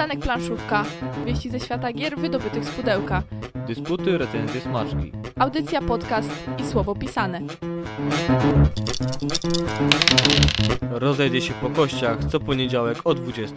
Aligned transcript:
Przystanek 0.00 0.24
Planszówka. 0.24 0.84
Wieści 1.26 1.50
ze 1.50 1.60
świata 1.60 1.92
gier 1.92 2.18
wydobytych 2.18 2.64
z 2.64 2.70
pudełka. 2.70 3.22
Dysputy, 3.66 4.18
recenzje, 4.18 4.60
smaczki. 4.60 5.12
Audycja, 5.38 5.82
podcast 5.82 6.30
i 6.58 6.66
słowo 6.66 6.94
pisane. 6.94 7.40
Rozejdzie 10.90 11.40
się 11.40 11.54
po 11.54 11.70
kościach 11.70 12.24
co 12.24 12.40
poniedziałek 12.40 12.98
o 13.04 13.14
20. 13.14 13.56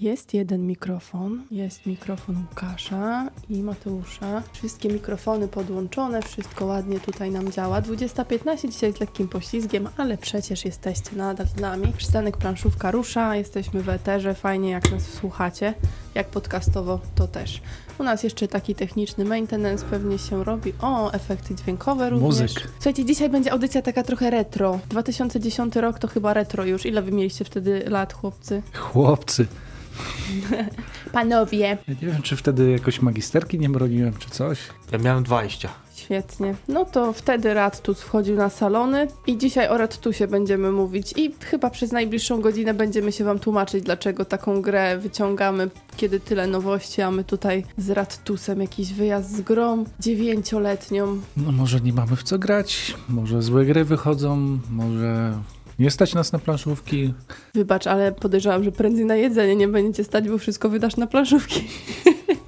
Jest 0.00 0.34
jeden 0.34 0.66
mikrofon, 0.66 1.42
jest 1.50 1.86
mikrofon 1.86 2.36
Łukasza 2.36 3.30
i 3.50 3.62
Mateusza. 3.62 4.42
Wszystkie 4.52 4.88
mikrofony 4.88 5.48
podłączone, 5.48 6.22
wszystko 6.22 6.64
ładnie 6.64 7.00
tutaj 7.00 7.30
nam 7.30 7.52
działa. 7.52 7.82
20.15 7.82 8.68
dzisiaj 8.68 8.92
z 8.92 9.00
lekkim 9.00 9.28
poślizgiem, 9.28 9.88
ale 9.96 10.18
przecież 10.18 10.64
jesteście 10.64 11.16
nadal 11.16 11.46
z 11.46 11.56
nami. 11.56 11.92
Przystanek 11.96 12.36
planszówka 12.36 12.90
rusza, 12.90 13.36
jesteśmy 13.36 13.82
w 13.82 13.88
eterze, 13.88 14.34
fajnie 14.34 14.70
jak 14.70 14.92
nas 14.92 15.02
słuchacie, 15.02 15.74
jak 16.14 16.28
podcastowo 16.28 17.00
to 17.14 17.28
też. 17.28 17.62
U 17.98 18.02
nas 18.02 18.22
jeszcze 18.22 18.48
taki 18.48 18.74
techniczny 18.74 19.24
maintenance 19.24 19.84
pewnie 19.90 20.18
się 20.18 20.44
robi. 20.44 20.72
O, 20.80 21.12
efekty 21.12 21.54
dźwiękowe 21.54 22.10
również. 22.10 22.28
Muzyk. 22.28 22.68
Słuchajcie, 22.74 23.04
dzisiaj 23.04 23.28
będzie 23.28 23.52
audycja 23.52 23.82
taka 23.82 24.02
trochę 24.02 24.30
retro. 24.30 24.78
2010 24.88 25.76
rok 25.76 25.98
to 25.98 26.08
chyba 26.08 26.34
retro 26.34 26.64
już. 26.64 26.86
Ile 26.86 27.02
wy 27.02 27.12
mieliście 27.12 27.44
wtedy 27.44 27.84
lat, 27.86 28.12
chłopcy? 28.12 28.62
Chłopcy. 28.74 29.46
Panowie. 31.12 31.58
Ja 31.58 31.94
nie 32.02 32.08
wiem, 32.08 32.22
czy 32.22 32.36
wtedy 32.36 32.70
jakoś 32.70 33.02
magisterki 33.02 33.58
nie 33.58 33.68
broniłem, 33.68 34.14
czy 34.18 34.30
coś. 34.30 34.58
Ja 34.92 34.98
miałem 34.98 35.24
20. 35.24 35.68
Świetnie. 35.98 36.54
No 36.68 36.84
to 36.84 37.12
wtedy 37.12 37.54
Radtus 37.54 38.00
wchodził 38.00 38.36
na 38.36 38.50
salony 38.50 39.06
i 39.26 39.38
dzisiaj 39.38 39.68
o 39.68 39.78
Radtusie 39.78 40.26
będziemy 40.26 40.72
mówić 40.72 41.14
i 41.16 41.34
chyba 41.44 41.70
przez 41.70 41.92
najbliższą 41.92 42.40
godzinę 42.40 42.74
będziemy 42.74 43.12
się 43.12 43.24
wam 43.24 43.38
tłumaczyć, 43.38 43.84
dlaczego 43.84 44.24
taką 44.24 44.62
grę 44.62 44.98
wyciągamy, 44.98 45.70
kiedy 45.96 46.20
tyle 46.20 46.46
nowości, 46.46 47.02
a 47.02 47.10
my 47.10 47.24
tutaj 47.24 47.64
z 47.78 47.90
Radtusem 47.90 48.60
jakiś 48.60 48.92
wyjazd 48.92 49.36
z 49.36 49.40
grą 49.40 49.84
dziewięcioletnią. 50.00 51.20
No 51.36 51.52
może 51.52 51.80
nie 51.80 51.92
mamy 51.92 52.16
w 52.16 52.22
co 52.22 52.38
grać, 52.38 52.94
może 53.08 53.42
złe 53.42 53.64
gry 53.64 53.84
wychodzą, 53.84 54.58
może 54.70 55.32
nie 55.78 55.90
stać 55.90 56.14
nas 56.14 56.32
na 56.32 56.38
planszówki. 56.38 57.14
Wybacz, 57.54 57.86
ale 57.86 58.12
podejrzewam, 58.12 58.64
że 58.64 58.72
prędzej 58.72 59.04
na 59.04 59.16
jedzenie 59.16 59.56
nie 59.56 59.68
będziecie 59.68 60.04
stać, 60.04 60.28
bo 60.28 60.38
wszystko 60.38 60.68
wydasz 60.68 60.96
na 60.96 61.06
planszówki. 61.06 61.68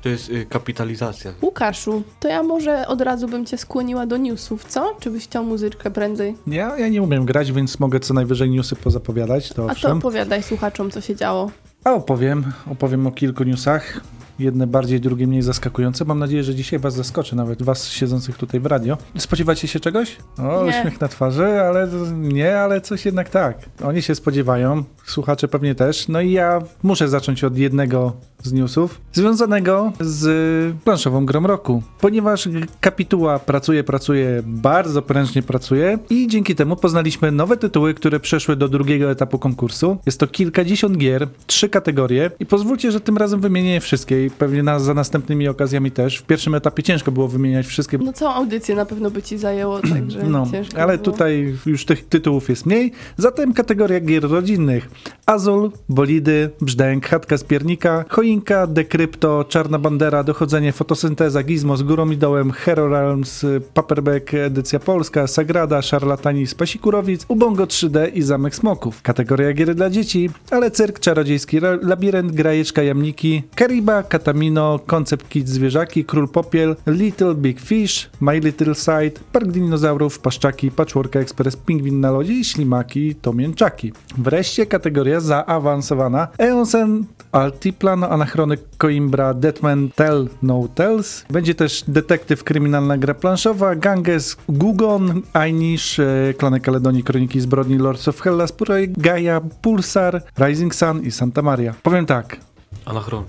To 0.03 0.09
jest 0.09 0.29
y, 0.31 0.47
kapitalizacja. 0.47 1.33
Łukaszu, 1.43 2.03
to 2.21 2.29
ja 2.29 2.43
może 2.43 2.87
od 2.87 3.01
razu 3.01 3.29
bym 3.29 3.47
cię 3.47 3.59
skłoniła 3.59 4.07
do 4.07 4.17
newsów, 4.17 4.65
co? 4.65 4.97
Czy 5.01 5.11
byś 5.11 5.25
chciał 5.25 5.45
muzyczkę 5.45 5.91
prędzej? 5.91 6.35
Ja, 6.47 6.79
ja 6.79 6.89
nie 6.89 7.03
umiem 7.03 7.25
grać, 7.25 7.53
więc 7.53 7.81
mogę 7.81 8.01
co 8.01 8.15
najwyżej 8.15 8.51
newsy 8.51 8.77
pozapowiadać, 8.77 9.49
to 9.49 9.63
A 9.65 9.67
to 9.67 9.73
owszem. 9.73 9.99
opowiadaj 9.99 10.43
słuchaczom, 10.43 10.91
co 10.91 11.01
się 11.01 11.17
działo. 11.17 11.51
A 11.85 11.93
opowiem, 11.93 12.45
opowiem 12.73 13.07
o 13.07 13.13
kilku 13.13 13.45
newsach. 13.45 14.01
Jedne 14.41 14.67
bardziej, 14.67 15.01
drugie 15.01 15.27
mniej 15.27 15.43
zaskakujące. 15.43 16.05
Mam 16.05 16.19
nadzieję, 16.19 16.45
że 16.45 16.55
dzisiaj 16.55 16.79
was 16.79 16.95
zaskoczę, 16.95 17.37
nawet 17.37 17.63
was 17.63 17.89
siedzących 17.89 18.37
tutaj 18.39 18.61
w 18.61 18.67
radio. 18.67 18.99
Spodziewacie 19.19 19.69
się 19.69 19.81
czegoś? 19.81 20.17
O, 20.39 20.65
Nie. 20.65 20.71
uśmiech 20.71 21.01
na 21.01 21.09
twarzy, 21.09 21.47
ale 21.47 21.89
nie, 22.17 22.59
ale 22.59 22.81
coś 22.81 23.07
jednak 23.07 23.29
tak. 23.29 23.59
Oni 23.85 24.03
się 24.03 24.15
spodziewają, 24.15 24.85
słuchacze 25.07 25.49
pewnie 25.49 25.75
też. 25.75 26.09
No 26.09 26.21
i 26.21 26.33
ja 26.33 26.63
muszę 26.83 27.09
zacząć 27.09 27.45
od 27.45 27.59
jednego 27.59 28.13
z 28.43 28.53
newsów 28.53 29.01
związanego 29.13 29.93
z 30.01 30.77
planszową 30.85 31.27
grą 31.27 31.47
roku. 31.47 31.83
Ponieważ 32.01 32.49
kapituła 32.81 33.39
pracuje, 33.39 33.85
pracuje, 33.85 34.43
bardzo 34.47 35.03
prężnie 35.03 35.43
pracuje 35.43 35.99
i 36.11 36.29
dzięki 36.29 36.55
temu 36.55 36.77
poznaliśmy 36.77 37.33
nowe 37.33 37.57
tytuły, 37.57 37.95
które 37.95 38.21
przeszły 38.21 38.57
do 38.57 38.69
drugiego 38.69 39.11
etapu 39.11 39.39
konkursu. 39.39 39.97
Jest 40.07 40.21
to 40.21 40.27
kilkadziesiąt 40.27 40.97
gier, 40.99 41.29
trzy 41.47 41.69
kategorie 41.69 42.31
i 42.41 42.47
pozwólcie, 42.47 42.93
że 42.93 43.01
tym 43.01 43.17
razem 43.17 43.41
wymienię 43.41 43.73
je 43.75 43.81
wszystkie 43.81 44.27
i 44.27 44.31
pewnie 44.31 44.63
na, 44.63 44.79
za 44.79 44.95
następnymi 44.95 45.49
okazjami 45.49 45.91
też. 45.91 46.17
W 46.17 46.23
pierwszym 46.23 46.55
etapie 46.55 46.83
ciężko 46.83 47.13
było 47.13 47.29
wymieniać 47.29 47.67
wszystkie, 47.67 47.99
No 47.99 48.13
całą 48.13 48.35
audycję 48.35 48.75
na 48.75 48.87
pewno 48.87 49.11
by 49.11 49.23
ci 49.23 49.39
zajęło, 49.39 49.81
także 49.95 50.23
no, 50.23 50.47
ciężko 50.53 50.79
ale 50.83 50.99
było. 50.99 51.05
tutaj 51.05 51.55
już 51.67 51.85
tych 51.85 52.09
tytułów 52.09 52.49
jest 52.49 52.67
mniej. 52.67 52.93
Zatem 53.17 53.55
kategoria 53.55 54.01
gier 54.01 54.23
rodzinnych. 54.31 54.89
Azul, 55.27 55.73
Bolidy, 55.89 56.51
Brzdęk, 56.61 57.07
Chatka 57.07 57.37
z 57.37 57.45
Piernika, 57.45 58.05
Choinka, 58.31 58.67
Dekrypto, 58.67 59.45
Czarna 59.49 59.79
Bandera, 59.79 60.25
Dochodzenie, 60.25 60.73
Fotosynteza, 60.73 61.43
Gizmo 61.43 61.77
z 61.77 61.83
Górą 61.83 62.11
i 62.11 62.17
Dołem, 62.17 62.51
Hero 62.51 62.89
Realms, 62.89 63.47
Paperback, 63.75 64.35
Edycja 64.35 64.79
Polska, 64.79 65.27
Sagrada, 65.27 65.83
Szarlatani 65.83 66.47
z 66.47 66.55
Pasikurowic, 66.55 67.25
Ubongo 67.29 67.65
3D 67.65 68.11
i 68.15 68.23
Zamek 68.23 68.55
Smoków. 68.55 69.03
Kategoria 69.03 69.53
gier 69.53 69.75
dla 69.75 69.91
dzieci, 69.91 70.31
ale 70.51 70.71
Cyrk, 70.71 71.01
Czarodziejski 71.01 71.61
Labirynt, 71.83 72.33
Grajeczka 72.33 72.83
Jamniki, 72.83 73.43
Kariba, 73.55 74.03
Katamino, 74.03 74.79
Koncept 74.87 75.29
Kids 75.29 75.51
Zwierzaki, 75.51 76.05
Król 76.05 76.29
Popiel, 76.29 76.77
Little 76.87 77.35
Big 77.35 77.61
Fish, 77.61 78.11
My 78.21 78.41
Little 78.41 78.75
Sight, 78.75 79.21
Park 79.33 79.47
Dinozaurów, 79.47 80.19
Paszczaki, 80.19 80.71
Patchwork 80.71 81.17
Express, 81.17 81.57
Pingwin 81.57 82.01
na 82.01 82.11
lodzie 82.11 82.33
i 82.33 82.45
Ślimaki 82.45 83.15
to 83.15 83.33
mięczaki. 83.33 83.93
Wreszcie 84.19 84.67
kategoria 84.67 85.21
zaawansowana 85.21 86.29
Eonsen, 86.39 87.05
Altiplan, 87.33 88.05
Anachrony 88.05 88.57
Coimbra, 88.79 89.35
Deadman, 89.35 89.91
Tell 89.95 90.29
No 90.43 90.69
Tells. 90.75 91.25
Będzie 91.31 91.55
też 91.55 91.85
Detektyw 91.89 92.45
Kryminalna 92.45 92.99
Gra 92.99 93.15
Planszowa, 93.15 93.75
Ganges, 93.75 94.37
Gugon, 94.49 95.23
Ainish, 95.33 96.01
e, 96.01 96.35
Klany 96.35 96.61
Kaledonii, 96.61 97.03
Kroniki 97.03 97.41
Zbrodni, 97.41 97.79
Lords 97.79 98.09
of 98.09 98.21
Hellas, 98.21 98.53
Puraj, 98.53 98.89
Gaia, 98.89 99.41
Pulsar, 99.63 100.23
Rising 100.39 100.75
Sun 100.75 101.03
i 101.03 101.11
Santa 101.11 101.43
Maria. 101.43 101.75
Powiem 101.83 102.07
tak, 102.07 102.37
Anachron. 102.85 103.25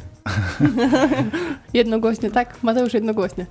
Jednogłośnie, 1.73 2.31
tak? 2.31 2.63
Mateusz 2.63 2.93
jednogłośnie. 2.93 3.45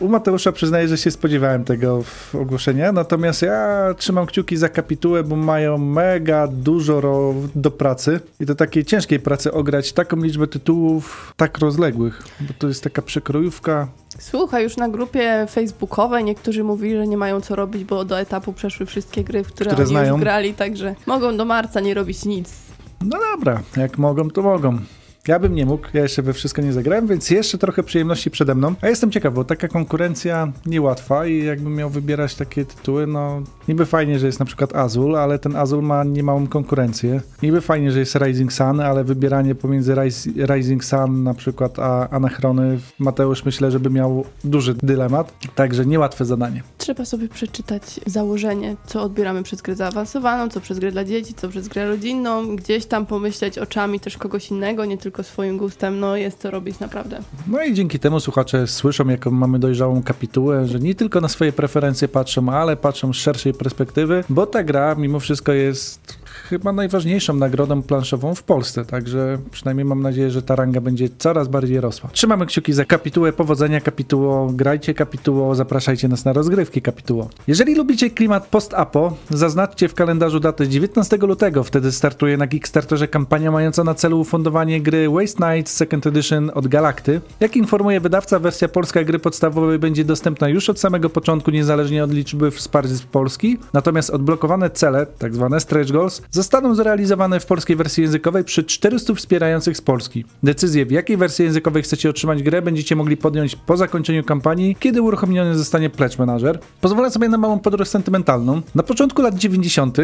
U 0.00 0.08
Mateusza 0.08 0.52
przyznaję, 0.52 0.88
że 0.88 0.98
się 0.98 1.10
spodziewałem 1.10 1.64
tego 1.64 2.02
w 2.02 2.34
ogłoszenia, 2.34 2.92
natomiast 2.92 3.42
ja 3.42 3.94
trzymam 3.98 4.26
kciuki 4.26 4.56
za 4.56 4.68
kapitułę, 4.68 5.22
bo 5.24 5.36
mają 5.36 5.78
mega 5.78 6.48
dużo 6.48 7.34
do 7.54 7.70
pracy 7.70 8.20
i 8.40 8.46
do 8.46 8.54
takiej 8.54 8.84
ciężkiej 8.84 9.20
pracy 9.20 9.52
ograć 9.52 9.92
taką 9.92 10.16
liczbę 10.16 10.46
tytułów 10.46 11.32
tak 11.36 11.58
rozległych, 11.58 12.22
bo 12.40 12.54
to 12.58 12.68
jest 12.68 12.84
taka 12.84 13.02
przekrojówka. 13.02 13.88
Słuchaj, 14.18 14.62
już 14.62 14.76
na 14.76 14.88
grupie 14.88 15.46
facebookowej 15.50 16.24
niektórzy 16.24 16.64
mówili, 16.64 16.96
że 16.96 17.06
nie 17.06 17.16
mają 17.16 17.40
co 17.40 17.56
robić, 17.56 17.84
bo 17.84 18.04
do 18.04 18.20
etapu 18.20 18.52
przeszły 18.52 18.86
wszystkie 18.86 19.24
gry, 19.24 19.44
w 19.44 19.46
które, 19.46 19.70
Które 19.70 19.84
oni 19.84 19.90
znają. 19.90 20.12
już 20.12 20.20
grali, 20.20 20.54
także 20.54 20.94
mogą 21.06 21.36
do 21.36 21.44
marca 21.44 21.80
nie 21.80 21.94
robić 21.94 22.24
nic. 22.24 22.52
No 23.00 23.18
dobra, 23.36 23.60
jak 23.76 23.98
mogą, 23.98 24.30
to 24.30 24.42
mogą. 24.42 24.78
Ja 25.28 25.38
bym 25.38 25.54
nie 25.54 25.66
mógł, 25.66 25.86
ja 25.94 26.02
jeszcze 26.02 26.22
we 26.22 26.32
wszystko 26.32 26.62
nie 26.62 26.72
zagrałem, 26.72 27.06
więc 27.06 27.30
jeszcze 27.30 27.58
trochę 27.58 27.82
przyjemności 27.82 28.30
przede 28.30 28.54
mną. 28.54 28.74
A 28.82 28.88
jestem 28.88 29.10
ciekaw, 29.10 29.34
bo 29.34 29.44
taka 29.44 29.68
konkurencja 29.68 30.52
niełatwa 30.66 31.26
i 31.26 31.44
jakbym 31.44 31.74
miał 31.74 31.90
wybierać 31.90 32.34
takie 32.34 32.64
tytuły, 32.64 33.06
no 33.06 33.42
niby 33.68 33.86
fajnie, 33.86 34.18
że 34.18 34.26
jest 34.26 34.40
na 34.40 34.46
przykład 34.46 34.76
Azul, 34.76 35.16
ale 35.16 35.38
ten 35.38 35.56
Azul 35.56 35.82
ma 35.82 36.04
niemałą 36.04 36.46
konkurencję. 36.46 37.20
Niby 37.42 37.60
fajnie, 37.60 37.92
że 37.92 37.98
jest 37.98 38.14
Rising 38.14 38.52
Sun, 38.52 38.80
ale 38.80 39.04
wybieranie 39.04 39.54
pomiędzy 39.54 39.94
Ris 39.94 40.28
Rising 40.54 40.84
Sun 40.84 41.22
na 41.22 41.34
przykład 41.34 41.78
a 41.78 42.08
Anachrony, 42.10 42.78
Mateusz 42.98 43.44
myślę, 43.44 43.70
żeby 43.70 43.90
miał 43.90 44.24
duży 44.44 44.74
dylemat, 44.74 45.32
także 45.54 45.86
niełatwe 45.86 46.24
zadanie. 46.24 46.62
Trzeba 46.78 47.04
sobie 47.04 47.28
przeczytać 47.28 48.00
założenie, 48.06 48.76
co 48.86 49.02
odbieramy 49.02 49.42
przez 49.42 49.62
grę 49.62 49.74
zaawansowaną, 49.74 50.48
co 50.48 50.60
przez 50.60 50.78
grę 50.78 50.92
dla 50.92 51.04
dzieci, 51.04 51.34
co 51.34 51.48
przez 51.48 51.68
grę 51.68 51.88
rodzinną, 51.88 52.56
gdzieś 52.56 52.86
tam 52.86 53.06
pomyśleć 53.06 53.58
oczami 53.58 54.00
też 54.00 54.18
kogoś 54.18 54.50
innego, 54.50 54.84
nie 54.84 54.98
tylko 54.98 55.15
swoim 55.22 55.58
gustem, 55.58 56.00
no 56.00 56.16
jest 56.16 56.42
to 56.42 56.50
robić 56.50 56.80
naprawdę. 56.80 57.18
No 57.46 57.64
i 57.64 57.74
dzięki 57.74 57.98
temu 57.98 58.20
słuchacze 58.20 58.66
słyszą, 58.66 59.08
jaką 59.08 59.30
mamy 59.30 59.58
dojrzałą 59.58 60.02
kapitułę, 60.02 60.66
że 60.66 60.78
nie 60.78 60.94
tylko 60.94 61.20
na 61.20 61.28
swoje 61.28 61.52
preferencje 61.52 62.08
patrzą, 62.08 62.48
ale 62.48 62.76
patrzą 62.76 63.12
z 63.12 63.16
szerszej 63.16 63.54
perspektywy, 63.54 64.24
bo 64.28 64.46
ta 64.46 64.64
gra 64.64 64.94
mimo 64.94 65.20
wszystko 65.20 65.52
jest 65.52 66.18
chyba 66.48 66.72
najważniejszą 66.72 67.34
nagrodą 67.34 67.82
planszową 67.82 68.34
w 68.34 68.42
Polsce, 68.42 68.84
także 68.84 69.38
przynajmniej 69.50 69.84
mam 69.84 70.02
nadzieję, 70.02 70.30
że 70.30 70.42
ta 70.42 70.56
ranga 70.56 70.80
będzie 70.80 71.08
coraz 71.18 71.48
bardziej 71.48 71.80
rosła. 71.80 72.10
Trzymamy 72.12 72.46
kciuki 72.46 72.72
za 72.72 72.84
kapitułę, 72.84 73.32
powodzenia 73.32 73.80
kapituło, 73.80 74.52
grajcie 74.52 74.94
kapituło, 74.94 75.54
zapraszajcie 75.54 76.08
nas 76.08 76.24
na 76.24 76.32
rozgrywki 76.32 76.82
kapituło. 76.82 77.28
Jeżeli 77.46 77.74
lubicie 77.74 78.10
klimat 78.10 78.46
post-apo, 78.46 79.16
zaznaczcie 79.30 79.88
w 79.88 79.94
kalendarzu 79.94 80.40
datę 80.40 80.68
19 80.68 81.16
lutego, 81.16 81.64
wtedy 81.64 81.92
startuje 81.92 82.36
na 82.36 82.46
Kickstarterze 82.46 83.08
kampania 83.08 83.50
mająca 83.50 83.84
na 83.84 83.94
celu 83.94 84.20
ufundowanie 84.20 84.80
gry 84.80 85.08
Waste 85.10 85.54
Nights 85.54 85.72
Second 85.72 86.06
Edition 86.06 86.50
od 86.54 86.68
Galakty. 86.68 87.20
Jak 87.40 87.56
informuje 87.56 88.00
wydawca, 88.00 88.38
wersja 88.38 88.68
polska 88.68 89.04
gry 89.04 89.18
podstawowej 89.18 89.78
będzie 89.78 90.04
dostępna 90.04 90.48
już 90.48 90.70
od 90.70 90.80
samego 90.80 91.10
początku, 91.10 91.50
niezależnie 91.50 92.04
od 92.04 92.12
liczby 92.12 92.50
wsparć 92.50 92.90
z 92.90 93.02
Polski, 93.02 93.58
natomiast 93.72 94.10
odblokowane 94.10 94.70
cele, 94.70 95.06
tak 95.18 95.34
zwane 95.34 95.60
stretch 95.60 95.92
goals, 95.92 96.22
zostaną 96.36 96.74
zrealizowane 96.74 97.40
w 97.40 97.46
polskiej 97.46 97.76
wersji 97.76 98.02
językowej 98.02 98.44
przy 98.44 98.64
400 98.64 99.14
wspierających 99.14 99.76
z 99.76 99.80
Polski. 99.80 100.24
Decyzję, 100.42 100.86
w 100.86 100.90
jakiej 100.90 101.16
wersji 101.16 101.44
językowej 101.44 101.82
chcecie 101.82 102.10
otrzymać 102.10 102.42
grę, 102.42 102.62
będziecie 102.62 102.96
mogli 102.96 103.16
podjąć 103.16 103.56
po 103.56 103.76
zakończeniu 103.76 104.24
kampanii, 104.24 104.76
kiedy 104.80 105.02
uruchomiony 105.02 105.58
zostanie 105.58 105.90
Pledge 105.90 106.18
Manager. 106.18 106.58
Pozwolę 106.80 107.10
sobie 107.10 107.28
na 107.28 107.38
małą 107.38 107.58
podróż 107.58 107.88
sentymentalną. 107.88 108.62
Na 108.74 108.82
początku 108.82 109.22
lat 109.22 109.34
90., 109.34 109.98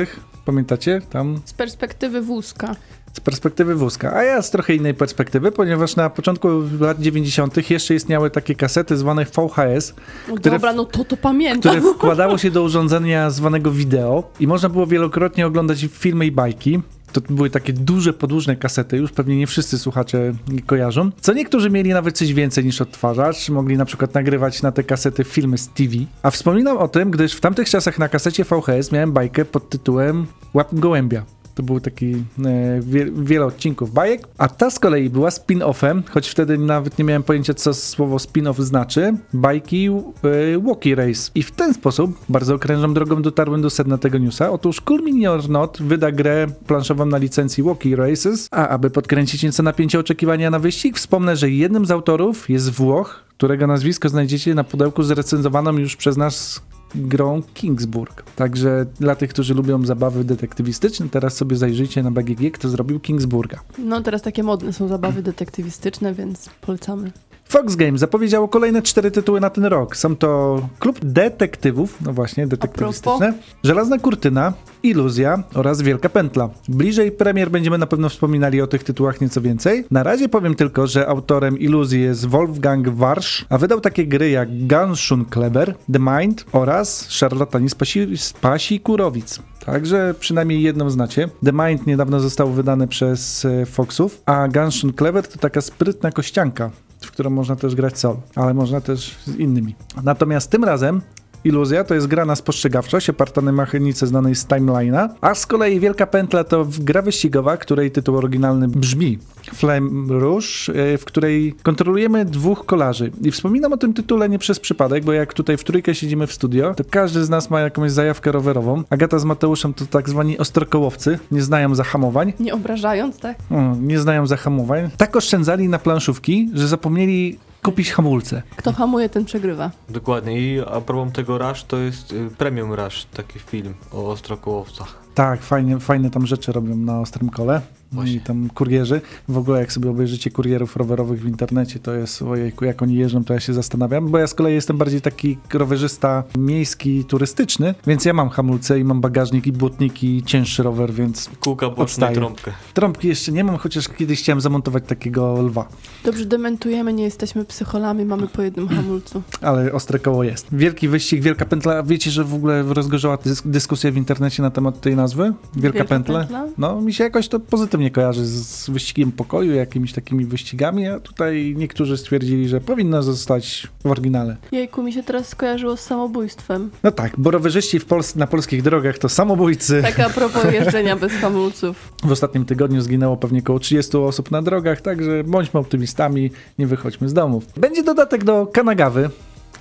pamiętacie, 0.45 1.03
tam 1.11 1.41
Z 1.45 1.53
perspektywy 1.53 2.23
wózka. 2.23 2.77
Z 3.13 3.21
perspektywy 3.21 3.75
wózka, 3.75 4.13
a 4.15 4.23
ja 4.23 4.43
z 4.43 4.51
trochę 4.51 4.75
innej 4.75 4.95
perspektywy, 4.95 5.53
ponieważ 5.53 5.97
na 5.97 6.11
początku 6.11 6.49
lat 6.81 7.01
90. 7.01 7.71
jeszcze 7.71 7.95
istniały 7.95 8.31
takie 8.31 8.55
kasety 8.55 8.97
zwane 8.97 9.25
VHS, 9.25 9.95
No 10.29 10.35
które- 10.35 10.55
Dobra, 10.57 10.73
no 10.73 10.85
to 10.85 11.05
to 11.05 11.17
pamiętam. 11.17 11.73
które 11.77 11.95
wkładało 11.95 12.39
się 12.39 12.51
do 12.51 12.63
urządzenia 12.63 13.31
zwanego 13.31 13.71
wideo 13.71 14.31
i 14.41 14.47
można 14.47 14.69
było 14.69 14.87
wielokrotnie 14.87 15.47
oglądać 15.47 15.87
filmy 15.93 16.27
i 16.27 16.33
bajki. 16.33 16.81
To 17.13 17.21
były 17.21 17.51
takie 17.51 17.73
duże, 17.73 18.13
podłużne 18.13 18.57
kasety, 18.57 18.97
już 18.97 19.13
pewnie 19.13 19.37
nie 19.37 19.47
wszyscy 19.47 19.79
słuchacze 19.79 20.33
kojarzą. 20.67 21.11
Co 21.21 21.33
niektórzy 21.33 21.71
mieli 21.71 21.91
nawet 21.91 22.19
coś 22.19 22.33
więcej 22.35 22.65
niż 22.65 22.81
odtwarzacz, 22.81 23.49
mogli 23.51 23.77
na 23.77 23.85
przykład 23.85 24.15
nagrywać 24.15 24.63
na 24.63 24.73
te 24.73 24.85
kasety 24.85 25.25
filmy 25.25 25.59
z 25.59 25.69
TV. 25.69 25.93
A 26.23 26.31
wspominam 26.31 26.77
o 26.77 26.89
tym, 26.89 27.11
gdyż 27.11 27.33
w 27.35 27.41
tamtych 27.41 27.69
czasach 27.71 27.99
na 27.99 28.09
kasecie 28.09 28.45
VHS 28.45 28.93
miałem 28.93 29.13
bajkę 29.13 29.45
pod 29.45 29.69
tytułem 29.71 30.27
Łap 30.55 30.69
Gołębia. 30.75 31.25
To 31.55 31.63
był 31.63 31.81
taki 31.81 32.13
e, 32.45 32.81
wie, 32.81 33.07
wiele 33.11 33.47
odcinków 33.47 33.93
bajek, 33.93 34.29
a 34.39 34.49
ta 34.49 34.71
z 34.71 34.79
kolei 34.79 35.11
była 35.11 35.29
spin-offem, 35.29 36.03
choć 36.11 36.29
wtedy 36.29 36.59
nawet 36.59 36.99
nie 36.99 37.05
miałem 37.05 37.23
pojęcia, 37.23 37.55
co 37.55 37.75
słowo 37.75 38.17
spin-off 38.17 38.63
znaczy, 38.63 39.15
bajki 39.33 39.89
e, 39.89 40.59
Walkie 40.59 40.95
Race. 40.95 41.31
I 41.35 41.43
w 41.43 41.51
ten 41.51 41.75
sposób, 41.75 42.19
bardzo 42.29 42.55
okrężną 42.55 42.95
drogą 42.95 43.23
dotarłem 43.23 43.63
do 43.63 43.71
sedna 43.71 43.99
tego 43.99 44.19
newsa. 44.19 44.51
Otóż 44.51 44.81
Cool 44.81 45.03
Mini 45.03 45.27
or 45.27 45.49
Not 45.49 45.79
wyda 45.81 46.13
grę 46.13 46.47
planszową 46.67 47.07
na 47.07 47.19
licencji 47.19 47.63
Walkie 47.63 47.97
Races, 47.97 48.49
a 48.51 48.69
aby 48.69 48.91
podkręcić 48.91 49.43
nieco 49.43 49.63
napięcie 49.63 49.99
oczekiwania 49.99 50.51
na 50.51 50.59
wyścig, 50.59 50.97
wspomnę, 50.97 51.37
że 51.37 51.51
jednym 51.51 51.87
z 51.87 51.91
autorów 51.91 52.51
jest 52.51 52.71
Włoch, 52.71 53.25
którego 53.37 53.67
nazwisko 53.67 54.09
znajdziecie 54.09 54.55
na 54.55 54.65
pudełku 54.65 55.03
zrecenzowaną 55.03 55.79
już 55.79 55.97
przez 55.97 56.17
nas 56.17 56.63
grą 56.95 57.43
Kingsburg. 57.55 58.23
Także 58.37 58.87
dla 59.01 59.15
tych, 59.15 59.31
którzy 59.31 59.55
lubią 59.55 59.85
zabawy 59.87 60.25
detektywistyczne, 60.25 61.09
teraz 61.09 61.37
sobie 61.37 61.57
zajrzyjcie 61.57 62.03
na 62.03 62.11
BGG, 62.11 62.51
kto 62.53 62.69
zrobił 62.69 63.01
Kingsburga. 63.01 63.61
No 63.79 64.01
teraz 64.01 64.23
takie 64.23 64.43
modne 64.43 64.73
są 64.73 64.89
zabawy 64.89 65.23
detektywistyczne, 65.23 66.15
więc 66.15 66.51
polecamy. 66.61 67.13
Fox 67.53 67.77
Games 67.77 68.01
zapowiedziało 68.01 68.49
kolejne 68.49 68.83
cztery 68.83 69.11
tytuły 69.11 69.41
na 69.41 69.51
ten 69.51 69.65
rok. 69.65 69.97
Są 69.97 70.17
to 70.17 70.61
Klub 70.79 70.99
Detektywów, 71.03 71.99
no 72.01 72.13
właśnie, 72.13 72.47
detektywistyczne, 72.47 73.33
Żelazna 73.65 73.99
Kurtyna, 73.99 74.53
Iluzja 74.83 75.43
oraz 75.55 75.83
Wielka 75.83 76.09
Pętla. 76.09 76.51
Bliżej 76.69 77.13
premier 77.13 77.51
będziemy 77.51 77.79
na 77.79 77.87
pewno 77.87 78.09
wspominali 78.09 78.61
o 78.61 78.67
tych 78.67 78.85
tytułach 78.85 79.21
nieco 79.21 79.41
więcej. 79.41 79.85
Na 79.91 80.03
razie 80.03 80.29
powiem 80.29 80.55
tylko, 80.55 80.87
że 80.87 81.09
autorem 81.09 81.59
Iluzji 81.59 82.03
jest 82.03 82.27
Wolfgang 82.27 82.89
Warsz, 82.89 83.47
a 83.49 83.59
wydał 83.59 83.81
takie 83.81 84.07
gry 84.07 84.31
jak 84.31 84.67
Ganshun 84.67 85.25
Kleber, 85.25 85.75
The 85.93 85.99
Mind 85.99 86.45
oraz 86.53 87.11
Szarlatani 87.11 87.71
z 87.71 87.75
Pasi, 87.75 88.17
z 88.17 88.33
Pasi 88.33 88.81
Kurowic. 88.81 89.39
Także 89.67 90.15
przynajmniej 90.21 90.63
jedną 90.63 90.91
znacie. 90.91 91.29
The 91.45 91.53
Mind 91.53 91.87
niedawno 91.87 92.21
został 92.21 92.51
wydany 92.51 92.89
przez 92.89 93.45
e, 93.45 93.67
Foxów, 93.67 94.23
a 94.27 94.49
Ganshun 94.49 94.93
Clever 94.93 95.29
to 95.29 95.39
taka 95.39 95.61
sprytna 95.61 96.13
kościanka, 96.13 96.71
w 97.13 97.15
którą 97.15 97.31
można 97.31 97.57
też 97.57 97.75
grać 97.75 97.99
solo, 97.99 98.21
ale 98.35 98.55
można 98.55 98.81
też 98.81 99.19
z 99.27 99.37
innymi. 99.37 99.75
Natomiast 100.03 100.51
tym 100.51 100.65
razem 100.65 101.01
Iluzja 101.45 101.85
to 101.85 101.95
jest 101.95 102.07
gra 102.07 102.25
na 102.25 102.37
spostrzegawczość 102.37 103.11
oparta 103.11 103.41
na 103.41 103.53
mechanice 103.53 104.07
znanej 104.07 104.35
z 104.35 104.47
timeline'a, 104.47 105.09
a 105.21 105.35
z 105.35 105.47
kolei 105.47 105.81
Wielka 105.81 106.07
Pętla 106.07 106.45
to 106.45 106.67
gra 106.81 107.03
wyścigowa, 107.03 107.57
której 107.57 107.91
tytuł 107.91 108.17
oryginalny 108.17 108.69
brzmi 108.69 109.19
Flame 109.55 109.91
Rouge, 110.09 110.69
e, 110.75 110.99
w 110.99 111.05
której 111.05 111.55
kontrolujemy 111.63 112.25
dwóch 112.25 112.67
kolarzy. 112.67 113.11
I 113.23 113.31
wspominam 113.31 113.73
o 113.73 113.77
tym 113.77 113.95
tytule 113.95 114.29
nie 114.29 114.39
przez 114.39 114.61
przypadek, 114.61 115.05
bo 115.05 115.13
jak 115.13 115.35
tutaj 115.35 115.57
w 115.57 115.65
trójkę 115.65 115.95
siedzimy 115.95 116.27
w 116.27 116.33
studio, 116.33 116.75
to 116.75 116.85
każdy 116.91 117.25
z 117.25 117.31
nas 117.31 117.51
ma 117.51 117.61
jakąś 117.61 117.93
zajawkę 117.93 118.33
rowerową. 118.33 118.83
Agata 118.91 119.19
z 119.19 119.25
Mateuszem 119.25 119.75
to 119.75 119.87
tak 119.87 120.09
zwani 120.09 120.39
ostrokołowcy, 120.39 121.19
nie 121.31 121.43
znają 121.43 121.75
zahamowań. 121.75 122.33
Nie 122.41 122.55
obrażając, 122.55 123.19
tak? 123.19 123.37
O, 123.51 123.77
nie 123.81 123.99
znają 123.99 124.27
zahamowań. 124.27 124.91
Tak 124.97 125.17
oszczędzali 125.17 125.69
na 125.69 125.79
planszówki, 125.79 126.51
że 126.55 126.69
zapomnieli 126.69 127.39
kupić 127.63 127.93
hamulce. 127.93 128.43
Kto 128.57 128.73
hamuje, 128.73 129.09
ten 129.09 129.25
przegrywa. 129.25 129.71
Dokładnie. 129.89 130.41
I 130.41 130.61
a 130.61 130.81
propos 130.81 131.13
tego 131.13 131.39
Rush, 131.39 131.65
to 131.65 131.77
jest 131.77 132.13
y, 132.13 132.31
Premium 132.39 132.73
Rush, 132.73 133.05
taki 133.05 133.39
film 133.39 133.75
o 133.93 134.11
ostrokołowcach. 134.11 135.03
Tak, 135.15 135.43
fajnie, 135.43 135.79
fajne 135.81 136.11
tam 136.11 136.27
rzeczy 136.27 136.53
robią 136.53 136.77
na 136.77 137.01
ostrym 137.01 137.31
kole. 137.31 137.61
Właśnie. 137.93 138.15
I 138.17 138.21
tam 138.21 138.51
kurierzy. 138.55 139.01
W 139.29 139.39
ogóle 139.39 139.61
jak 139.61 139.73
sobie 139.73 139.91
obejrzycie 139.91 140.31
kurierów 140.31 140.77
rowerowych 140.77 141.21
w 141.23 141.29
internecie, 141.29 141.79
to 141.79 141.93
jest, 141.95 142.23
ojejku, 142.23 142.65
jak 142.65 142.83
oni 142.83 142.95
jeżdżą, 142.95 143.25
to 143.25 143.35
ja 143.35 143.41
się 143.41 143.55
zastanawiam, 143.55 144.09
bo 144.11 144.19
ja 144.19 144.27
z 144.27 144.35
kolei 144.35 144.55
jestem 144.55 144.79
bardziej 144.79 145.01
taki 145.01 145.39
rowerzysta 145.55 146.25
miejski, 146.39 147.05
turystyczny, 147.05 147.75
więc 147.87 148.05
ja 148.05 148.13
mam 148.13 148.29
hamulce 148.29 148.81
i 148.81 148.85
mam 148.85 149.01
bagażnik 149.01 149.47
i 149.47 149.53
błotnik 149.53 150.03
i 150.05 150.23
cięższy 150.27 150.63
rower, 150.63 150.93
więc 150.93 151.31
Kółka 151.41 151.69
boczne, 151.69 151.83
Odstaję. 151.85 152.15
trąbkę. 152.15 152.53
trąbki 152.75 153.09
jeszcze 153.09 153.33
nie 153.33 153.45
mam, 153.45 153.57
chociaż 153.57 153.89
kiedyś 153.89 154.21
chciałem 154.23 154.41
zamontować 154.41 154.85
takiego 154.87 155.43
lwa, 155.43 155.69
Dobrze, 156.05 156.27
dementujemy, 156.27 156.93
nie 156.93 157.05
jesteśmy 157.05 157.45
psycholami, 157.45 158.05
mamy 158.05 158.27
po 158.29 158.43
jednym 158.43 158.69
hamulcu. 158.69 159.23
ale 159.41 159.73
ostre 159.73 159.99
koło 159.99 160.25
jest. 160.25 160.47
Wielki 160.53 160.89
wyścig, 160.89 161.23
wielka 161.23 161.45
pętla. 161.45 161.83
Wiecie, 161.83 162.11
że 162.11 162.25
w 162.25 162.35
ogóle 162.35 162.63
rozgorzała 162.63 163.17
dysk- 163.17 163.49
dyskusja 163.51 163.91
w 163.93 163.97
internecie 163.97 164.43
na 164.43 164.51
temat 164.51 164.81
tej 164.81 164.97
nazwy? 164.97 165.23
Wielka, 165.23 165.35
Wielka 165.57 165.85
pętla? 165.85 166.19
Pętla? 166.19 166.45
No, 166.59 166.81
mi 166.81 166.93
się 166.93 167.05
jakoś 167.05 167.29
to 167.29 167.41
pozytywnie 167.41 167.82
kojarzy 167.91 168.27
z 168.27 168.71
wyścigiem 168.71 169.13
pokoju, 169.13 169.53
jakimiś 169.55 169.93
takimi 169.93 170.25
wyścigami, 170.25 170.87
a 170.87 171.01
tutaj 171.01 171.55
niektórzy 171.57 171.99
stwierdzili, 171.99 172.49
że 172.49 172.61
powinno 172.61 173.03
zostać 173.03 173.69
w 173.85 173.91
oryginale. 173.91 174.37
Jejku, 174.53 174.83
mi 174.83 174.93
się 174.93 175.03
teraz 175.03 175.29
skojarzyło 175.29 175.77
z 175.77 175.81
samobójstwem. 175.81 176.71
No 176.83 176.91
tak, 176.91 177.13
bo 177.19 177.31
rowerzyści 177.31 177.79
w 177.81 177.87
Pols- 177.87 178.17
na 178.17 178.27
polskich 178.27 178.63
drogach 178.63 178.99
to 178.99 179.09
samobójcy. 179.09 179.83
Tak 179.83 180.01
a 180.01 180.11
propos 180.11 180.45
jeżdżenia 180.53 180.97
bez 180.97 181.13
hamulców. 181.13 181.93
W 182.05 182.13
ostatnim 182.13 182.45
tygodniu 182.45 182.81
zginęło 182.81 183.17
pewnie 183.17 183.41
około 183.41 183.59
30 183.59 183.97
osób 183.97 184.31
na 184.31 184.43
drogach, 184.43 184.81
także 184.81 185.25
bądźmy 185.25 185.61
optymistami, 185.61 186.31
nie 186.59 186.67
wychodźmy 186.67 187.09
z 187.09 187.13
domów. 187.15 187.45
Będzie 187.57 187.83
dodatek 187.83 188.25
do 188.25 188.47
Kanagawy. 188.47 189.11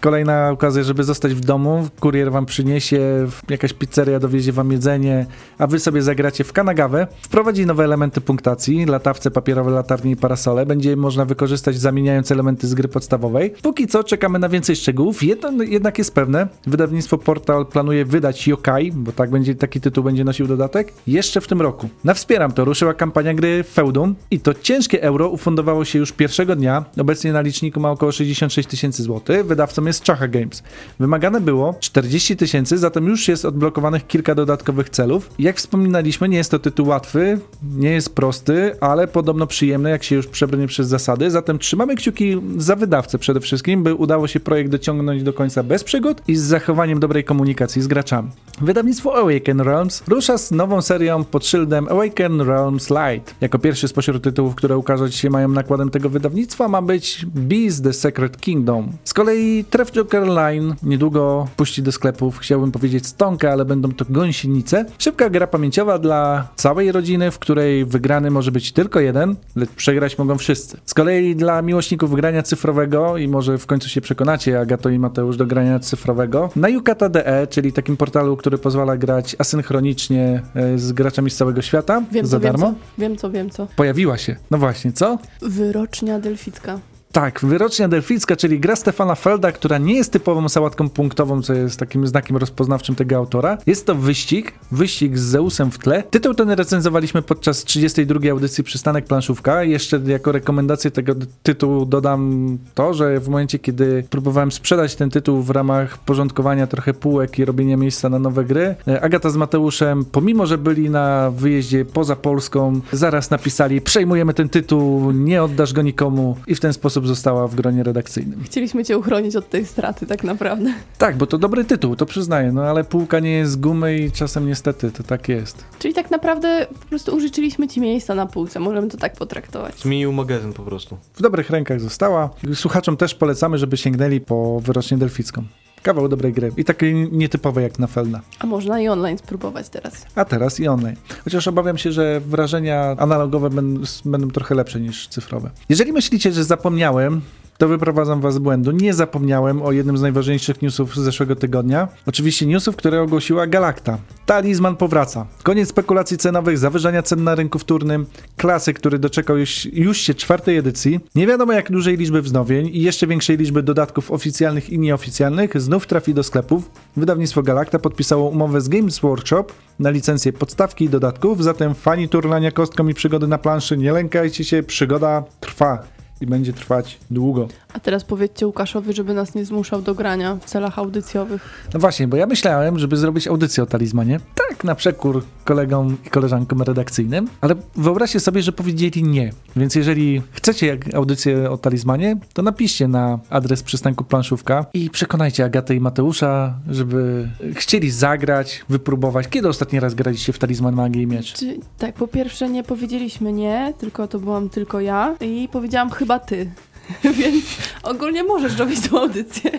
Kolejna 0.02 0.50
okazja, 0.50 0.84
żeby 0.84 1.04
zostać 1.04 1.34
w 1.34 1.40
domu. 1.40 1.88
Kurier 2.00 2.32
wam 2.32 2.46
przyniesie, 2.46 3.28
jakaś 3.50 3.74
pizzeria 3.74 4.20
dowiezie 4.20 4.52
wam 4.52 4.72
jedzenie, 4.72 5.26
a 5.58 5.68
wy 5.68 5.80
sobie 5.80 6.02
zagracie 6.02 6.44
w 6.44 6.54
Kanagawę. 6.54 7.08
Wprowadzi 7.22 7.66
nowe 7.66 7.84
elementy 7.84 8.22
punktacji, 8.22 8.86
latawce, 8.86 9.32
papierowe 9.32 9.72
latarnie 9.72 10.12
i 10.12 10.16
parasole. 10.16 10.66
Będzie 10.66 10.96
można 10.96 11.26
wykorzystać 11.26 11.78
zamieniając 11.78 12.32
elementy 12.32 12.68
z 12.68 12.74
gry 12.74 12.88
podstawowej. 12.88 13.54
Póki 13.62 13.88
co 13.88 14.04
czekamy 14.04 14.40
na 14.40 14.50
więcej 14.50 14.76
szczegółów. 14.76 15.24
Jedno 15.24 15.64
jednak 15.64 15.98
jest 15.98 16.14
pewne, 16.14 16.48
wydawnictwo 16.68 17.18
Portal 17.18 17.66
planuje 17.66 18.06
wydać 18.06 18.48
Yokai, 18.48 18.92
bo 18.92 19.12
tak 19.12 19.30
będzie 19.30 19.56
taki 19.56 19.82
tytuł 19.82 20.04
będzie 20.04 20.24
nosił 20.24 20.48
dodatek, 20.48 20.94
jeszcze 21.08 21.42
w 21.42 21.48
tym 21.48 21.62
roku. 21.62 21.90
Na 22.04 22.14
Wspieram 22.14 22.52
to 22.52 22.66
ruszyła 22.66 22.94
kampania 22.94 23.34
gry 23.34 23.64
Feudum 23.64 24.16
i 24.32 24.40
to 24.40 24.54
ciężkie 24.54 25.04
euro 25.04 25.30
ufundowało 25.30 25.86
się 25.86 26.00
już 26.00 26.12
pierwszego 26.12 26.56
dnia. 26.56 26.86
Obecnie 27.00 27.34
na 27.34 27.42
liczniku 27.42 27.80
ma 27.80 27.92
około 27.92 28.12
66 28.12 28.70
tysięcy 28.70 29.04
złotych. 29.04 29.46
Wydawcą 29.46 29.86
jest 29.86 29.91
Czacha 30.00 30.28
Games. 30.28 30.64
Wymagane 31.00 31.42
było 31.42 31.76
40 31.80 32.38
tysięcy, 32.38 32.78
zatem 32.78 33.08
już 33.08 33.28
jest 33.28 33.46
odblokowanych 33.46 34.08
kilka 34.08 34.36
dodatkowych 34.36 34.90
celów. 34.90 35.30
Jak 35.40 35.58
wspominaliśmy, 35.58 36.30
nie 36.30 36.38
jest 36.38 36.52
to 36.52 36.60
tytuł 36.60 36.88
łatwy, 36.88 37.40
nie 37.76 37.90
jest 37.90 38.16
prosty, 38.16 38.76
ale 38.82 39.08
podobno 39.08 39.48
przyjemny, 39.48 39.90
jak 39.90 40.04
się 40.04 40.16
już 40.16 40.28
przebrnie 40.28 40.68
przez 40.68 40.88
zasady. 40.88 41.32
Zatem 41.32 41.60
trzymamy 41.60 41.96
kciuki 41.96 42.42
za 42.58 42.76
wydawcę 42.76 43.18
przede 43.18 43.40
wszystkim, 43.40 43.84
by 43.84 43.96
udało 43.96 44.28
się 44.28 44.40
projekt 44.40 44.72
dociągnąć 44.72 45.24
do 45.24 45.34
końca 45.34 45.64
bez 45.64 45.84
przygód 45.84 46.22
i 46.28 46.36
z 46.36 46.42
zachowaniem 46.42 47.00
dobrej 47.00 47.24
komunikacji 47.24 47.82
z 47.82 47.88
graczami. 47.88 48.30
Wydawnictwo 48.62 49.16
Awaken 49.16 49.62
Realms 49.62 50.04
rusza 50.08 50.38
z 50.38 50.52
nową 50.52 50.82
serią 50.82 51.24
pod 51.24 51.46
szyldem 51.46 51.88
Awaken 51.90 52.42
Realms 52.42 52.90
Light. 52.90 53.36
Jako 53.42 53.60
pierwszy 53.60 53.88
spośród 53.88 54.24
tytułów, 54.24 54.56
które 54.56 54.78
ukazać 54.78 55.16
się 55.16 55.30
mają 55.30 55.48
nakładem 55.48 55.90
tego 55.90 56.10
wydawnictwa, 56.10 56.68
ma 56.68 56.82
być 56.82 57.26
Beast 57.26 57.84
the 57.84 57.94
Secret 57.94 58.38
Kingdom. 58.38 58.92
Z 59.04 59.14
kolei 59.14 59.66
Tref 59.82 59.92
Joker 59.92 60.28
Line 60.28 60.76
niedługo 60.84 61.48
puści 61.56 61.84
do 61.84 61.92
sklepów, 61.92 62.38
chciałbym 62.40 62.72
powiedzieć 62.72 63.08
stonkę, 63.08 63.52
ale 63.52 63.66
będą 63.66 63.92
to 63.92 64.06
gąsienice. 64.10 64.86
Szybka 64.98 65.30
gra 65.30 65.48
pamięciowa 65.48 66.00
dla 66.00 66.48
całej 66.56 66.92
rodziny, 66.92 67.32
w 67.32 67.40
której 67.40 67.86
wygrany 67.86 68.32
może 68.32 68.52
być 68.52 68.72
tylko 68.72 69.00
jeden, 69.00 69.36
lecz 69.56 69.70
przegrać 69.70 70.18
mogą 70.18 70.38
wszyscy. 70.38 70.78
Z 70.86 70.94
kolei 70.94 71.36
dla 71.36 71.62
miłośników 71.62 72.16
grania 72.16 72.44
cyfrowego 72.44 73.18
i 73.18 73.28
może 73.28 73.58
w 73.58 73.66
końcu 73.66 73.90
się 73.90 74.02
przekonacie, 74.02 74.60
Agato 74.60 74.90
i 74.90 75.00
Mateusz, 75.00 75.38
do 75.38 75.46
grania 75.46 75.80
cyfrowego, 75.80 76.50
na 76.56 76.70
Yukata.de, 76.70 77.48
czyli 77.50 77.74
takim 77.74 77.98
portalu, 77.98 78.38
który 78.38 78.58
pozwala 78.58 78.98
grać 78.98 79.36
asynchronicznie 79.40 80.42
e, 80.56 80.78
z 80.78 80.92
graczami 80.92 81.30
z 81.30 81.36
całego 81.36 81.62
świata 81.62 82.04
Wiem 82.12 82.26
za 82.26 82.38
co, 82.38 82.40
wiem 82.40 82.52
darmo, 82.52 82.68
co, 82.68 83.02
wiem 83.02 83.18
co, 83.18 83.32
wiem 83.32 83.50
co. 83.50 83.68
pojawiła 83.76 84.18
się. 84.18 84.36
No 84.52 84.58
właśnie, 84.58 84.92
co? 84.92 85.18
Wyrocznia 85.42 86.20
delficka. 86.20 86.80
Tak, 87.12 87.40
Wyrocznia 87.44 87.88
Delficka, 87.88 88.36
czyli 88.36 88.60
gra 88.60 88.76
Stefana 88.76 89.16
Felda, 89.16 89.52
która 89.52 89.78
nie 89.78 89.96
jest 89.96 90.12
typową 90.12 90.50
sałatką 90.50 90.90
punktową, 90.90 91.42
co 91.42 91.54
jest 91.54 91.80
takim 91.80 92.08
znakiem 92.08 92.38
rozpoznawczym 92.38 92.96
tego 92.96 93.16
autora. 93.16 93.58
Jest 93.66 93.86
to 93.86 93.96
wyścig, 93.96 94.54
wyścig 94.72 95.18
z 95.18 95.22
Zeusem 95.22 95.72
w 95.72 95.78
tle. 95.78 96.04
Tytuł 96.04 96.34
ten 96.34 96.50
recenzowaliśmy 96.50 97.22
podczas 97.22 97.64
32. 97.64 98.32
audycji 98.32 98.64
Przystanek 98.64 99.06
Planszówka. 99.06 99.64
Jeszcze 99.64 100.02
jako 100.06 100.32
rekomendację 100.32 100.92
tego 100.92 101.14
tytułu 101.44 101.86
dodam 101.86 102.58
to, 102.76 102.94
że 102.94 103.20
w 103.20 103.28
momencie, 103.28 103.60
kiedy 103.60 104.04
próbowałem 104.10 104.52
sprzedać 104.52 104.96
ten 104.96 105.10
tytuł 105.10 105.42
w 105.42 105.50
ramach 105.50 105.98
porządkowania 105.98 106.68
trochę 106.68 106.94
półek 106.94 107.40
i 107.40 107.46
robienia 107.46 107.78
miejsca 107.78 108.10
na 108.10 108.20
nowe 108.20 108.46
gry, 108.46 108.76
e, 108.88 109.02
Agata 109.02 109.30
z 109.30 109.36
Mateuszem, 109.36 110.06
pomimo, 110.06 110.46
że 110.46 110.58
byli 110.58 110.90
na 110.90 111.32
wyjeździe 111.32 111.86
poza 111.86 112.16
Polską, 112.16 112.82
zaraz 112.92 113.32
napisali, 113.32 113.82
przejmujemy 113.82 114.34
ten 114.34 114.50
tytuł, 114.50 115.12
nie 115.12 115.44
oddasz 115.44 115.74
go 115.74 115.82
nikomu 115.82 116.38
i 116.48 116.56
w 116.56 116.60
ten 116.60 116.74
sposób 116.74 117.01
została 117.08 117.48
w 117.48 117.56
gronie 117.56 117.84
redakcyjnym. 117.84 118.44
Chcieliśmy 118.44 118.86
cię 118.86 118.98
uchronić 118.98 119.36
od 119.36 119.50
tej 119.50 119.66
straty 119.66 120.06
tak 120.06 120.24
naprawdę. 120.24 120.74
Tak, 120.98 121.18
bo 121.18 121.28
to 121.28 121.38
dobry 121.38 121.66
tytuł, 121.66 121.96
to 121.96 122.06
przyznaję, 122.06 122.52
no 122.52 122.64
ale 122.64 122.84
półka 122.84 123.20
nie 123.20 123.32
jest 123.32 123.52
z 123.52 123.56
gumy 123.56 123.98
i 123.98 124.12
czasem 124.12 124.48
niestety 124.48 124.92
to 124.92 125.04
tak 125.04 125.30
jest. 125.30 125.66
Czyli 125.80 125.94
tak 125.94 126.12
naprawdę 126.12 126.68
po 126.82 126.88
prostu 126.88 127.16
użyczyliśmy 127.16 127.68
ci 127.68 127.82
miejsca 127.82 128.16
na 128.16 128.26
półce, 128.26 128.60
możemy 128.60 128.88
to 128.88 128.98
tak 128.98 129.14
potraktować. 129.14 129.80
Zmienił 129.80 130.14
magazyn 130.14 130.54
po 130.54 130.64
prostu. 130.64 130.98
W 131.14 131.22
dobrych 131.22 131.50
rękach 131.50 131.80
została. 131.80 132.30
Słuchaczom 132.54 132.98
też 132.98 133.16
polecamy, 133.16 133.58
żeby 133.58 133.78
sięgnęli 133.78 134.20
po 134.20 134.60
wyrocznię 134.60 134.98
delficką. 134.98 135.44
Kawał 135.84 136.08
dobrej 136.08 136.34
gry 136.34 136.52
i 136.58 136.66
takiej 136.66 136.94
nietypowej 137.12 137.64
jak 137.64 137.80
na 137.80 137.88
Felna. 137.88 138.22
A 138.40 138.48
można 138.48 138.82
i 138.82 138.88
online 138.88 139.18
spróbować 139.18 139.70
teraz. 139.70 140.06
A 140.16 140.26
teraz 140.26 140.60
i 140.60 140.68
online. 140.68 140.96
Chociaż 141.24 141.48
obawiam 141.48 141.78
się, 141.78 141.92
że 141.92 142.20
wrażenia 142.20 142.96
analogowe 142.98 143.50
będą, 143.50 143.82
będą 144.06 144.28
trochę 144.32 144.56
lepsze 144.56 144.80
niż 144.80 145.08
cyfrowe. 145.08 145.50
Jeżeli 145.70 145.94
myślicie, 145.94 146.32
że 146.32 146.44
zapomniałem, 146.44 147.22
to 147.62 147.68
wyprowadzam 147.68 148.22
was 148.22 148.34
z 148.34 148.38
błędu. 148.38 148.72
Nie 148.72 148.94
zapomniałem 148.94 149.62
o 149.62 149.72
jednym 149.72 149.98
z 149.98 150.02
najważniejszych 150.02 150.62
newsów 150.62 150.96
z 150.96 151.00
zeszłego 151.00 151.36
tygodnia. 151.36 151.88
Oczywiście 152.06 152.46
newsów, 152.46 152.76
które 152.76 153.02
ogłosiła 153.02 153.48
Galacta. 153.48 153.98
Talizman 154.26 154.76
powraca. 154.76 155.28
Koniec 155.44 155.70
spekulacji 155.70 156.18
cenowych, 156.18 156.58
zawyżania 156.58 157.04
cen 157.04 157.24
na 157.24 157.36
rynku 157.36 157.60
wtórnym, 157.60 158.06
klasy, 158.38 158.74
który 158.74 159.00
doczekał 159.00 159.38
już, 159.38 159.66
już 159.66 159.98
się 159.98 160.14
czwartej 160.14 160.58
edycji. 160.58 161.00
Nie 161.16 161.28
wiadomo 161.28 161.54
jak 161.54 161.72
dużej 161.72 161.98
liczby 161.98 162.22
wznowień 162.22 162.68
i 162.68 162.82
jeszcze 162.82 163.08
większej 163.08 163.38
liczby 163.38 163.64
dodatków 163.64 164.12
oficjalnych 164.12 164.70
i 164.70 164.80
nieoficjalnych 164.80 165.62
znów 165.62 165.88
trafi 165.88 166.14
do 166.14 166.24
sklepów. 166.24 166.72
Wydawnictwo 166.98 167.44
Galacta 167.44 167.80
podpisało 167.80 168.30
umowę 168.30 168.62
z 168.62 168.70
Games 168.70 169.00
Workshop 169.00 169.46
na 169.80 169.90
licencję 169.90 170.34
podstawki 170.34 170.86
i 170.86 170.90
dodatków, 170.90 171.44
zatem 171.44 171.76
fani 171.76 172.10
turlania 172.10 172.52
kostką 172.52 172.88
i 172.88 172.94
przygody 172.94 173.28
na 173.28 173.38
planszy, 173.38 173.78
nie 173.78 173.92
lękajcie 173.92 174.44
się, 174.44 174.64
przygoda 174.64 175.24
trwa 175.40 176.01
i 176.22 176.26
będzie 176.26 176.54
trwać 176.54 176.98
długo. 177.12 177.48
A 177.74 177.80
teraz 177.80 178.04
powiedzcie 178.04 178.48
Łukaszowi, 178.48 178.94
żeby 178.94 179.14
nas 179.14 179.36
nie 179.36 179.46
zmuszał 179.46 179.82
do 179.82 179.96
grania 179.96 180.36
w 180.36 180.46
celach 180.46 180.80
audycjowych. 180.80 181.68
No 181.74 181.80
właśnie, 181.80 182.08
bo 182.08 182.18
ja 182.18 182.26
myślałem, 182.26 182.80
żeby 182.80 182.98
zrobić 182.98 183.28
audycję 183.28 183.64
o 183.64 183.66
talizmanie. 183.66 184.20
Tak, 184.50 184.64
na 184.64 184.76
przekór 184.76 185.24
kolegom 185.44 185.98
i 186.06 186.10
koleżankom 186.10 186.62
redakcyjnym, 186.62 187.28
ale 187.42 187.56
wyobraźcie 187.76 188.20
sobie, 188.20 188.42
że 188.42 188.52
powiedzieli 188.52 189.04
nie. 189.04 189.32
Więc 189.56 189.76
jeżeli 189.76 190.22
chcecie 190.32 190.68
jak 190.68 190.96
audycję 190.96 191.52
o 191.52 191.58
talizmanie, 191.58 192.18
to 192.34 192.42
napiszcie 192.42 192.88
na 192.88 193.20
adres 193.30 193.64
przystanku 193.64 194.04
planszówka 194.04 194.66
i 194.74 194.90
przekonajcie 194.90 195.46
Agatę 195.46 195.76
i 195.76 195.80
Mateusza, 195.80 196.54
żeby 196.70 197.30
chcieli 197.56 197.92
zagrać, 197.92 198.66
wypróbować. 198.70 199.28
Kiedy 199.28 199.48
ostatni 199.48 199.80
raz 199.80 199.94
graliście 199.94 200.34
w 200.34 200.40
talizman 200.40 200.76
magii 200.76 201.02
i 201.02 201.08
miecz? 201.08 201.34
Czy, 201.34 201.60
tak, 201.78 201.96
po 201.96 202.08
pierwsze 202.08 202.50
nie 202.50 202.64
powiedzieliśmy 202.64 203.34
nie, 203.34 203.74
tylko 203.80 204.08
to 204.08 204.20
byłam 204.20 204.50
tylko 204.50 204.80
ja 204.80 205.16
i 205.22 205.50
powiedziałam 205.52 205.90
chyba 205.90 206.11
ty. 206.20 206.50
Więc 207.20 207.46
ogólnie 207.84 208.24
możesz 208.24 208.58
robić 208.58 208.90
tą 208.90 209.00
audycję. 209.00 209.52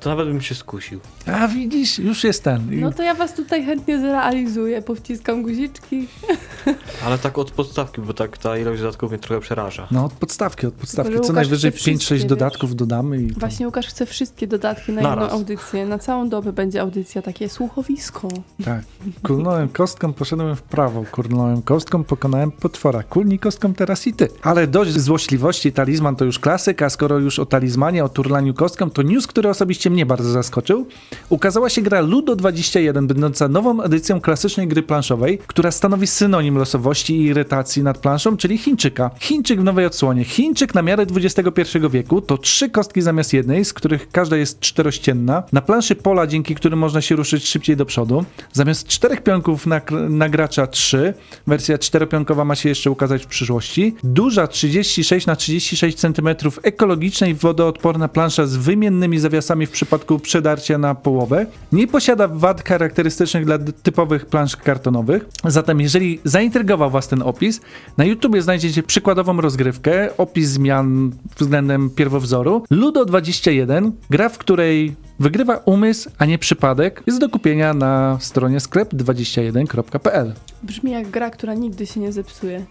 To 0.00 0.10
nawet 0.10 0.28
bym 0.28 0.40
się 0.40 0.54
skusił. 0.54 1.00
A 1.26 1.48
widzisz, 1.48 1.98
już 1.98 2.24
jest 2.24 2.44
ten. 2.44 2.80
No 2.80 2.92
to 2.92 3.02
ja 3.02 3.14
was 3.14 3.34
tutaj 3.34 3.64
chętnie 3.64 4.00
zrealizuję, 4.00 4.82
powciskam 4.82 5.42
guziczki. 5.42 6.08
Ale 7.06 7.18
tak 7.18 7.38
od 7.38 7.50
podstawki, 7.50 8.00
bo 8.00 8.14
tak 8.14 8.38
ta 8.38 8.58
ilość 8.58 8.80
dodatków 8.82 9.10
mnie 9.10 9.18
trochę 9.18 9.40
przeraża. 9.40 9.88
No 9.90 10.04
od 10.04 10.12
podstawki, 10.12 10.66
od 10.66 10.74
podstawki. 10.74 11.12
Tylko, 11.12 11.26
Co 11.26 11.32
najwyżej 11.32 11.72
chce 11.72 11.90
5-6 11.90 11.98
wszystkie, 11.98 12.28
dodatków 12.28 12.76
dodamy 12.76 13.22
i... 13.22 13.32
Właśnie 13.32 13.66
Łukasz 13.66 13.86
chce 13.86 14.06
wszystkie 14.06 14.46
dodatki 14.46 14.92
na 14.92 15.02
Naraz. 15.02 15.24
jedną 15.24 15.38
audycję. 15.38 15.86
Na 15.86 15.98
całą 15.98 16.28
dobę 16.28 16.52
będzie 16.52 16.80
audycja, 16.80 17.22
takie 17.22 17.48
słuchowisko. 17.48 18.28
Tak. 18.64 18.82
Kulnąłem 19.22 19.68
kostką, 19.68 20.12
poszedłem 20.12 20.56
w 20.56 20.62
prawo. 20.62 21.04
Kulnąłem 21.12 21.62
kostką, 21.62 22.04
pokonałem 22.04 22.52
potwora. 22.52 23.02
Kulnij 23.02 23.38
kostką 23.38 23.74
teraz 23.74 24.06
i 24.06 24.12
ty. 24.12 24.28
Ale 24.42 24.66
dość 24.66 24.98
złośliwości, 24.98 25.72
talizman 25.72 26.16
to 26.16 26.24
już 26.24 26.38
klasyk, 26.38 26.82
a 26.82 26.90
skoro 26.90 27.18
już 27.18 27.38
o 27.38 27.46
talizmanie, 27.46 28.04
o 28.04 28.08
turlaniu 28.08 28.54
kostką, 28.54 28.90
to 28.90 29.02
news, 29.02 29.26
który 29.26 29.48
osobiście 29.48 29.89
mnie 29.90 30.06
bardzo 30.06 30.30
zaskoczył. 30.30 30.86
Ukazała 31.28 31.68
się 31.68 31.82
gra 31.82 32.00
Ludo 32.00 32.36
21, 32.36 33.06
będąca 33.06 33.48
nową 33.48 33.82
edycją 33.82 34.20
klasycznej 34.20 34.68
gry 34.68 34.82
planszowej, 34.82 35.38
która 35.46 35.70
stanowi 35.70 36.06
synonim 36.06 36.58
losowości 36.58 37.16
i 37.16 37.24
irytacji 37.24 37.82
nad 37.82 37.98
planszą, 37.98 38.36
czyli 38.36 38.58
Chińczyka. 38.58 39.10
Chińczyk 39.20 39.60
w 39.60 39.64
nowej 39.64 39.86
odsłonie. 39.86 40.24
Chińczyk 40.24 40.74
na 40.74 40.82
miarę 40.82 41.06
XXI 41.16 41.78
wieku 41.90 42.20
to 42.20 42.38
trzy 42.38 42.70
kostki 42.70 43.02
zamiast 43.02 43.32
jednej, 43.32 43.64
z 43.64 43.72
których 43.72 44.10
każda 44.10 44.36
jest 44.36 44.60
czterościenna. 44.60 45.42
Na 45.52 45.60
planszy 45.60 45.94
pola, 45.96 46.26
dzięki 46.26 46.54
którym 46.54 46.78
można 46.78 47.00
się 47.00 47.16
ruszyć 47.16 47.48
szybciej 47.48 47.76
do 47.76 47.86
przodu. 47.86 48.24
Zamiast 48.52 48.86
czterech 48.86 49.22
pionków 49.22 49.66
na, 49.66 49.80
na 50.08 50.28
gracza 50.28 50.66
trzy. 50.66 51.14
Wersja 51.46 51.78
czteropionkowa 51.78 52.44
ma 52.44 52.54
się 52.54 52.68
jeszcze 52.68 52.90
ukazać 52.90 53.24
w 53.24 53.26
przyszłości. 53.26 53.94
Duża 54.04 54.46
36 54.46 55.26
na 55.26 55.36
36 55.36 55.98
cm 55.98 56.28
ekologiczna 56.62 57.26
i 57.26 57.34
wodoodporna 57.34 58.08
plansza 58.08 58.46
z 58.46 58.56
wymiennymi 58.56 59.18
zawiasami 59.18 59.66
w 59.66 59.70
przypadku 59.80 60.18
przedarcia 60.18 60.78
na 60.78 60.94
połowę. 60.94 61.46
Nie 61.72 61.86
posiada 61.86 62.28
wad 62.28 62.68
charakterystycznych 62.68 63.44
dla 63.44 63.58
typowych 63.82 64.26
plansz 64.26 64.56
kartonowych. 64.56 65.26
Zatem 65.44 65.80
jeżeli 65.80 66.20
zaintrygował 66.24 66.90
Was 66.90 67.08
ten 67.08 67.22
opis, 67.22 67.60
na 67.96 68.04
YouTubie 68.04 68.42
znajdziecie 68.42 68.82
przykładową 68.82 69.40
rozgrywkę, 69.40 70.16
opis 70.16 70.48
zmian 70.48 71.12
względem 71.38 71.90
pierwowzoru. 71.90 72.64
Ludo 72.70 73.04
21, 73.04 73.92
gra 74.10 74.28
w 74.28 74.38
której 74.38 74.96
wygrywa 75.20 75.56
umysł, 75.56 76.10
a 76.18 76.24
nie 76.24 76.38
przypadek, 76.38 77.02
jest 77.06 77.20
do 77.20 77.28
kupienia 77.28 77.74
na 77.74 78.18
stronie 78.20 78.58
sklep21.pl. 78.58 80.34
Brzmi 80.62 80.90
jak 80.90 81.10
gra, 81.10 81.30
która 81.30 81.54
nigdy 81.54 81.86
się 81.86 82.00
nie 82.00 82.12
zepsuje. 82.12 82.64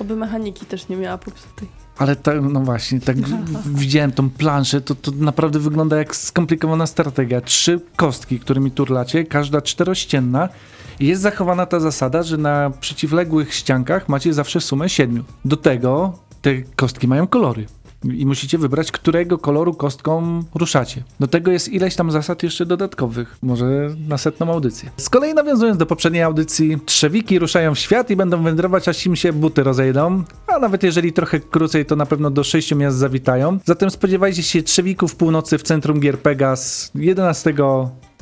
Oby 0.00 0.16
mechaniki 0.16 0.66
też 0.66 0.88
nie 0.88 0.96
miała 0.96 1.18
popsutej. 1.18 1.81
Ale 1.98 2.16
tak, 2.16 2.36
no 2.42 2.60
właśnie, 2.60 3.00
tak 3.00 3.16
w- 3.16 3.78
widziałem 3.78 4.12
tą 4.12 4.30
planszę, 4.30 4.80
to, 4.80 4.94
to 4.94 5.10
naprawdę 5.10 5.58
wygląda 5.58 5.96
jak 5.96 6.16
skomplikowana 6.16 6.86
strategia. 6.86 7.40
Trzy 7.40 7.80
kostki, 7.96 8.40
którymi 8.40 8.70
turlacie, 8.70 9.24
każda 9.24 9.60
czterościenna. 9.60 10.48
Jest 11.00 11.22
zachowana 11.22 11.66
ta 11.66 11.80
zasada, 11.80 12.22
że 12.22 12.36
na 12.38 12.70
przeciwległych 12.80 13.54
ściankach 13.54 14.08
macie 14.08 14.32
zawsze 14.32 14.60
sumę 14.60 14.88
siedmiu. 14.88 15.24
Do 15.44 15.56
tego 15.56 16.18
te 16.42 16.62
kostki 16.76 17.08
mają 17.08 17.26
kolory. 17.26 17.66
I 18.04 18.26
musicie 18.26 18.58
wybrać, 18.58 18.92
którego 18.92 19.38
koloru 19.38 19.74
kostką 19.74 20.42
ruszacie. 20.54 21.02
Do 21.20 21.26
tego 21.26 21.50
jest 21.50 21.68
ileś 21.68 21.96
tam 21.96 22.10
zasad 22.10 22.42
jeszcze 22.42 22.66
dodatkowych. 22.66 23.38
Może 23.42 23.90
na 24.08 24.18
setną 24.18 24.52
audycję. 24.52 24.90
Z 24.96 25.10
kolei 25.10 25.34
nawiązując 25.34 25.78
do 25.78 25.86
poprzedniej 25.86 26.22
audycji, 26.22 26.78
trzewiki 26.86 27.38
ruszają 27.38 27.74
w 27.74 27.78
świat 27.78 28.10
i 28.10 28.16
będą 28.16 28.42
wędrować, 28.42 28.88
aż 28.88 29.06
im 29.06 29.16
się 29.16 29.32
buty 29.32 29.62
rozejdą. 29.62 30.24
A 30.46 30.58
nawet 30.58 30.82
jeżeli 30.82 31.12
trochę 31.12 31.40
krócej, 31.40 31.86
to 31.86 31.96
na 31.96 32.06
pewno 32.06 32.30
do 32.30 32.44
sześciu 32.44 32.76
miast 32.76 32.96
zawitają. 32.96 33.58
Zatem 33.64 33.90
spodziewajcie 33.90 34.42
się 34.42 34.62
trzewików 34.62 35.16
północy 35.16 35.58
w 35.58 35.62
centrum 35.62 36.00
gier 36.00 36.18
Pegas 36.18 36.90
11 36.94 37.54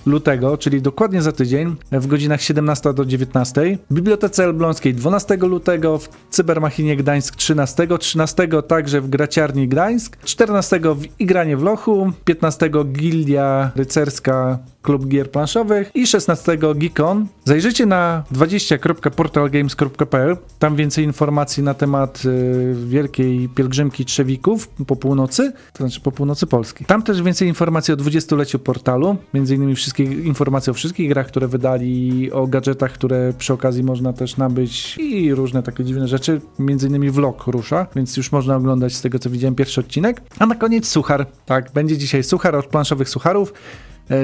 lutego, 0.06 0.58
czyli 0.58 0.82
dokładnie 0.82 1.22
za 1.22 1.32
tydzień, 1.32 1.76
w 1.92 2.06
godzinach 2.06 2.42
17 2.42 2.94
do 2.94 3.04
19. 3.04 3.78
W 3.90 3.94
Bibliotece 3.94 4.44
Elbląskiej 4.44 4.94
12 4.94 5.36
lutego, 5.36 5.98
w 5.98 6.08
Cybermachinie 6.30 6.96
Gdańsk 6.96 7.36
13, 7.36 7.86
13 7.98 8.48
także 8.68 9.00
w 9.00 9.08
Graciarni 9.08 9.68
Gdańsk, 9.68 10.16
14 10.24 10.80
w 10.94 11.20
Igranie 11.20 11.56
w 11.56 11.62
Lochu, 11.62 12.12
15 12.24 12.70
Gildia 12.84 13.70
Rycerska 13.76 14.58
Klub 14.82 15.06
Gier 15.06 15.30
Planszowych 15.30 15.90
i 15.94 16.06
16 16.06 16.58
Geekon. 16.74 17.26
Zajrzyjcie 17.44 17.86
na 17.86 18.24
20.portalgames.pl, 18.32 20.36
tam 20.58 20.76
więcej 20.76 21.04
informacji 21.04 21.62
na 21.62 21.74
temat 21.74 22.22
y, 22.24 22.74
wielkiej 22.86 23.48
pielgrzymki 23.48 24.04
Trzewików 24.04 24.68
po 24.68 24.96
północy, 24.96 25.52
to 25.72 25.84
znaczy 25.84 26.00
po 26.00 26.12
północy 26.12 26.46
Polski. 26.46 26.84
Tam 26.84 27.02
też 27.02 27.22
więcej 27.22 27.48
informacji 27.48 27.94
o 27.94 27.96
20-leciu 27.96 28.58
portalu, 28.58 29.16
między 29.34 29.54
innymi 29.54 29.74
wszystkie 29.74 30.04
informacje 30.04 30.70
o 30.70 30.74
wszystkich 30.74 31.08
grach, 31.08 31.26
które 31.26 31.48
wydali, 31.48 32.32
o 32.32 32.46
gadżetach, 32.46 32.92
które 32.92 33.32
przy 33.38 33.52
okazji 33.52 33.84
można 33.84 34.12
też 34.12 34.36
nabyć 34.36 34.98
i 34.98 35.34
różne 35.34 35.62
takie 35.62 35.84
dziwne 35.84 36.08
rzeczy, 36.08 36.40
między 36.58 36.88
innymi 36.88 37.10
vlog 37.10 37.46
rusza, 37.46 37.86
więc 37.96 38.16
już 38.16 38.32
można 38.32 38.56
oglądać 38.56 38.94
z 38.94 39.02
tego 39.02 39.18
co 39.18 39.30
widziałem 39.30 39.54
pierwszy 39.54 39.80
odcinek. 39.80 40.22
A 40.38 40.46
na 40.46 40.54
koniec 40.54 40.88
suchar. 40.88 41.26
Tak, 41.46 41.72
będzie 41.72 41.98
dzisiaj 41.98 42.22
suchar 42.22 42.56
od 42.56 42.66
planszowych 42.66 43.08
sucharów 43.08 43.52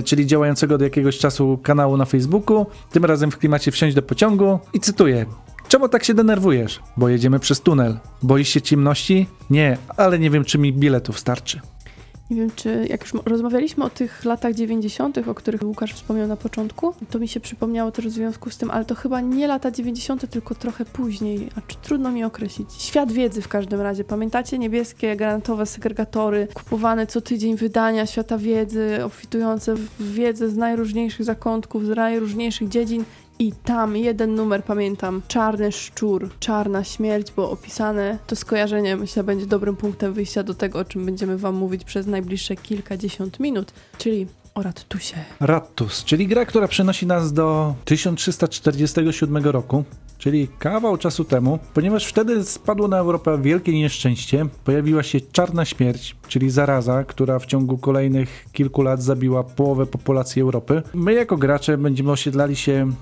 czyli 0.05 0.27
działającego 0.27 0.75
od 0.75 0.81
jakiegoś 0.81 1.19
czasu 1.19 1.59
kanału 1.63 1.97
na 1.97 2.05
Facebooku, 2.05 2.67
tym 2.93 3.05
razem 3.05 3.31
w 3.31 3.39
klimacie 3.39 3.71
wsiąść 3.71 3.97
do 3.97 4.03
pociągu 4.03 4.59
i 4.73 4.81
cytuję. 4.81 5.27
Czemu 5.69 5.89
tak 5.89 6.05
się 6.05 6.15
denerwujesz? 6.15 6.81
Bo 6.97 7.09
jedziemy 7.09 7.39
przez 7.39 7.61
tunel. 7.61 7.99
Boisz 8.23 8.49
się 8.49 8.63
ciemności? 8.63 9.27
Nie, 9.51 9.79
ale 9.97 10.19
nie 10.19 10.31
wiem, 10.31 10.45
czy 10.45 10.59
mi 10.59 10.73
biletów 10.73 11.19
starczy. 11.19 11.61
Nie 12.31 12.37
wiem, 12.37 12.51
czy 12.57 12.87
jak 12.89 13.01
już 13.01 13.13
rozmawialiśmy 13.25 13.85
o 13.85 13.91
tych 13.91 14.25
latach 14.25 14.55
90., 14.55 15.19
o 15.29 15.35
których 15.35 15.63
Łukasz 15.63 15.95
wspomniał 15.95 16.29
na 16.29 16.37
początku, 16.37 16.95
to 17.11 17.19
mi 17.19 17.29
się 17.29 17.41
przypomniało 17.41 17.91
też 17.91 18.07
w 18.07 18.11
związku 18.11 18.51
z 18.51 18.57
tym, 18.57 18.71
ale 18.71 18.85
to 18.85 18.95
chyba 18.95 19.21
nie 19.21 19.47
lata 19.47 19.71
90., 19.71 20.31
tylko 20.31 20.55
trochę 20.55 20.85
później, 20.85 21.49
a 21.57 21.61
czy 21.61 21.77
trudno 21.77 22.11
mi 22.11 22.25
określić. 22.25 22.69
Świat 22.79 23.13
wiedzy 23.13 23.43
w 23.43 23.49
każdym 23.49 23.81
razie. 23.81 24.05
Pamiętacie 24.05 24.59
niebieskie 24.59 25.17
granatowe 25.17 25.67
segregatory, 25.67 26.49
kupowane 26.55 27.07
co 27.07 27.21
tydzień 27.21 27.57
wydania 27.57 28.07
świata 28.07 28.39
wiedzy, 28.39 29.05
obfitujące 29.05 29.75
w 29.75 30.13
wiedzę 30.13 30.49
z 30.49 30.57
najróżniejszych 30.57 31.25
zakątków, 31.25 31.87
z 31.87 31.89
najróżniejszych 31.89 32.69
dziedzin. 32.69 33.05
I 33.39 33.53
tam 33.53 33.97
jeden 33.97 34.35
numer 34.35 34.65
pamiętam, 34.65 35.23
czarny 35.29 35.73
szczur, 35.73 36.31
czarna 36.41 36.85
śmierć 36.85 37.33
było 37.33 37.51
opisane. 37.51 38.19
To 38.27 38.37
skojarzenie 38.37 38.97
myślę 38.97 39.25
będzie 39.25 39.47
dobrym 39.47 39.77
punktem 39.77 40.13
wyjścia 40.13 40.43
do 40.43 40.55
tego, 40.55 40.79
o 40.79 40.85
czym 40.85 41.07
będziemy 41.07 41.39
wam 41.39 41.55
mówić 41.55 41.85
przez 41.85 42.07
najbliższe 42.07 42.57
kilkadziesiąt 42.57 43.41
minut, 43.41 43.73
czyli 43.99 44.27
o 44.57 44.63
Rattusie. 44.63 45.17
Rattus, 45.41 46.05
czyli 46.05 46.27
gra, 46.27 46.47
która 46.47 46.69
przenosi 46.69 47.07
nas 47.07 47.33
do 47.33 47.75
1347 47.85 49.45
roku, 49.45 49.85
czyli 50.19 50.49
kawał 50.59 50.97
czasu 50.97 51.25
temu, 51.25 51.59
ponieważ 51.75 52.07
wtedy 52.07 52.45
spadło 52.45 52.89
na 52.89 52.99
Europę 52.99 53.39
wielkie 53.43 53.73
nieszczęście. 53.73 54.47
Pojawiła 54.65 55.03
się 55.03 55.21
czarna 55.21 55.65
śmierć, 55.65 56.17
czyli 56.29 56.51
zaraza, 56.51 57.05
która 57.05 57.39
w 57.39 57.47
ciągu 57.47 57.79
kolejnych 57.79 58.47
kilku 58.53 58.83
lat 58.83 59.03
zabiła 59.03 59.45
połowę 59.45 59.87
populacji 59.87 60.43
Europy. 60.43 60.83
My 60.95 61.13
jako 61.15 61.37
gracze 61.37 61.79
będziemy 61.79 62.11
osiedlali 62.11 62.57
się 62.57 62.73
e, 62.73 62.93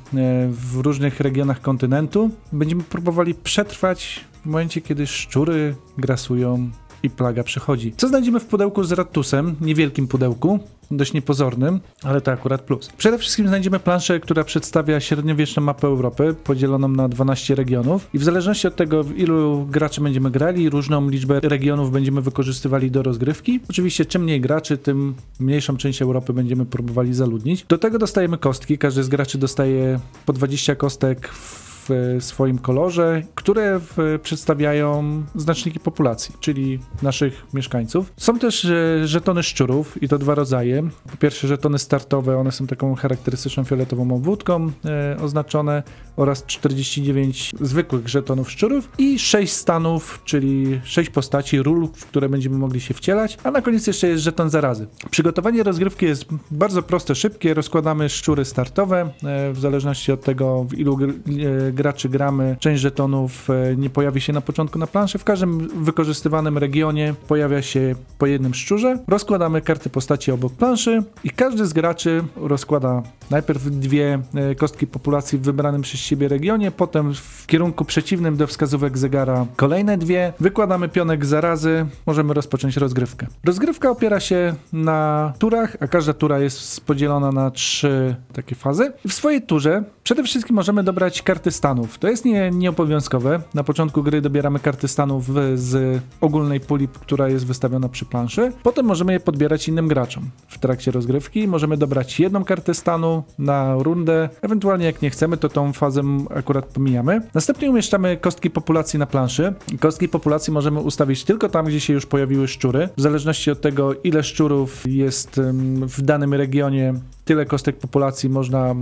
w 0.48 0.76
różnych 0.80 1.20
regionach 1.20 1.60
kontynentu. 1.60 2.30
Będziemy 2.52 2.82
próbowali 2.82 3.34
przetrwać 3.34 4.24
w 4.42 4.46
momencie, 4.46 4.80
kiedy 4.80 5.06
szczury 5.06 5.74
grasują 5.98 6.70
i 7.04 7.10
plaga 7.10 7.44
przychodzi. 7.44 7.92
Co 7.96 8.08
znajdziemy 8.08 8.40
w 8.40 8.44
pudełku 8.46 8.84
z 8.84 8.92
Rattusem, 8.92 9.54
niewielkim 9.60 10.08
pudełku, 10.08 10.58
dość 10.90 11.12
niepozornym, 11.12 11.80
ale 12.02 12.20
to 12.20 12.32
akurat 12.32 12.62
plus. 12.62 12.88
Przede 12.96 13.18
wszystkim 13.18 13.48
znajdziemy 13.48 13.80
planszę, 13.80 14.20
która 14.20 14.44
przedstawia 14.44 15.00
średniowieczną 15.00 15.62
mapę 15.62 15.86
Europy, 15.86 16.34
podzieloną 16.44 16.88
na 16.88 17.08
12 17.08 17.54
regionów 17.54 18.08
i 18.14 18.18
w 18.18 18.24
zależności 18.24 18.68
od 18.68 18.76
tego, 18.76 19.04
w 19.04 19.18
ilu 19.18 19.66
graczy 19.70 20.00
będziemy 20.00 20.30
grali, 20.30 20.70
różną 20.70 21.08
liczbę 21.08 21.40
regionów 21.40 21.92
będziemy 21.92 22.20
wykorzystywali 22.20 22.90
do 22.90 23.02
rozgrywki. 23.02 23.60
Oczywiście 23.70 24.04
czym 24.04 24.22
mniej 24.22 24.40
graczy, 24.40 24.78
tym 24.78 25.14
mniejszą 25.40 25.76
część 25.76 26.02
Europy 26.02 26.32
będziemy 26.32 26.66
próbowali 26.66 27.14
zaludnić. 27.14 27.64
Do 27.68 27.78
tego 27.78 27.98
dostajemy 27.98 28.38
kostki, 28.38 28.78
każdy 28.78 29.04
z 29.04 29.08
graczy 29.08 29.38
dostaje 29.38 30.00
po 30.26 30.32
20 30.32 30.74
kostek 30.74 31.28
w 31.28 31.73
w 31.88 32.16
swoim 32.20 32.58
kolorze, 32.58 33.22
które 33.34 33.80
w, 33.80 34.18
przedstawiają 34.22 35.22
znaczniki 35.34 35.80
populacji, 35.80 36.34
czyli 36.40 36.78
naszych 37.02 37.46
mieszkańców. 37.54 38.12
Są 38.16 38.38
też 38.38 38.64
e, 38.64 39.06
żetony 39.06 39.42
szczurów 39.42 40.02
i 40.02 40.08
to 40.08 40.18
dwa 40.18 40.34
rodzaje. 40.34 40.82
Po 41.10 41.16
pierwsze 41.16 41.48
żetony 41.48 41.78
startowe, 41.78 42.38
one 42.38 42.52
są 42.52 42.66
taką 42.66 42.94
charakterystyczną 42.94 43.64
fioletową 43.64 44.14
obwódką 44.14 44.70
e, 44.84 45.16
oznaczone 45.22 45.82
oraz 46.16 46.44
49 46.46 47.54
zwykłych 47.60 48.08
żetonów 48.08 48.50
szczurów 48.50 48.88
i 48.98 49.18
6 49.18 49.52
stanów, 49.52 50.20
czyli 50.24 50.80
6 50.84 51.10
postaci, 51.10 51.62
ról, 51.62 51.88
w 51.94 52.06
które 52.06 52.28
będziemy 52.28 52.58
mogli 52.58 52.80
się 52.80 52.94
wcielać, 52.94 53.38
a 53.44 53.50
na 53.50 53.62
koniec 53.62 53.86
jeszcze 53.86 54.08
jest 54.08 54.22
żeton 54.22 54.50
zarazy. 54.50 54.86
Przygotowanie 55.10 55.62
rozgrywki 55.62 56.06
jest 56.06 56.24
bardzo 56.50 56.82
proste, 56.82 57.14
szybkie. 57.14 57.54
Rozkładamy 57.54 58.08
szczury 58.08 58.44
startowe, 58.44 59.00
e, 59.24 59.52
w 59.52 59.60
zależności 59.60 60.12
od 60.12 60.24
tego, 60.24 60.64
w 60.64 60.78
ilu 60.78 60.98
e, 61.02 61.72
graczy 61.74 62.08
gramy. 62.08 62.56
Część 62.60 62.82
żetonów 62.82 63.50
e, 63.50 63.76
nie 63.76 63.90
pojawi 63.90 64.20
się 64.20 64.32
na 64.32 64.40
początku 64.40 64.78
na 64.78 64.86
planszy. 64.86 65.18
W 65.18 65.24
każdym 65.24 65.84
wykorzystywanym 65.84 66.58
regionie 66.58 67.14
pojawia 67.28 67.62
się 67.62 67.94
po 68.18 68.26
jednym 68.26 68.54
szczurze. 68.54 68.98
Rozkładamy 69.08 69.60
karty 69.60 69.90
postaci 69.90 70.32
obok 70.32 70.52
planszy 70.52 71.02
i 71.24 71.30
każdy 71.30 71.66
z 71.66 71.72
graczy 71.72 72.24
rozkłada 72.36 73.02
najpierw 73.30 73.70
dwie 73.70 74.18
e, 74.34 74.54
kostki 74.54 74.86
populacji 74.86 75.38
w 75.38 75.42
wybranym 75.42 75.82
przez 75.82 76.00
siebie 76.00 76.28
regionie, 76.28 76.70
potem 76.70 77.14
w 77.14 77.46
kierunku 77.46 77.84
przeciwnym 77.84 78.36
do 78.36 78.46
wskazówek 78.46 78.98
zegara 78.98 79.46
kolejne 79.56 79.98
dwie. 79.98 80.32
Wykładamy 80.40 80.88
pionek 80.88 81.26
zarazy, 81.26 81.86
możemy 82.06 82.34
rozpocząć 82.34 82.76
rozgrywkę. 82.76 83.26
Rozgrywka 83.44 83.90
opiera 83.90 84.20
się 84.20 84.54
na 84.72 85.32
turach, 85.38 85.76
a 85.80 85.86
każda 85.86 86.12
tura 86.12 86.38
jest 86.38 86.86
podzielona 86.86 87.32
na 87.32 87.50
trzy 87.50 88.16
takie 88.32 88.54
fazy. 88.54 88.92
W 89.08 89.12
swojej 89.12 89.42
turze 89.42 89.84
przede 90.04 90.22
wszystkim 90.22 90.56
możemy 90.56 90.84
dobrać 90.84 91.22
karty 91.22 91.50
stanów. 91.64 91.98
To 91.98 92.08
jest 92.08 92.24
nie, 92.24 92.50
nieobowiązkowe. 92.50 93.40
Na 93.54 93.64
początku 93.64 94.02
gry 94.02 94.20
dobieramy 94.20 94.58
karty 94.58 94.88
stanów 94.88 95.26
z 95.54 96.02
ogólnej 96.20 96.60
puli, 96.60 96.88
która 96.88 97.28
jest 97.28 97.46
wystawiona 97.46 97.88
przy 97.88 98.04
planszy. 98.04 98.52
Potem 98.62 98.86
możemy 98.86 99.12
je 99.12 99.20
podbierać 99.20 99.68
innym 99.68 99.88
graczom. 99.88 100.30
W 100.48 100.58
trakcie 100.58 100.90
rozgrywki 100.90 101.48
możemy 101.48 101.76
dobrać 101.76 102.20
jedną 102.20 102.44
kartę 102.44 102.74
stanu 102.74 103.22
na 103.38 103.76
rundę. 103.78 104.28
Ewentualnie 104.42 104.86
jak 104.86 105.02
nie 105.02 105.10
chcemy, 105.10 105.36
to 105.36 105.48
tą 105.48 105.72
fazę 105.72 106.02
akurat 106.36 106.64
pomijamy. 106.64 107.20
Następnie 107.34 107.70
umieszczamy 107.70 108.16
kostki 108.16 108.50
populacji 108.50 108.98
na 108.98 109.06
planszy. 109.06 109.54
Kostki 109.80 110.08
populacji 110.08 110.52
możemy 110.52 110.80
ustawić 110.80 111.24
tylko 111.24 111.48
tam, 111.48 111.66
gdzie 111.66 111.80
się 111.80 111.92
już 111.92 112.06
pojawiły 112.06 112.48
szczury. 112.48 112.88
W 112.96 113.00
zależności 113.00 113.50
od 113.50 113.60
tego, 113.60 113.94
ile 113.94 114.22
szczurów 114.22 114.82
jest 114.86 115.40
w 115.80 116.02
danym 116.02 116.34
regionie, 116.34 116.94
tyle 117.24 117.46
kostek 117.46 117.76
populacji 117.78 118.28
można 118.28 118.74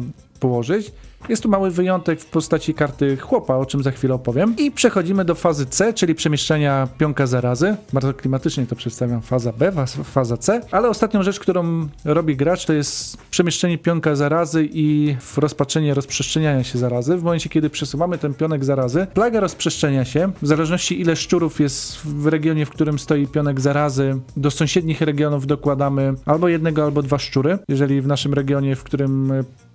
położyć. 0.42 0.92
Jest 1.28 1.42
tu 1.42 1.48
mały 1.48 1.70
wyjątek 1.70 2.20
w 2.20 2.26
postaci 2.26 2.74
karty 2.74 3.16
chłopa, 3.16 3.54
o 3.56 3.66
czym 3.66 3.82
za 3.82 3.90
chwilę 3.90 4.14
opowiem. 4.14 4.54
I 4.58 4.70
przechodzimy 4.70 5.24
do 5.24 5.34
fazy 5.34 5.66
C, 5.66 5.92
czyli 5.92 6.14
przemieszczenia 6.14 6.88
pionka 6.98 7.26
zarazy. 7.26 7.76
Bardzo 7.92 8.14
klimatycznie 8.14 8.66
to 8.66 8.76
przedstawiam 8.76 9.22
faza 9.22 9.52
B, 9.52 9.72
faz- 9.72 10.04
faza 10.04 10.36
C. 10.36 10.60
Ale 10.70 10.88
ostatnią 10.88 11.22
rzecz, 11.22 11.40
którą 11.40 11.88
robi 12.04 12.36
gracz, 12.36 12.64
to 12.66 12.72
jest 12.72 13.16
przemieszczenie 13.30 13.78
pionka 13.78 14.16
zarazy 14.16 14.68
i 14.72 15.16
rozpatrzenie 15.36 15.94
rozprzestrzeniania 15.94 16.64
się 16.64 16.78
zarazy. 16.78 17.16
W 17.16 17.22
momencie, 17.22 17.48
kiedy 17.48 17.70
przesuwamy 17.70 18.18
ten 18.18 18.34
pionek 18.34 18.64
zarazy, 18.64 19.06
plaga 19.14 19.40
rozprzestrzenia 19.40 20.04
się. 20.04 20.32
W 20.42 20.46
zależności 20.46 21.00
ile 21.00 21.16
szczurów 21.16 21.60
jest 21.60 21.96
w 22.04 22.26
regionie, 22.26 22.66
w 22.66 22.70
którym 22.70 22.98
stoi 22.98 23.26
pionek 23.26 23.60
zarazy, 23.60 24.20
do 24.36 24.50
sąsiednich 24.50 25.00
regionów 25.00 25.46
dokładamy 25.46 26.14
albo 26.26 26.48
jednego, 26.48 26.84
albo 26.84 27.02
dwa 27.02 27.18
szczury. 27.18 27.58
Jeżeli 27.68 28.00
w 28.00 28.06
naszym 28.06 28.34
regionie, 28.34 28.76
w 28.76 28.82
którym 28.84 29.32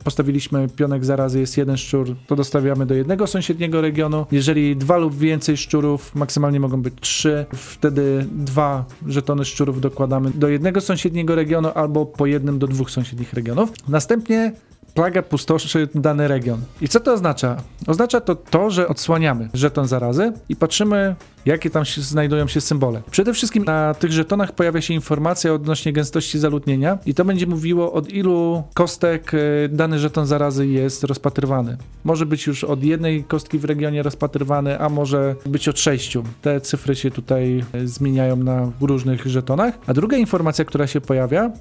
postawiliśmy 0.07 0.67
pionek 0.75 1.05
zarazy 1.05 1.39
jest 1.39 1.57
jeden 1.57 1.77
szczur, 1.77 2.15
to 2.27 2.35
dostawiamy 2.35 2.85
do 2.85 2.93
jednego 2.93 3.27
sąsiedniego 3.27 3.81
regionu. 3.81 4.25
Jeżeli 4.31 4.75
dwa 4.75 4.97
lub 4.97 5.17
więcej 5.17 5.57
szczurów, 5.57 6.15
maksymalnie 6.15 6.59
mogą 6.59 6.81
być 6.81 6.93
trzy, 6.99 7.45
wtedy 7.53 8.25
dwa 8.31 8.85
żetony 9.07 9.45
szczurów 9.45 9.81
dokładamy 9.81 10.31
do 10.35 10.49
jednego 10.49 10.81
sąsiedniego 10.81 11.35
regionu 11.35 11.69
albo 11.75 12.05
po 12.05 12.25
jednym 12.25 12.59
do 12.59 12.67
dwóch 12.67 12.91
sąsiednich 12.91 13.33
regionów. 13.33 13.71
Następnie 13.87 14.53
plaga 14.97 15.21
pustoszy 15.21 15.87
dany 15.95 16.27
region. 16.27 16.61
I 16.81 16.87
co 16.87 16.99
to 16.99 17.13
oznacza? 17.13 17.57
Oznacza 17.87 18.21
to 18.21 18.35
to, 18.35 18.69
że 18.69 18.87
odsłaniamy 18.87 19.49
żeton 19.53 19.87
zarazy 19.87 20.33
i 20.49 20.55
patrzymy, 20.55 21.15
jakie 21.45 21.69
tam 21.69 21.85
się 21.85 22.01
znajdują 22.01 22.47
się 22.47 22.61
symbole. 22.61 23.01
Przede 23.11 23.33
wszystkim 23.33 23.63
na 23.63 23.93
tych 23.93 24.11
żetonach 24.11 24.51
pojawia 24.51 24.81
się 24.81 24.93
informacja 24.93 25.53
odnośnie 25.53 25.93
gęstości 25.93 26.39
zaludnienia 26.39 26.97
i 27.05 27.13
to 27.13 27.25
będzie 27.25 27.47
mówiło 27.47 27.93
od 27.93 28.09
ilu 28.09 28.63
kostek 28.73 29.31
e, 29.33 29.37
dany 29.69 29.99
żeton 29.99 30.25
zarazy 30.25 30.67
jest 30.67 31.03
rozpatrywany. 31.03 31.77
Może 32.03 32.25
być 32.25 32.47
już 32.47 32.63
od 32.63 32.83
jednej 32.83 33.23
kostki 33.23 33.59
w 33.59 33.65
regionie 33.65 34.03
rozpatrywany, 34.03 34.79
a 34.79 34.89
może 34.89 35.35
być 35.45 35.69
od 35.69 35.79
sześciu. 35.79 36.23
Te 36.41 36.61
cyfry 36.61 36.95
się 36.95 37.11
tutaj 37.11 37.65
e, 37.73 37.87
zmieniają 37.87 38.35
na 38.35 38.71
różnych 38.81 39.25
żetonach. 39.25 39.73
A 39.87 39.93
druga 39.93 40.17
informacja, 40.17 40.65
która 40.65 40.87
się 40.87 41.01
pojawia, 41.01 41.51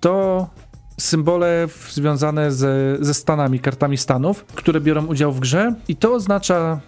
to 0.00 0.46
symbole 0.98 1.68
związane 1.90 2.52
ze, 2.52 2.96
ze 3.00 3.14
stanami, 3.14 3.60
kartami 3.60 3.96
stanów, 3.96 4.44
które 4.44 4.80
biorą 4.80 5.06
udział 5.06 5.32
w 5.32 5.40
grze. 5.40 5.74
I 5.88 5.96
to 5.96 6.12
oznacza 6.12 6.80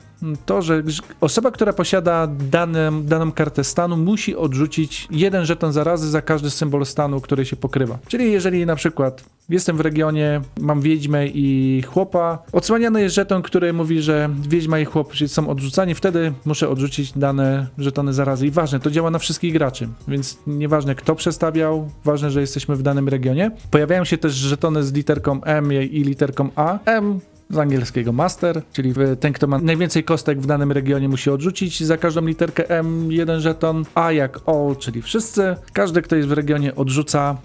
to, 0.46 0.62
że 0.62 0.82
osoba, 1.20 1.50
która 1.50 1.72
posiada 1.72 2.28
danym, 2.50 3.06
daną 3.06 3.32
kartę 3.32 3.64
stanu, 3.64 3.96
musi 3.96 4.36
odrzucić 4.36 5.08
jeden 5.10 5.46
żeton 5.46 5.72
zarazy 5.72 6.10
za 6.10 6.22
każdy 6.22 6.50
symbol 6.50 6.86
stanu, 6.86 7.20
który 7.20 7.44
się 7.44 7.56
pokrywa. 7.56 7.98
Czyli 8.08 8.32
jeżeli 8.32 8.66
na 8.66 8.76
przykład 8.76 9.24
jestem 9.48 9.76
w 9.76 9.80
regionie, 9.80 10.40
mam 10.60 10.80
wiedźmę 10.80 11.26
i 11.26 11.82
chłopa, 11.82 12.38
odsłaniany 12.52 13.02
jest 13.02 13.14
żeton, 13.14 13.42
który 13.42 13.72
mówi, 13.72 14.02
że 14.02 14.30
wiedźma 14.48 14.78
i 14.78 14.84
chłop 14.84 15.12
są 15.26 15.48
odrzucani, 15.48 15.94
wtedy 15.94 16.32
muszę 16.44 16.68
odrzucić 16.68 17.12
dane 17.12 17.66
żetony 17.78 18.12
zarazy. 18.12 18.46
I 18.46 18.50
ważne, 18.50 18.80
to 18.80 18.90
działa 18.90 19.10
na 19.10 19.18
wszystkich 19.18 19.52
graczy, 19.52 19.88
więc 20.08 20.38
nieważne 20.46 20.94
kto 20.94 21.14
przestawiał, 21.14 21.90
ważne, 22.04 22.30
że 22.30 22.40
jesteśmy 22.40 22.76
w 22.76 22.82
danym 22.82 23.08
regionie. 23.08 23.50
Pojawiają 23.70 24.04
się 24.04 24.18
też 24.18 24.32
żetony 24.32 24.84
z 24.84 24.92
literką 24.92 25.42
M 25.42 25.72
i 25.72 26.02
literką 26.02 26.48
A. 26.56 26.78
M 26.84 27.20
z 27.50 27.58
angielskiego 27.58 28.12
master, 28.12 28.62
czyli 28.72 28.94
ten, 29.20 29.32
kto 29.32 29.46
ma 29.46 29.58
najwięcej 29.58 30.04
kostek 30.04 30.40
w 30.40 30.46
danym 30.46 30.72
regionie 30.72 31.08
musi 31.08 31.30
odrzucić 31.30 31.84
za 31.84 31.96
każdą 31.96 32.26
literkę 32.26 32.70
M 32.70 33.12
jeden 33.12 33.40
żeton, 33.40 33.84
A 33.94 34.12
jak 34.12 34.40
all, 34.46 34.76
czyli 34.78 35.02
wszyscy. 35.02 35.56
Każdy, 35.72 36.02
kto 36.02 36.16
jest 36.16 36.28
w 36.28 36.32
regionie 36.32 36.74
odrzuca 36.74 37.36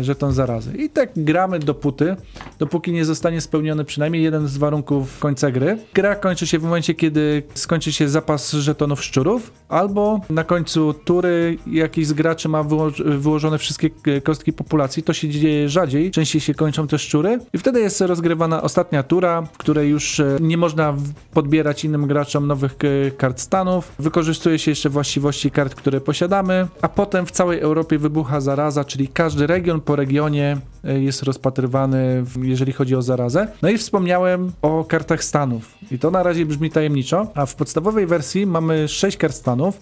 żeton 0.00 0.32
zarazy. 0.32 0.72
I 0.76 0.90
tak 0.90 1.10
gramy 1.16 1.58
dopóty, 1.58 2.16
dopóki 2.58 2.92
nie 2.92 3.04
zostanie 3.04 3.40
spełniony 3.40 3.84
przynajmniej 3.84 4.22
jeden 4.22 4.48
z 4.48 4.58
warunków 4.58 5.18
końca 5.18 5.50
gry. 5.50 5.78
Gra 5.94 6.14
kończy 6.14 6.46
się 6.46 6.58
w 6.58 6.62
momencie, 6.62 6.94
kiedy 6.94 7.42
skończy 7.54 7.92
się 7.92 8.08
zapas 8.08 8.52
żetonów 8.52 9.04
szczurów, 9.04 9.52
albo 9.68 10.20
na 10.30 10.44
końcu 10.44 10.94
tury 10.94 11.58
jakiś 11.66 12.06
z 12.06 12.12
graczy 12.12 12.48
ma 12.48 12.62
wyło- 12.64 13.18
wyłożone 13.18 13.58
wszystkie 13.58 13.90
e, 14.06 14.20
kostki 14.20 14.52
populacji. 14.52 15.02
To 15.02 15.12
się 15.12 15.28
dzieje 15.28 15.68
rzadziej, 15.68 16.10
częściej 16.10 16.40
się 16.40 16.54
kończą 16.54 16.86
te 16.86 16.98
szczury 16.98 17.38
i 17.52 17.58
wtedy 17.58 17.80
jest 17.80 18.00
rozgrywana 18.00 18.62
ostatnia 18.62 19.02
tura, 19.02 19.42
w 19.42 19.58
której 19.58 19.90
już 19.90 20.20
e, 20.20 20.36
nie 20.40 20.56
można 20.56 20.94
podbierać 21.34 21.84
innym 21.84 22.06
graczom 22.06 22.46
nowych 22.46 22.74
e, 23.06 23.10
kart 23.10 23.40
stanów. 23.40 23.92
Wykorzystuje 23.98 24.58
się 24.58 24.70
jeszcze 24.70 24.88
właściwości 24.88 25.50
kart, 25.50 25.74
które 25.74 26.00
posiadamy, 26.00 26.66
a 26.82 26.88
potem 26.88 27.26
w 27.26 27.30
całej 27.30 27.60
Europie 27.60 27.98
wybucha 27.98 28.40
zaraza, 28.40 28.84
czyli 28.84 29.08
każdy 29.08 29.46
region 29.52 29.80
po 29.80 29.96
regionie 29.96 30.56
e, 30.84 31.00
jest 31.00 31.22
rozpatrywany, 31.22 32.24
jeżeli 32.42 32.72
chodzi 32.72 32.96
o 32.96 33.02
zarazę. 33.02 33.48
No 33.62 33.70
i 33.70 33.78
wspomniałem 33.78 34.52
o 34.62 34.84
kartach 34.84 35.24
stanów. 35.24 35.74
I 35.90 35.98
to 35.98 36.10
na 36.10 36.22
razie 36.22 36.46
brzmi 36.46 36.70
tajemniczo, 36.70 37.26
a 37.34 37.46
w 37.46 37.54
podstawowej 37.54 38.06
wersji 38.06 38.46
mamy 38.46 38.88
6 38.88 39.16
kart 39.16 39.34
stanów. 39.34 39.80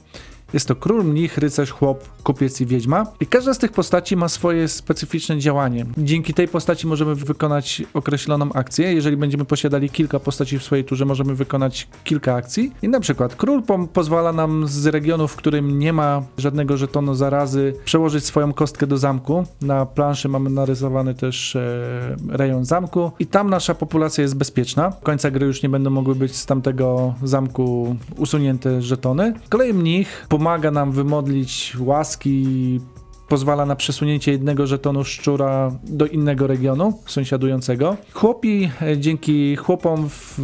Jest 0.52 0.68
to 0.68 0.76
król, 0.76 1.04
mnich, 1.04 1.38
rycerz, 1.38 1.70
chłop, 1.70 2.08
kupiec 2.22 2.60
i 2.60 2.66
wiedźma. 2.66 3.06
I 3.20 3.26
każda 3.26 3.54
z 3.54 3.58
tych 3.58 3.72
postaci 3.72 4.16
ma 4.16 4.28
swoje 4.28 4.68
specyficzne 4.68 5.38
działanie. 5.38 5.86
Dzięki 5.98 6.34
tej 6.34 6.48
postaci 6.48 6.86
możemy 6.86 7.14
wykonać 7.14 7.82
określoną 7.94 8.52
akcję. 8.52 8.92
Jeżeli 8.94 9.16
będziemy 9.16 9.44
posiadali 9.44 9.90
kilka 9.90 10.20
postaci 10.20 10.58
w 10.58 10.62
swojej 10.62 10.84
turze, 10.84 11.04
możemy 11.04 11.34
wykonać 11.34 11.88
kilka 12.04 12.34
akcji. 12.34 12.72
I 12.82 12.88
na 12.88 13.00
przykład 13.00 13.36
król 13.36 13.62
pom- 13.62 13.88
pozwala 13.88 14.32
nam 14.32 14.68
z 14.68 14.86
regionu, 14.86 15.28
w 15.28 15.36
którym 15.36 15.78
nie 15.78 15.92
ma 15.92 16.22
żadnego 16.38 16.76
żetonu 16.76 17.14
zarazy, 17.14 17.74
przełożyć 17.84 18.24
swoją 18.24 18.52
kostkę 18.52 18.86
do 18.86 18.98
zamku. 18.98 19.44
Na 19.62 19.86
planszy 19.86 20.28
mamy 20.28 20.50
narysowany 20.50 21.14
też 21.14 21.56
e, 21.56 22.16
rejon 22.28 22.64
zamku 22.64 23.10
i 23.18 23.26
tam 23.26 23.50
nasza 23.50 23.74
populacja 23.74 24.22
jest 24.22 24.36
bezpieczna. 24.36 24.92
Końca 25.02 25.30
gry 25.30 25.46
już 25.46 25.62
nie 25.62 25.68
będą 25.68 25.90
mogły 25.90 26.14
być 26.14 26.36
z 26.36 26.46
tamtego 26.46 27.14
zamku 27.22 27.96
usunięte 28.16 28.82
żetony. 28.82 29.34
Z 29.46 29.48
kolei 29.48 29.74
mnich 29.74 30.26
nam 30.70 30.92
wymodlić 30.92 31.76
łaski, 31.78 32.80
pozwala 33.30 33.66
na 33.66 33.76
przesunięcie 33.76 34.32
jednego 34.32 34.66
żetonu 34.66 35.04
szczura 35.04 35.72
do 35.84 36.06
innego 36.06 36.46
regionu 36.46 36.98
sąsiadującego. 37.06 37.96
Chłopi, 38.12 38.70
e, 38.82 38.98
dzięki 38.98 39.56
chłopom 39.56 40.08
w, 40.08 40.34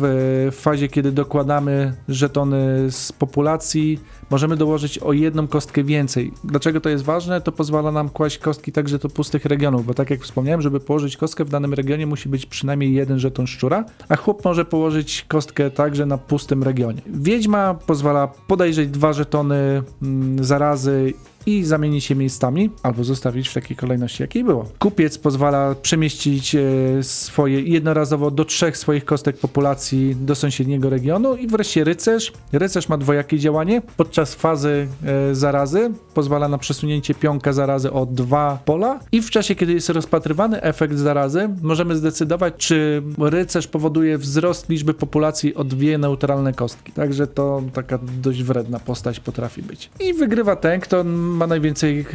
w 0.53 0.57
fazie, 0.61 0.89
kiedy 0.89 1.13
dokładamy 1.13 1.95
żetony 2.09 2.91
z 2.91 3.13
populacji, 3.13 4.01
możemy 4.31 4.57
dołożyć 4.57 4.99
o 4.99 5.13
jedną 5.13 5.49
kostkę 5.49 5.85
więcej. 5.85 6.33
Dlaczego 6.45 6.81
to 6.81 6.89
jest 6.89 7.05
ważne? 7.05 7.41
To 7.41 7.53
pozwala 7.53 7.93
nam 7.93 8.09
kłaść 8.09 8.39
kostki 8.39 8.73
także 8.73 8.99
do 8.99 9.09
pustych 9.09 9.45
regionów, 9.45 9.87
bo 9.87 9.95
tak 9.95 10.11
jak 10.11 10.21
wspomniałem, 10.21 10.63
żeby 10.63 10.81
położyć 10.81 11.17
kostkę 11.17 11.45
w 11.45 11.49
danym 11.49 11.75
regionie 11.75 12.07
musi 12.07 12.29
być 12.29 12.47
przynajmniej 12.47 12.93
jeden 12.95 13.19
żeton 13.19 13.47
szczura, 13.47 13.85
a 14.09 14.17
chłop 14.17 14.45
może 14.45 14.65
położyć 14.65 15.25
kostkę 15.29 15.71
także 15.71 16.07
na 16.07 16.19
pustym 16.19 16.63
regionie. 16.63 17.03
Wiedźma 17.07 17.75
pozwala 17.75 18.29
podejrzeć 18.47 18.91
dwa 18.91 19.13
żetony 19.13 19.83
mm, 20.03 20.45
zarazy 20.45 21.13
i 21.47 21.65
zamienić 21.65 22.05
się 22.05 22.15
miejscami, 22.15 22.71
albo 22.83 23.05
zostawić 23.05 23.49
w 23.49 23.55
takiej 23.55 23.77
kolejności, 23.77 24.23
jakiej 24.23 24.45
było. 24.45 24.69
Kupiec 24.79 25.19
pozwala 25.19 25.75
przemieścić 25.83 26.55
e, 26.55 26.61
swoje 27.03 27.61
jednorazowo 27.61 28.31
do 28.31 28.45
trzech 28.45 28.77
swoich 28.77 29.05
kostek 29.05 29.39
populacji 29.39 30.17
do 30.17 30.35
sąsiedniego 30.35 30.91
regionu 30.91 31.37
i 31.37 31.47
wreszcie 31.47 31.85
rycerz. 31.85 32.33
Rycerz 32.53 32.89
ma 32.89 32.99
dwojakie 32.99 33.39
działanie. 33.39 33.83
Podczas 33.97 34.35
fazy 34.35 34.89
e, 35.05 35.35
zarazy 35.35 35.91
pozwala 36.15 36.49
na 36.49 36.59
przesunięcie 36.59 37.15
pionka 37.15 37.53
zarazy 37.53 37.93
o 37.93 38.07
dwa 38.07 38.59
pola 38.65 39.01
i 39.13 39.23
w 39.23 39.31
czasie, 39.31 39.55
kiedy 39.55 39.73
jest 39.73 39.89
rozpatrywany 39.89 40.63
efekt 40.63 40.95
zarazy, 40.95 41.49
możemy 41.63 41.97
zdecydować, 41.97 42.55
czy 42.57 43.03
rycerz 43.19 43.67
powoduje 43.67 44.19
wzrost 44.19 44.69
liczby 44.69 44.95
populacji 44.95 45.55
o 45.55 45.65
dwie 45.65 45.99
neutralne 45.99 46.53
kostki. 46.53 46.93
Także 46.93 47.27
to 47.27 47.63
taka 47.73 47.99
dość 48.23 48.43
wredna 48.43 48.81
postać 48.81 49.21
potrafi 49.21 49.63
być. 49.63 49.91
I 50.01 50.15
wygrywa 50.15 50.57
ten, 50.57 50.81
kto 50.81 51.05
ma 51.37 51.47
najwięcej, 51.47 52.07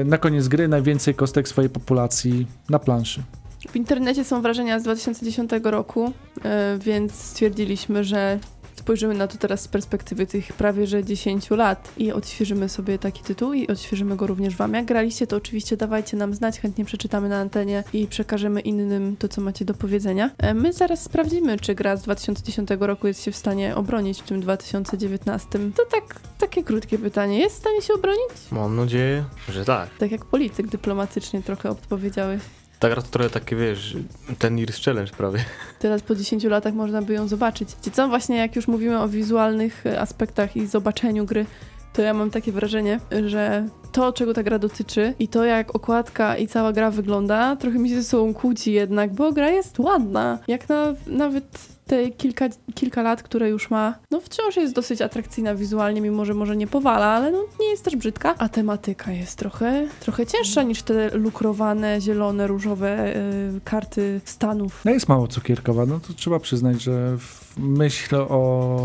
e, 0.00 0.04
na 0.04 0.18
koniec 0.18 0.48
gry, 0.48 0.68
najwięcej 0.68 1.14
kostek 1.14 1.48
swojej 1.48 1.70
populacji 1.70 2.46
na 2.70 2.78
planszy. 2.78 3.22
W 3.68 3.76
internecie 3.76 4.24
są 4.24 4.42
wrażenia 4.42 4.80
z 4.80 4.82
2010 4.82 5.70
roku, 5.70 6.12
e, 6.44 6.78
więc 6.78 7.14
stwierdziliśmy, 7.14 8.04
że 8.04 8.38
spojrzymy 8.86 9.14
na 9.14 9.26
to 9.26 9.38
teraz 9.38 9.60
z 9.60 9.68
perspektywy 9.68 10.26
tych 10.26 10.52
prawie 10.52 10.86
że 10.86 11.04
10 11.04 11.50
lat 11.50 11.92
i 11.96 12.12
odświeżymy 12.12 12.68
sobie 12.68 12.98
taki 12.98 13.22
tytuł 13.22 13.52
i 13.52 13.66
odświeżymy 13.66 14.16
go 14.16 14.26
również 14.26 14.56
wam. 14.56 14.74
Jak 14.74 14.84
graliście, 14.84 15.26
to 15.26 15.36
oczywiście 15.36 15.76
dawajcie 15.76 16.16
nam 16.16 16.34
znać, 16.34 16.60
chętnie 16.60 16.84
przeczytamy 16.84 17.28
na 17.28 17.40
antenie 17.40 17.84
i 17.92 18.06
przekażemy 18.06 18.60
innym 18.60 19.16
to, 19.16 19.28
co 19.28 19.40
macie 19.40 19.64
do 19.64 19.74
powiedzenia. 19.74 20.30
E, 20.38 20.54
My 20.54 20.72
zaraz 20.72 21.02
sprawdzimy, 21.02 21.58
czy 21.58 21.74
gra 21.74 21.96
z 21.96 22.02
2010 22.02 22.70
roku 22.80 23.06
jest 23.06 23.22
się 23.24 23.30
w 23.30 23.36
stanie 23.36 23.76
obronić 23.76 24.20
w 24.20 24.24
tym 24.24 24.40
2019. 24.40 25.58
To 25.76 25.82
tak, 25.90 26.20
takie 26.56 26.66
krótkie 26.66 26.98
pytanie. 26.98 27.38
Jest 27.38 27.56
w 27.56 27.58
stanie 27.58 27.82
się 27.82 27.94
obronić? 27.94 28.30
Mam 28.52 28.76
nadzieję, 28.76 29.24
że 29.48 29.64
tak. 29.64 29.88
Tak 29.98 30.10
jak 30.10 30.24
polityk 30.24 30.66
dyplomatycznie 30.66 31.42
trochę 31.42 31.70
odpowiedziałeś. 31.70 32.42
Gra 32.80 32.94
to 32.94 33.02
trochę 33.02 33.30
takie, 33.30 33.56
wiesz, 33.56 33.96
ten 34.38 34.56
Year's 34.56 34.84
Challenge 34.84 35.12
prawie. 35.12 35.44
Teraz 35.78 36.02
po 36.02 36.14
10 36.14 36.44
latach 36.44 36.74
można 36.74 37.02
by 37.02 37.12
ją 37.12 37.28
zobaczyć. 37.28 37.68
Wiecie 37.68 37.90
co, 37.90 38.08
właśnie 38.08 38.36
jak 38.36 38.56
już 38.56 38.68
mówimy 38.68 39.00
o 39.00 39.08
wizualnych 39.08 39.86
e, 39.86 40.00
aspektach 40.00 40.56
i 40.56 40.66
zobaczeniu 40.66 41.24
gry, 41.24 41.46
to 41.92 42.02
ja 42.02 42.14
mam 42.14 42.30
takie 42.30 42.52
wrażenie, 42.52 43.00
że 43.26 43.68
to, 43.96 44.12
czego 44.12 44.34
ta 44.34 44.42
gra 44.42 44.58
dotyczy 44.58 45.14
i 45.18 45.28
to, 45.28 45.44
jak 45.44 45.76
okładka 45.76 46.36
i 46.36 46.46
cała 46.46 46.72
gra 46.72 46.90
wygląda, 46.90 47.56
trochę 47.56 47.78
mi 47.78 47.88
się 47.88 47.94
ze 47.94 48.04
sobą 48.04 48.34
kłóci 48.34 48.72
jednak, 48.72 49.14
bo 49.14 49.32
gra 49.32 49.50
jest 49.50 49.78
ładna. 49.78 50.38
Jak 50.48 50.68
na 50.68 50.94
nawet 51.06 51.68
te 51.86 52.10
kilka, 52.10 52.48
kilka 52.74 53.02
lat, 53.02 53.22
które 53.22 53.50
już 53.50 53.70
ma, 53.70 53.94
no 54.10 54.20
wciąż 54.20 54.56
jest 54.56 54.74
dosyć 54.74 55.02
atrakcyjna 55.02 55.54
wizualnie, 55.54 56.00
mimo 56.00 56.24
że 56.24 56.34
może 56.34 56.56
nie 56.56 56.66
powala, 56.66 57.06
ale 57.06 57.32
no 57.32 57.44
nie 57.60 57.66
jest 57.66 57.84
też 57.84 57.96
brzydka. 57.96 58.34
A 58.38 58.48
tematyka 58.48 59.12
jest 59.12 59.38
trochę, 59.38 59.88
trochę 60.00 60.26
cięższa 60.26 60.62
niż 60.62 60.82
te 60.82 61.10
lukrowane, 61.18 62.00
zielone, 62.00 62.46
różowe 62.46 63.16
y, 63.16 63.60
karty 63.64 64.20
stanów. 64.24 64.80
No 64.84 64.90
jest 64.90 65.08
mało 65.08 65.28
cukierkowa, 65.28 65.86
no 65.86 66.00
to 66.00 66.12
trzeba 66.12 66.40
przyznać, 66.40 66.82
że 66.82 67.16
myśl 67.58 68.16
o 68.16 68.80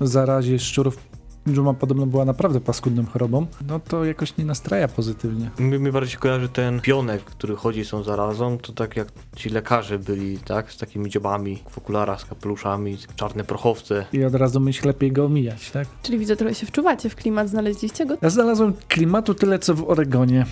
zarazie 0.00 0.58
szczurów 0.58 1.09
dżuma 1.48 1.74
podobno 1.74 2.06
była 2.06 2.24
naprawdę 2.24 2.60
paskudną 2.60 3.06
chorobą, 3.06 3.46
no 3.68 3.80
to 3.80 4.04
jakoś 4.04 4.36
nie 4.36 4.44
nastraja 4.44 4.88
pozytywnie. 4.88 5.50
Mi, 5.58 5.78
mi 5.78 5.92
bardziej 5.92 6.12
się 6.12 6.18
kojarzy 6.18 6.48
ten 6.48 6.80
pionek, 6.80 7.24
który 7.24 7.56
chodzi 7.56 7.84
z 7.84 7.90
tą 7.90 8.02
zarazą, 8.02 8.58
to 8.58 8.72
tak 8.72 8.96
jak 8.96 9.08
ci 9.36 9.50
lekarze 9.50 9.98
byli, 9.98 10.38
tak? 10.38 10.72
Z 10.72 10.78
takimi 10.78 11.10
dziobami 11.10 11.62
w 11.70 11.78
okularach, 11.78 12.20
z 12.20 12.24
kapeluszami, 12.24 12.98
czarne 13.16 13.44
prochowce. 13.44 14.06
I 14.12 14.24
od 14.24 14.34
razu 14.34 14.60
myśl 14.60 14.86
lepiej 14.86 15.12
go 15.12 15.24
omijać, 15.24 15.70
tak? 15.70 15.88
Czyli 16.02 16.18
widzę, 16.18 16.36
trochę 16.36 16.54
się 16.54 16.66
wczuwacie 16.66 17.08
w 17.10 17.16
klimat, 17.16 17.48
znaleźliście 17.48 18.06
go? 18.06 18.16
Ja 18.22 18.30
znalazłem 18.30 18.72
klimatu 18.88 19.34
tyle 19.34 19.58
co 19.58 19.74
w 19.74 19.90
Oregonie 19.90 20.46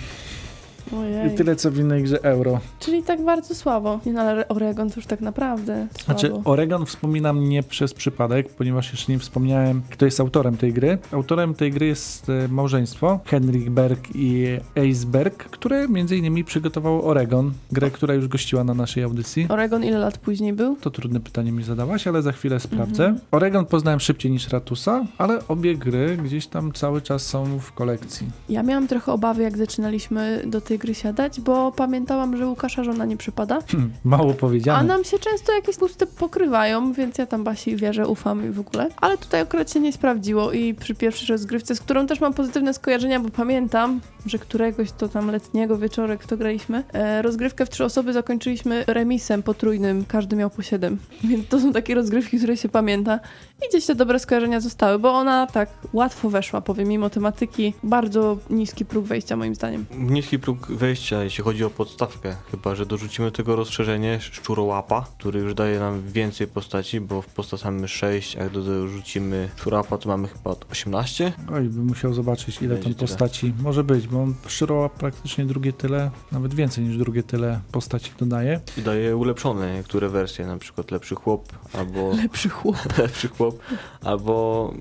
Ojej. 0.96 1.32
i 1.32 1.36
tyle 1.36 1.56
co 1.56 1.70
w 1.70 1.78
innej 1.78 2.02
grze 2.02 2.24
Euro. 2.24 2.60
Czyli 2.80 3.02
tak 3.02 3.24
bardzo 3.24 3.54
słabo. 3.54 4.00
Nie 4.06 4.12
no, 4.12 4.20
ale 4.20 4.48
Oregon 4.48 4.90
to 4.90 4.94
już 4.96 5.06
tak 5.06 5.20
naprawdę 5.20 5.86
słabo. 5.90 6.20
Znaczy, 6.20 6.34
Oregon 6.44 6.86
wspominam 6.86 7.48
nie 7.48 7.62
przez 7.62 7.94
przypadek, 7.94 8.48
ponieważ 8.48 8.92
jeszcze 8.92 9.12
nie 9.12 9.18
wspomniałem, 9.18 9.82
kto 9.90 10.04
jest 10.04 10.20
autorem 10.20 10.56
tej 10.56 10.72
gry. 10.72 10.98
Autorem 11.12 11.54
tej 11.54 11.72
gry 11.72 11.86
jest 11.86 12.28
e, 12.28 12.48
małżeństwo 12.48 13.20
Henrik 13.24 13.70
Berg 13.70 14.00
i 14.14 14.46
Ace 14.76 15.06
Berg, 15.06 15.44
które 15.44 15.88
między 15.88 16.16
innymi 16.16 16.44
przygotowało 16.44 17.04
Oregon, 17.04 17.52
grę, 17.72 17.90
która 17.90 18.14
już 18.14 18.28
gościła 18.28 18.64
na 18.64 18.74
naszej 18.74 19.02
audycji. 19.02 19.46
Oregon 19.48 19.84
ile 19.84 19.98
lat 19.98 20.18
później 20.18 20.52
był? 20.52 20.76
To 20.76 20.90
trudne 20.90 21.20
pytanie 21.20 21.52
mi 21.52 21.62
zadałaś, 21.62 22.06
ale 22.06 22.22
za 22.22 22.32
chwilę 22.32 22.60
sprawdzę. 22.60 23.04
Mhm. 23.04 23.20
Oregon 23.30 23.66
poznałem 23.66 24.00
szybciej 24.00 24.32
niż 24.32 24.48
Ratusa, 24.48 25.04
ale 25.18 25.48
obie 25.48 25.76
gry 25.76 26.16
gdzieś 26.24 26.46
tam 26.46 26.72
cały 26.72 27.02
czas 27.02 27.26
są 27.26 27.58
w 27.58 27.72
kolekcji. 27.72 28.26
Ja 28.48 28.62
miałam 28.62 28.88
trochę 28.88 29.12
obawy, 29.12 29.42
jak 29.42 29.58
zaczynaliśmy 29.58 30.42
do 30.46 30.60
tej 30.60 30.77
gry 30.78 30.94
siadać, 30.94 31.40
bo 31.40 31.72
pamiętałam, 31.72 32.36
że 32.36 32.46
Łukasza 32.46 32.84
żona 32.84 33.04
nie 33.04 33.16
przypada, 33.16 33.58
Hm, 33.70 33.92
mało 34.04 34.30
a 34.30 34.34
powiedziane. 34.34 34.84
nam 34.88 35.04
się 35.04 35.18
często 35.18 35.52
jakieś 35.52 35.76
pusty 35.76 36.06
pokrywają, 36.06 36.92
więc 36.92 37.18
ja 37.18 37.26
tam 37.26 37.44
Basi 37.44 37.76
wierzę, 37.76 38.08
ufam 38.08 38.46
i 38.46 38.50
w 38.50 38.60
ogóle. 38.60 38.88
Ale 38.96 39.18
tutaj 39.18 39.40
akurat 39.40 39.72
się 39.72 39.80
nie 39.80 39.92
sprawdziło 39.92 40.52
i 40.52 40.74
przy 40.74 40.94
pierwszej 40.94 41.28
rozgrywce, 41.28 41.74
z 41.74 41.80
którą 41.80 42.06
też 42.06 42.20
mam 42.20 42.34
pozytywne 42.34 42.74
skojarzenia, 42.74 43.20
bo 43.20 43.28
pamiętam, 43.30 44.00
że 44.26 44.38
któregoś 44.38 44.92
to 44.92 45.08
tam 45.08 45.30
letniego 45.30 45.78
wieczorek 45.78 46.26
to 46.26 46.36
graliśmy, 46.36 46.84
e, 46.92 47.22
rozgrywkę 47.22 47.66
w 47.66 47.70
trzy 47.70 47.84
osoby 47.84 48.12
zakończyliśmy 48.12 48.84
remisem 48.86 49.42
potrójnym, 49.42 50.04
każdy 50.08 50.36
miał 50.36 50.50
po 50.50 50.62
siedem. 50.62 50.98
Więc 51.24 51.48
to 51.48 51.60
są 51.60 51.72
takie 51.72 51.94
rozgrywki, 51.94 52.36
które 52.38 52.56
się 52.56 52.68
pamięta 52.68 53.20
i 53.66 53.68
gdzieś 53.68 53.86
te 53.86 53.94
dobre 53.94 54.18
skojarzenia 54.18 54.60
zostały, 54.60 54.98
bo 54.98 55.12
ona 55.12 55.46
tak 55.46 55.68
łatwo 55.92 56.30
weszła, 56.30 56.60
powiem, 56.60 56.88
mimo 56.88 57.10
tematyki, 57.10 57.74
bardzo 57.82 58.38
niski 58.50 58.84
próg 58.84 59.04
wejścia 59.04 59.36
moim 59.36 59.54
zdaniem. 59.54 59.86
Niski 59.98 60.38
próg 60.38 60.67
wejścia, 60.70 61.24
jeśli 61.24 61.44
chodzi 61.44 61.64
o 61.64 61.70
podstawkę. 61.70 62.36
Chyba, 62.50 62.74
że 62.74 62.86
dorzucimy 62.86 63.28
do 63.30 63.36
tego 63.36 63.56
rozszerzenie 63.56 64.20
szczurołapa, 64.20 65.06
który 65.18 65.40
już 65.40 65.54
daje 65.54 65.80
nam 65.80 66.02
więcej 66.08 66.46
postaci, 66.46 67.00
bo 67.00 67.22
w 67.22 67.26
postaci 67.26 67.64
mamy 67.64 67.88
6, 67.88 68.36
a 68.36 68.42
jak 68.42 68.52
dorzucimy 68.52 69.48
szczurołapa, 69.56 69.98
to 69.98 70.08
mamy 70.08 70.28
chyba 70.28 70.54
18. 70.70 71.32
Oj, 71.52 71.68
bym 71.68 71.86
musiał 71.86 72.14
zobaczyć, 72.14 72.62
ile 72.62 72.74
Będzie 72.74 72.84
tam 72.84 72.94
tyle. 72.94 73.08
postaci 73.08 73.54
może 73.62 73.84
być, 73.84 74.08
bo 74.08 74.22
on 74.22 74.34
przyroła 74.46 74.88
praktycznie 74.88 75.44
drugie 75.46 75.72
tyle, 75.72 76.10
nawet 76.32 76.54
więcej 76.54 76.84
niż 76.84 76.96
drugie 76.98 77.22
tyle 77.22 77.60
postaci 77.72 78.10
dodaje. 78.18 78.60
I 78.78 78.82
daje 78.82 79.16
ulepszone 79.16 79.74
niektóre 79.74 80.08
wersje, 80.08 80.46
na 80.46 80.58
przykład 80.58 80.90
lepszy 80.90 81.14
chłop, 81.14 81.52
albo 81.72 82.10
Lepszy 82.22 82.48
chłop. 82.48 82.76
lepszy 82.98 83.28
chłop, 83.28 83.58
albo 84.02 84.72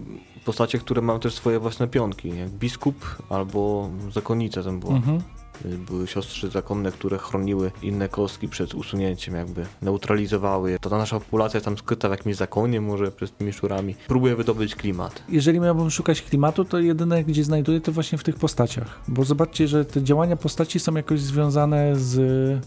postacie, 0.45 0.80
które 0.80 1.02
mają 1.02 1.19
też 1.19 1.34
swoje 1.34 1.60
własne 1.60 1.88
pionki, 1.88 2.38
jak 2.38 2.50
biskup 2.50 3.06
albo 3.30 3.89
zakonnica 4.13 4.63
tam 4.63 4.80
była. 4.80 4.95
Mhm. 4.95 5.21
Były 5.90 6.08
siostry 6.08 6.50
zakonne, 6.50 6.92
które 6.92 7.18
chroniły 7.18 7.72
inne 7.82 8.10
kostki 8.10 8.48
przed 8.48 8.74
usunięciem, 8.74 9.36
jakby 9.36 9.66
neutralizowały 9.82 10.72
je. 10.72 10.80
To 10.80 10.90
ta 10.90 10.98
nasza 10.98 11.20
populacja 11.20 11.58
jest 11.58 11.66
tam 11.66 11.78
skryta 11.78 12.08
w 12.08 12.12
jakimś 12.12 12.36
zakonie, 12.36 12.82
może 12.82 13.12
przez 13.12 13.32
tymi 13.32 13.54
szczurami. 13.54 13.96
Próbuje 14.08 14.36
wydobyć 14.36 14.76
klimat. 14.76 15.24
Jeżeli 15.30 15.60
miałbym 15.60 15.92
szukać 15.92 16.22
klimatu, 16.22 16.66
to 16.66 16.80
jedyne, 16.80 17.24
gdzie 17.24 17.44
znajduję, 17.44 17.82
to 17.82 17.92
właśnie 17.92 18.18
w 18.18 18.24
tych 18.24 18.36
postaciach. 18.36 19.00
Bo 19.08 19.24
zobaczcie, 19.24 19.68
że 19.68 19.86
te 19.86 20.04
działania 20.04 20.36
postaci 20.36 20.80
są 20.80 20.96
jakoś 20.96 21.20
związane 21.20 21.96
z, 21.96 22.14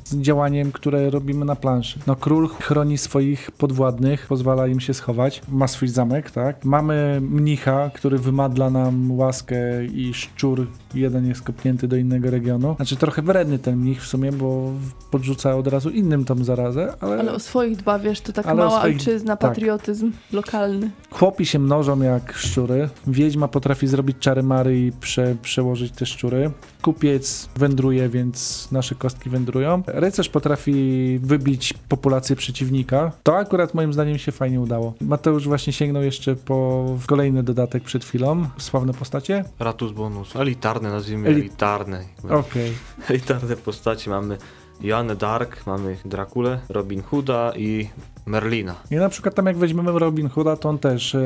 z 0.05 0.17
działaniem, 0.17 0.73
które 0.73 1.11
robimy 1.11 1.45
na 1.45 1.57
planszy. 1.57 1.99
No, 2.07 2.17
król 2.17 2.49
chroni 2.49 2.99
swoich 2.99 3.51
podwładnych, 3.51 4.27
pozwala 4.27 4.67
im 4.67 4.81
się 4.81 4.95
schować, 4.95 5.43
ma 5.49 5.69
swój 5.69 5.89
zamek, 5.89 6.31
tak? 6.31 6.65
Mamy 6.65 7.21
mnicha, 7.23 7.91
który 7.95 8.19
wymadla 8.19 8.71
nam 8.71 9.13
łaskę 9.13 9.85
i 9.85 10.15
szczur 10.15 10.67
jeden 10.95 11.27
jest 11.27 11.43
kopnięty 11.43 11.89
do 11.89 11.97
innego 11.97 12.31
regionu. 12.31 12.77
Znaczy 12.81 12.97
trochę 12.97 13.23
wredny 13.23 13.59
ten 13.59 13.77
mnich 13.77 14.03
w 14.03 14.07
sumie, 14.07 14.33
bo 14.33 14.71
podrzuca 15.11 15.57
od 15.57 15.67
razu 15.67 15.91
innym 15.91 16.25
tą 16.25 16.45
zarazę, 16.45 16.95
ale, 17.01 17.19
Ale 17.19 17.33
o 17.33 17.39
swoich 17.39 17.77
dba, 17.77 17.99
wiesz, 17.99 18.21
to 18.21 18.33
o 18.53 18.55
mała 18.55 18.71
swoich- 18.81 18.97
ojczyzna, 18.97 19.37
tak. 19.37 19.51
patriotyzm 19.51 20.13
lokalny. 20.33 20.91
Chłopi 21.11 21.47
się 21.47 21.59
mnożą 21.59 22.03
jak 22.03 22.33
szczury. 22.33 22.89
Wiedźma 23.07 23.49
potrafi 23.49 23.87
zrobić 23.87 24.17
czary 24.21 24.43
mary 24.43 24.81
i 24.81 24.93
prze, 24.93 25.37
przełożyć 25.43 25.93
te 25.93 26.07
szczury. 26.07 26.51
Kupiec 26.83 27.49
wędruje, 27.57 28.09
więc 28.09 28.69
nasze 28.73 28.95
kostki 28.95 29.31
wędrują. 29.31 29.83
Rycerz 29.87 30.29
potrafi 30.29 31.19
wybić 31.23 31.75
populację 31.89 32.37
przeciwnika. 32.37 33.13
To 33.23 33.37
akurat 33.37 33.75
moim 33.75 33.93
zdaniem 33.93 34.19
się 34.19 34.33
fajnie 34.33 34.61
udało. 34.61 34.95
Mateusz 35.01 35.49
właśnie 35.49 35.73
sięgnął 35.73 36.03
jeszcze 36.03 36.37
po 36.37 36.87
kolejny 37.07 37.43
dodatek 37.43 37.83
przed 37.83 38.05
chwilą. 38.05 38.47
Sławne 38.59 38.95
postacie. 38.95 39.45
Ratus 39.59 39.93
bonus, 39.93 40.37
elitarne 40.37 40.91
nazwijmy, 40.91 41.29
Eli- 41.29 41.41
elitarne. 41.41 42.05
Okej. 42.31 42.73
Elitarne 43.11 43.57
postacie 43.57 44.11
mamy 44.11 44.39
Joannę 44.81 45.17
Dark, 45.17 45.67
mamy 45.67 45.97
Drakulę, 46.05 46.61
Robin 46.69 47.03
Hooda 47.03 47.53
i 47.57 47.89
Merlina. 48.31 48.75
I 48.91 48.95
na 48.95 49.09
przykład 49.09 49.35
tam 49.35 49.47
jak 49.47 49.57
weźmiemy 49.57 49.99
Robin 49.99 50.29
Hooda, 50.29 50.57
to 50.57 50.69
on 50.69 50.79
też 50.79 51.15
e, 51.15 51.21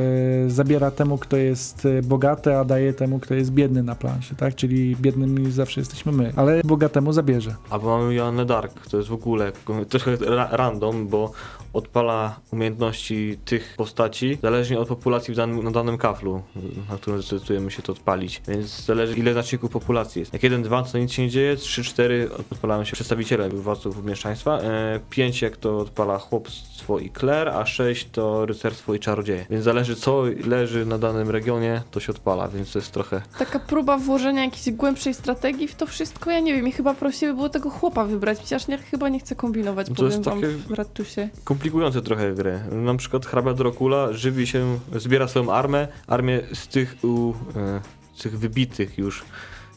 zabiera 0.47 0.90
temu, 0.90 1.19
kto 1.19 1.37
jest 1.37 1.87
e, 1.87 2.03
bogaty, 2.03 2.57
a 2.57 2.64
daje 2.64 2.93
temu, 2.93 3.19
kto 3.19 3.35
jest 3.35 3.51
biedny 3.51 3.83
na 3.83 3.95
planszy, 3.95 4.35
tak? 4.35 4.55
Czyli 4.55 4.97
biednymi 4.97 5.53
zawsze 5.53 5.81
jesteśmy 5.81 6.12
my, 6.12 6.33
ale 6.37 6.61
bogatemu 6.64 7.12
zabierze. 7.12 7.55
Albo 7.71 7.99
mamy 7.99 8.14
Joannę 8.14 8.45
Dark, 8.45 8.87
to 8.87 8.97
jest 8.97 9.09
w 9.09 9.12
ogóle 9.12 9.53
trochę 9.88 10.17
ra 10.17 10.49
random, 10.53 11.09
bo 11.09 11.33
odpala 11.75 12.40
umiejętności 12.53 13.38
tych 13.45 13.75
postaci 13.77 14.38
zależnie 14.43 14.79
od 14.79 14.88
populacji 14.88 15.35
danym, 15.35 15.64
na 15.64 15.71
danym 15.71 15.99
kaflu, 15.99 16.43
na 16.90 16.97
którym 16.97 17.23
zdecydujemy 17.23 17.71
się 17.71 17.83
to 17.83 17.93
odpalić. 17.93 18.43
Więc 18.49 18.85
zależy 18.85 19.14
ile 19.14 19.33
znaczników 19.33 19.71
populacji 19.71 20.21
jest. 20.21 20.33
Jak 20.33 20.43
1, 20.43 20.62
2 20.62 20.83
to 20.83 20.99
nic 20.99 21.12
się 21.12 21.23
nie 21.23 21.31
dzieje, 21.31 21.57
3, 21.57 21.85
4 21.85 22.31
odpalają 22.51 22.85
się 22.85 22.93
przedstawiciele 22.93 23.49
władców 23.49 24.05
mieszczaństwa, 24.05 24.59
e, 24.59 25.01
5 25.11 25.43
jak 25.43 25.57
to 25.57 25.79
odpala 25.79 26.19
chłopstwo 26.19 26.93
i 26.98 27.11
kler, 27.11 27.48
a 27.48 27.66
6 27.66 28.09
to 28.12 28.46
rycerstwo 28.46 28.94
i 28.94 29.00
czarodzieje. 29.00 29.46
Więc 29.50 29.64
zależy 29.64 29.96
co 29.96 30.22
leży 30.46 30.87
na 30.87 30.98
danym 30.98 31.30
regionie, 31.30 31.83
to 31.90 32.00
się 32.00 32.12
odpala, 32.12 32.48
więc 32.48 32.72
to 32.72 32.78
jest 32.78 32.90
trochę 32.92 33.22
Taka 33.38 33.59
próba 33.59 33.96
włożenia 33.98 34.44
jakiejś 34.44 34.70
głębszej 34.76 35.14
strategii 35.14 35.68
w 35.68 35.74
to 35.74 35.87
wszystko, 35.87 36.30
ja 36.30 36.40
nie 36.40 36.54
wiem, 36.54 36.68
i 36.68 36.72
chyba 36.72 36.94
prościej 36.94 37.28
by 37.28 37.35
było 37.35 37.48
tego 37.48 37.70
chłopa 37.70 38.04
wybrać, 38.04 38.38
chociaż 38.38 38.68
ja 38.68 38.78
chyba 38.78 39.09
nie 39.09 39.18
chcę 39.20 39.35
kombinować, 39.35 39.87
To 39.88 39.94
powiem 39.94 40.22
wam 40.22 40.40
w 40.40 40.70
Ratusie. 40.70 41.28
komplikujące 41.44 42.02
trochę 42.02 42.35
grę. 42.35 42.61
Na 42.72 42.94
przykład 42.94 43.26
hrabia 43.26 43.54
Dracula 43.54 44.12
żywi 44.12 44.46
się, 44.46 44.78
zbiera 44.96 45.28
swoją 45.28 45.52
armę, 45.52 45.88
armię 46.07 46.40
z 46.52 46.68
tych, 46.68 46.96
u, 47.02 47.33
e, 47.57 47.80
z 48.14 48.22
tych 48.22 48.38
wybitych 48.38 48.98
już, 48.98 49.24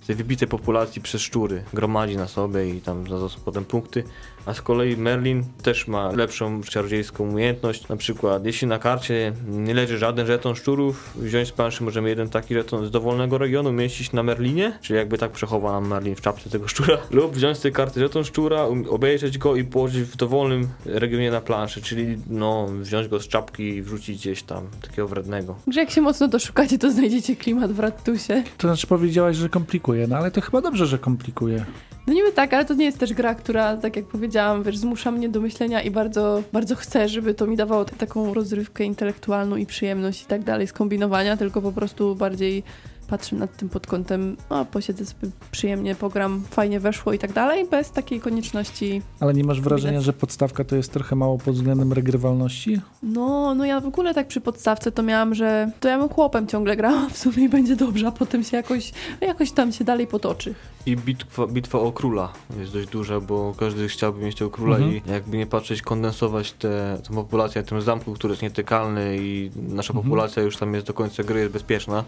z 0.03 0.08
tej 0.08 0.15
wybitej 0.15 0.47
populacji 0.47 1.01
przez 1.01 1.21
szczury. 1.21 1.63
Gromadzi 1.73 2.17
na 2.17 2.27
sobie 2.27 2.69
i 2.69 2.82
tam 2.82 3.03
za 3.10 3.19
to 3.19 3.30
potem 3.45 3.65
punkty. 3.65 4.03
A 4.48 4.54
z 4.54 4.62
kolei 4.62 4.98
Merlin 4.98 5.44
też 5.64 5.88
ma 5.88 6.12
lepszą 6.12 6.64
czarodziejską 6.64 7.30
umiejętność. 7.30 7.88
Na 7.88 7.98
przykład, 7.98 8.46
jeśli 8.46 8.68
na 8.68 8.80
karcie 8.80 9.34
nie 9.48 9.74
leży 9.74 9.98
żaden 9.98 10.28
żeton 10.28 10.56
szczurów, 10.56 11.14
wziąć 11.16 11.48
z 11.48 11.52
planszy 11.52 11.84
możemy 11.84 12.10
jeden 12.10 12.30
taki 12.30 12.54
żeton 12.54 12.86
z 12.86 12.92
dowolnego 12.92 13.38
regionu, 13.38 13.72
mieścić 13.72 14.12
na 14.12 14.24
Merlinie, 14.24 14.80
czyli 14.82 14.98
jakby 14.98 15.18
tak 15.18 15.32
przechowa 15.32 15.72
nam 15.72 15.88
Merlin 15.88 16.16
w 16.16 16.22
czapce 16.22 16.50
tego 16.50 16.68
szczura, 16.68 16.98
lub 17.12 17.36
wziąć 17.36 17.58
z 17.58 17.62
tej 17.62 17.72
karty 17.72 18.00
żeton 18.00 18.24
szczura, 18.24 18.66
um- 18.66 18.90
obejrzeć 18.90 19.38
go 19.38 19.56
i 19.56 19.64
położyć 19.64 20.02
w 20.02 20.16
dowolnym 20.16 20.68
regionie 20.86 21.32
na 21.32 21.42
planszy, 21.42 21.82
czyli 21.82 22.18
no, 22.30 22.68
wziąć 22.68 23.08
go 23.08 23.20
z 23.20 23.28
czapki 23.28 23.64
i 23.64 23.82
wrzucić 23.82 24.18
gdzieś 24.18 24.44
tam, 24.44 24.68
takiego 24.82 25.08
wrednego. 25.08 25.56
Że 25.68 25.80
jak 25.80 25.92
się 25.92 26.02
mocno 26.02 26.28
doszukacie, 26.28 26.78
to 26.78 26.92
znajdziecie 26.92 27.36
klimat 27.36 27.72
w 27.72 27.80
Ratusie. 27.80 28.44
To 28.58 28.68
znaczy 28.68 28.88
powiedziałaś, 28.88 29.36
że 29.36 29.50
komplikuje, 29.50 30.08
no 30.08 30.18
ale 30.18 30.32
to 30.32 30.42
chyba 30.42 30.62
dobrze, 30.62 30.86
że 30.86 30.98
komplikuje. 30.98 31.66
No 32.08 32.13
niby 32.13 32.32
tak, 32.32 32.54
ale 32.54 32.65
to 32.65 32.74
nie 32.74 32.86
jest 32.86 33.00
też 33.00 33.13
gra, 33.13 33.36
która, 33.36 33.78
tak 33.78 33.96
jak 33.96 34.06
powiedziałam, 34.06 34.63
wiesz, 34.63 34.78
zmusza 34.78 35.12
mnie 35.12 35.30
do 35.30 35.41
myślenia 35.41 35.82
i 35.82 35.91
bardzo, 35.91 36.43
bardzo 36.54 36.76
chcę, 36.76 37.10
żeby 37.10 37.34
to 37.34 37.48
mi 37.48 37.58
dawało 37.58 37.86
taką 37.86 38.34
rozrywkę 38.34 38.84
intelektualną 38.84 39.56
i 39.56 39.65
przyjemność 39.65 40.24
i 40.24 40.26
tak 40.26 40.43
dalej 40.43 40.67
z 40.67 40.74
kombinowania, 40.74 41.38
tylko 41.38 41.62
po 41.62 41.72
prostu 41.72 42.15
bardziej 42.15 42.63
patrzę 43.08 43.36
nad 43.36 43.58
tym 43.58 43.70
pod 43.70 43.88
kątem, 43.88 44.38
no 44.50 44.65
posiedzę 44.65 45.06
sobie 45.06 45.28
przyjemnie, 45.52 45.96
pogram, 45.96 46.43
fajnie 46.50 46.80
weszło 46.80 47.13
i 47.13 47.20
tak 47.20 47.34
dalej, 47.34 47.67
bez 47.72 47.91
takiej 47.91 48.20
konieczności. 48.20 49.02
Ale 49.20 49.34
nie 49.34 49.43
masz 49.43 49.62
wrażenia, 49.62 49.91
Widać. 49.91 50.06
że 50.06 50.13
podstawka 50.13 50.63
to 50.63 50.76
jest 50.76 50.93
trochę 50.93 51.15
mało 51.15 51.38
pod 51.38 51.56
względem 51.56 51.93
regrywalności? 51.93 52.82
No, 53.04 53.56
no 53.56 53.65
ja 53.65 53.80
w 53.80 53.86
ogóle 53.86 54.13
tak 54.13 54.28
przy 54.28 54.41
podstawce 54.41 54.91
to 54.91 55.04
miałam, 55.04 55.36
że 55.36 55.72
to 55.80 55.88
ja 55.88 56.00
bym 56.00 56.10
chłopem 56.10 56.48
ciągle 56.48 56.76
grała 56.76 57.10
w 57.10 57.17
sumie 57.17 57.43
i 57.43 57.50
będzie 57.50 57.76
dobrze, 57.76 58.08
a 58.08 58.12
potem 58.12 58.43
się 58.43 58.58
jakoś, 58.58 58.91
jakoś 59.22 59.52
tam 59.52 59.72
się 59.72 59.84
dalej 59.84 60.08
potoczy. 60.08 60.56
I 60.86 60.98
bitwa, 60.98 61.48
bitwa 61.48 61.80
o 61.80 61.91
króla 61.91 62.34
jest 62.60 62.74
dość 62.74 62.89
duża, 62.89 63.20
bo 63.20 63.54
każdy 63.60 63.88
chciałby 63.88 64.26
mieć 64.26 64.36
tego 64.38 64.50
króla 64.52 64.78
Mhm. 64.78 64.96
i 64.96 65.12
jakby 65.12 65.38
nie 65.38 65.46
patrzeć, 65.48 65.82
kondensować 65.82 66.52
tę 66.54 66.98
tę 67.08 67.13
populację 67.15 67.62
na 67.62 67.67
tym 67.67 67.82
zamku, 67.82 68.13
który 68.13 68.32
jest 68.32 68.41
nietykalny 68.43 69.17
i 69.20 69.52
nasza 69.56 69.93
Mhm. 69.93 70.04
populacja 70.04 70.43
już 70.43 70.58
tam 70.58 70.74
jest 70.74 70.88
do 70.88 70.93
końca 70.93 71.24
gry, 71.24 71.39
jest 71.39 71.54
bezpieczna. 71.54 72.04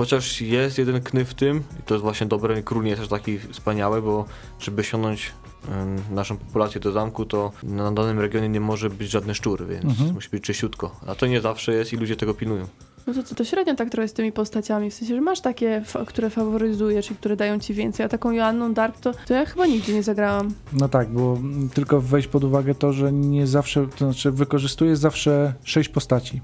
Chociaż 0.00 0.40
jest 0.40 0.78
jeden 0.78 1.00
knyf 1.02 1.28
w 1.30 1.34
tym, 1.34 1.56
i 1.80 1.82
to 1.82 1.94
jest 1.94 2.02
właśnie 2.02 2.26
dobre, 2.26 2.62
król 2.62 2.84
nie 2.84 2.90
jest 2.90 3.02
aż 3.02 3.08
taki 3.08 3.38
wspaniały, 3.38 4.02
bo 4.02 4.24
żeby 4.60 4.80
osiągnąć 4.80 5.32
em, 5.68 6.14
naszą 6.14 6.36
populację 6.36 6.80
do 6.80 6.92
zamku, 6.92 7.24
to 7.24 7.52
na 7.62 7.92
danym 7.92 8.20
regionie 8.20 8.48
nie 8.48 8.60
może 8.60 8.90
być 8.90 9.10
żadny 9.10 9.34
szczur, 9.34 9.66
więc 9.66 9.84
Mhm. 9.84 10.14
musi 10.14 10.28
być 10.30 10.44
czyściutko. 10.44 10.96
A 11.06 11.14
to 11.14 11.26
nie 11.26 11.40
zawsze 11.40 11.72
jest 11.74 11.92
i 11.92 11.96
ludzie 11.96 12.16
tego 12.16 12.34
pilnują. 12.34 12.66
No 13.06 13.14
to 13.14 13.22
co, 13.22 13.34
to 13.34 13.44
średnio 13.44 13.74
tak 13.74 13.90
trochę 13.90 14.08
z 14.08 14.12
tymi 14.12 14.32
postaciami, 14.32 14.90
w 14.90 14.94
sensie, 14.94 15.14
że 15.14 15.20
masz 15.20 15.40
takie, 15.40 15.82
fa- 15.86 16.04
które 16.04 16.30
faworyzujesz 16.30 17.10
i 17.10 17.14
które 17.14 17.36
dają 17.36 17.58
ci 17.58 17.74
więcej, 17.74 18.06
a 18.06 18.08
taką 18.08 18.30
Joanną 18.30 18.74
Dark 18.74 19.00
to, 19.00 19.12
to 19.26 19.34
ja 19.34 19.46
chyba 19.46 19.66
nigdzie 19.66 19.94
nie 19.94 20.02
zagrałam. 20.02 20.54
No 20.72 20.88
tak, 20.88 21.08
bo 21.08 21.38
tylko 21.74 22.00
weź 22.00 22.26
pod 22.28 22.44
uwagę 22.44 22.74
to, 22.74 22.92
że 22.92 23.12
nie 23.12 23.46
zawsze, 23.46 23.86
to 23.98 24.12
znaczy 24.12 24.30
wykorzystujesz 24.30 24.98
zawsze 24.98 25.54
sześć 25.64 25.88
postaci. 25.88 26.40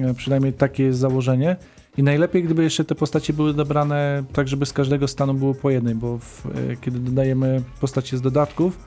E, 0.00 0.14
Przynajmniej 0.14 0.52
takie 0.52 0.82
jest 0.82 0.98
założenie. 0.98 1.56
I 1.98 2.02
najlepiej, 2.02 2.44
gdyby 2.44 2.62
jeszcze 2.62 2.84
te 2.84 2.94
postacie 2.94 3.32
były 3.32 3.54
dobrane 3.54 4.24
tak, 4.32 4.48
żeby 4.48 4.66
z 4.66 4.72
każdego 4.72 5.08
stanu 5.08 5.34
było 5.34 5.54
po 5.54 5.70
jednej, 5.70 5.94
bo 5.94 6.18
w, 6.18 6.46
e, 6.46 6.76
kiedy 6.80 6.98
dodajemy 6.98 7.62
postacie 7.80 8.16
z 8.16 8.20
dodatków, 8.20 8.78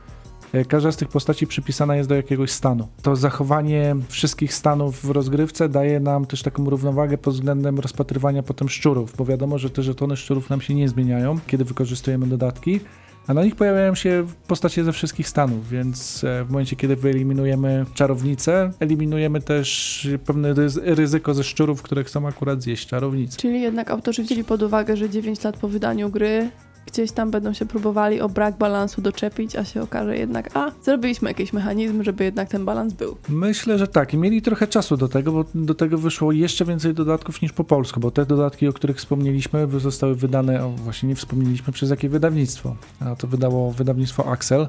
e, 0.53 0.65
każda 0.65 0.91
z 0.91 0.97
tych 0.97 1.07
postaci 1.07 1.47
przypisana 1.47 1.95
jest 1.95 2.09
do 2.09 2.15
jakiegoś 2.15 2.51
stanu. 2.51 2.87
To 3.01 3.15
zachowanie 3.15 3.95
wszystkich 4.09 4.53
stanów 4.53 5.05
w 5.05 5.09
rozgrywce 5.09 5.69
daje 5.69 5.99
nam 5.99 6.25
też 6.25 6.41
taką 6.41 6.69
równowagę 6.69 7.17
pod 7.17 7.33
względem 7.33 7.79
rozpatrywania 7.79 8.43
potem 8.43 8.69
szczurów, 8.69 9.13
bo 9.17 9.25
wiadomo, 9.25 9.57
że 9.57 9.69
te 9.69 9.83
żetony 9.83 10.17
szczurów 10.17 10.49
nam 10.49 10.61
się 10.61 10.73
nie 10.73 10.89
zmieniają, 10.89 11.39
kiedy 11.47 11.65
wykorzystujemy 11.65 12.27
dodatki. 12.27 12.79
A 13.27 13.33
na 13.33 13.43
nich 13.43 13.55
pojawiają 13.55 13.95
się 13.95 14.25
postacie 14.47 14.83
ze 14.83 14.91
wszystkich 14.93 15.27
stanów, 15.27 15.69
więc 15.69 16.23
e, 16.23 16.43
w 16.45 16.49
momencie, 16.51 16.75
kiedy 16.75 16.95
wyeliminujemy 16.95 17.85
czarownicę, 17.93 18.71
eliminujemy 18.79 19.41
też 19.41 20.07
pewne 20.25 20.53
ryz- 20.53 20.79
ryzyko 20.83 21.33
ze 21.33 21.43
szczurów, 21.43 21.81
które 21.81 22.03
chcą 22.03 22.27
akurat 22.27 22.63
zjeść 22.63 22.87
czarownicę. 22.87 23.37
Czyli 23.37 23.61
jednak 23.61 23.91
autorzy 23.91 24.23
wzięli 24.23 24.43
pod 24.43 24.61
uwagę, 24.63 24.97
że 24.97 25.09
9 25.09 25.43
lat 25.43 25.57
po 25.57 25.67
wydaniu 25.67 26.09
gry 26.09 26.49
gdzieś 26.85 27.11
tam 27.11 27.31
będą 27.31 27.53
się 27.53 27.65
próbowali 27.65 28.21
o 28.21 28.29
brak 28.29 28.57
balansu 28.57 29.01
doczepić, 29.01 29.55
a 29.55 29.65
się 29.65 29.81
okaże 29.81 30.17
jednak, 30.17 30.57
a 30.57 30.71
zrobiliśmy 30.83 31.29
jakiś 31.29 31.53
mechanizm, 31.53 32.03
żeby 32.03 32.23
jednak 32.23 32.49
ten 32.49 32.65
balans 32.65 32.93
był. 32.93 33.17
Myślę, 33.29 33.77
że 33.77 33.87
tak. 33.87 34.13
I 34.13 34.17
mieli 34.17 34.41
trochę 34.41 34.67
czasu 34.67 34.97
do 34.97 35.07
tego, 35.07 35.31
bo 35.31 35.45
do 35.55 35.75
tego 35.75 35.97
wyszło 35.97 36.31
jeszcze 36.31 36.65
więcej 36.65 36.93
dodatków 36.93 37.41
niż 37.41 37.53
po 37.53 37.63
polsku, 37.63 37.99
bo 37.99 38.11
te 38.11 38.25
dodatki, 38.25 38.67
o 38.67 38.73
których 38.73 38.97
wspomnieliśmy, 38.97 39.67
zostały 39.77 40.15
wydane, 40.15 40.65
o 40.65 40.69
właśnie 40.69 41.09
nie 41.09 41.15
wspomnieliśmy 41.15 41.73
przez 41.73 41.89
jakie 41.89 42.09
wydawnictwo. 42.09 42.75
A 42.99 43.15
to 43.15 43.27
wydało 43.27 43.71
wydawnictwo 43.71 44.31
Axel. 44.31 44.67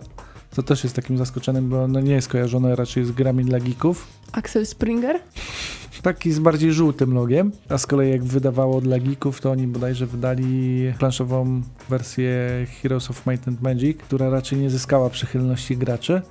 To 0.55 0.62
też 0.62 0.85
jest 0.85 0.97
takim 0.97 1.19
zaskoczeniem, 1.19 1.69
bo 1.69 1.83
ono 1.83 2.01
nie 2.01 2.12
jest 2.12 2.29
kojarzone 2.29 2.77
raczej 2.77 3.05
z 3.05 3.12
grami 3.12 3.45
dla 3.45 3.61
geeków. 3.61 4.07
Axel 4.33 4.67
Springer? 4.67 5.21
Taki 6.03 6.33
z 6.33 6.38
bardziej 6.38 6.73
żółtym 6.73 7.15
logiem, 7.15 7.53
a 7.69 7.79
z 7.79 7.87
kolei 7.87 8.11
jak 8.11 8.25
wydawało 8.25 8.81
dla 8.81 8.99
geeków, 8.99 9.41
to 9.41 9.51
oni 9.51 9.67
bodajże 9.67 10.07
wydali 10.07 10.93
planszową 10.99 11.62
wersję 11.88 12.33
Heroes 12.83 13.11
of 13.11 13.27
Might 13.27 13.49
and 13.49 13.62
Magic, 13.62 13.99
która 13.99 14.31
raczej 14.31 14.59
nie 14.59 14.71
zyskała 14.71 15.11
przychylności 15.11 15.77
graczy, 15.77 16.23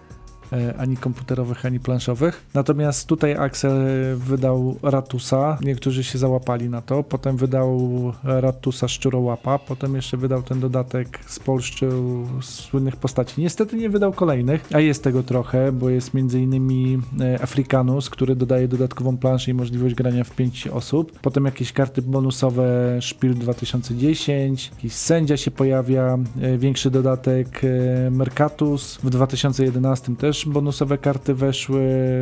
ani 0.77 0.97
komputerowych, 0.97 1.65
ani 1.65 1.79
planszowych. 1.79 2.45
Natomiast 2.53 3.07
tutaj 3.07 3.33
Axel 3.33 3.81
wydał 4.15 4.75
Ratusa, 4.83 5.57
niektórzy 5.61 6.03
się 6.03 6.17
załapali 6.17 6.69
na 6.69 6.81
to, 6.81 7.03
potem 7.03 7.37
wydał 7.37 7.89
Ratusa 8.23 8.87
Szczurołapa, 8.87 9.59
potem 9.59 9.95
jeszcze 9.95 10.17
wydał 10.17 10.43
ten 10.43 10.59
dodatek 10.59 11.19
z 11.27 11.39
polszczył 11.39 12.27
słynnych 12.41 12.95
postaci. 12.95 13.41
Niestety 13.41 13.77
nie 13.77 13.89
wydał 13.89 14.13
kolejnych, 14.13 14.69
a 14.73 14.79
jest 14.79 15.03
tego 15.03 15.23
trochę, 15.23 15.71
bo 15.71 15.89
jest 15.89 16.11
m.in. 16.15 17.01
Africanus, 17.41 18.09
który 18.09 18.35
dodaje 18.35 18.67
dodatkową 18.67 19.17
planszę 19.17 19.51
i 19.51 19.53
możliwość 19.53 19.95
grania 19.95 20.23
w 20.23 20.35
5 20.35 20.67
osób. 20.67 21.19
Potem 21.21 21.45
jakieś 21.45 21.73
karty 21.73 22.01
bonusowe 22.01 22.97
Szpil 23.01 23.35
2010, 23.35 24.71
jakiś 24.75 24.93
sędzia 24.93 25.37
się 25.37 25.51
pojawia, 25.51 26.17
e, 26.41 26.57
większy 26.57 26.91
dodatek 26.91 27.61
e, 27.63 28.11
Mercatus. 28.11 28.97
W 29.03 29.09
2011 29.09 30.15
też 30.15 30.40
bonusowe 30.45 30.97
karty 30.97 31.33
weszły, 31.33 31.81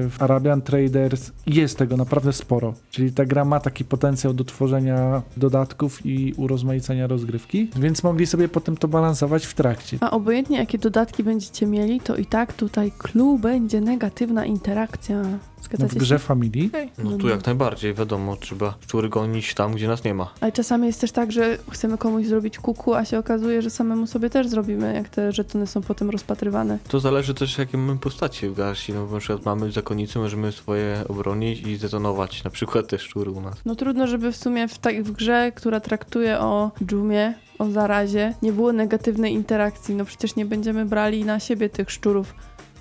w 0.09 0.15
Arabian 0.19 0.61
Traders. 0.61 1.31
Jest 1.47 1.77
tego 1.77 1.97
naprawdę 1.97 2.33
sporo. 2.33 2.73
Czyli 2.91 3.11
ta 3.11 3.25
gra 3.25 3.45
ma 3.45 3.59
taki 3.59 3.85
potencjał 3.85 4.33
do 4.33 4.43
tworzenia 4.43 5.21
dodatków 5.37 6.05
i 6.05 6.33
urozmaicenia 6.37 7.07
rozgrywki, 7.07 7.69
więc 7.75 8.03
mogli 8.03 8.27
sobie 8.27 8.49
potem 8.49 8.77
to 8.77 8.87
balansować 8.87 9.45
w 9.45 9.53
trakcie. 9.53 9.97
A 10.01 10.11
obojętnie 10.11 10.57
jakie 10.57 10.77
dodatki 10.77 11.23
będziecie 11.23 11.65
mieli, 11.65 11.99
to 11.99 12.15
i 12.15 12.25
tak 12.25 12.53
tutaj 12.53 12.91
clue 12.97 13.39
będzie 13.41 13.81
negatywna 13.81 14.45
interakcja. 14.45 15.23
No, 15.59 15.65
Zgadzacie 15.65 15.95
w 15.95 15.97
grze 15.97 16.15
się? 16.15 16.19
Family 16.19 16.67
Okej. 16.67 16.91
No 16.97 17.17
tu 17.17 17.29
jak 17.29 17.45
najbardziej, 17.45 17.93
wiadomo, 17.93 18.37
trzeba 18.37 18.73
szczury 18.81 19.09
gonić 19.09 19.53
tam, 19.53 19.73
gdzie 19.73 19.87
nas 19.87 20.03
nie 20.03 20.13
ma. 20.13 20.33
Ale 20.41 20.51
czasami 20.51 20.87
jest 20.87 21.01
też 21.01 21.11
tak, 21.11 21.31
że 21.31 21.57
chcemy 21.71 21.97
komuś 21.97 22.25
zrobić 22.25 22.59
kuku, 22.59 22.93
a 22.93 23.05
się 23.05 23.19
okazuje, 23.19 23.61
że 23.61 23.69
samemu 23.69 24.07
sobie 24.07 24.29
też 24.29 24.47
zrobimy, 24.47 24.93
jak 24.93 25.09
te 25.09 25.31
żetony 25.31 25.67
są 25.67 25.81
potem 25.81 26.09
rozpatrywane. 26.09 26.79
To 26.87 26.99
zależy 26.99 27.33
też 27.33 27.57
jakie 27.57 27.77
mamy 27.77 27.99
postacie 27.99 28.49
w 28.49 28.53
garści, 28.53 28.93
no 28.93 29.05
bo 29.05 29.13
na 29.13 29.19
przykład 29.19 29.45
mamy 29.45 29.71
zakonnicy, 29.71 30.19
możemy 30.19 30.51
swoje 30.51 31.03
obronić 31.09 31.61
i 31.61 31.75
zdetonować, 31.75 32.43
na 32.43 32.49
przykład 32.49 32.87
te 32.87 32.99
szczury 32.99 33.31
u 33.31 33.41
nas. 33.41 33.55
No 33.65 33.75
trudno, 33.75 34.07
żeby 34.07 34.31
w 34.31 34.37
sumie 34.37 34.67
w, 34.67 34.77
tak, 34.77 35.03
w 35.03 35.11
grze, 35.11 35.51
która 35.55 35.79
traktuje 35.79 36.39
o 36.39 36.71
dżumie, 36.85 37.33
o 37.59 37.71
zarazie, 37.71 38.33
nie 38.41 38.53
było 38.53 38.73
negatywnej 38.73 39.33
interakcji. 39.33 39.95
No 39.95 40.05
przecież 40.05 40.35
nie 40.35 40.45
będziemy 40.45 40.85
brali 40.85 41.25
na 41.25 41.39
siebie 41.39 41.69
tych 41.69 41.91
szczurów. 41.91 42.33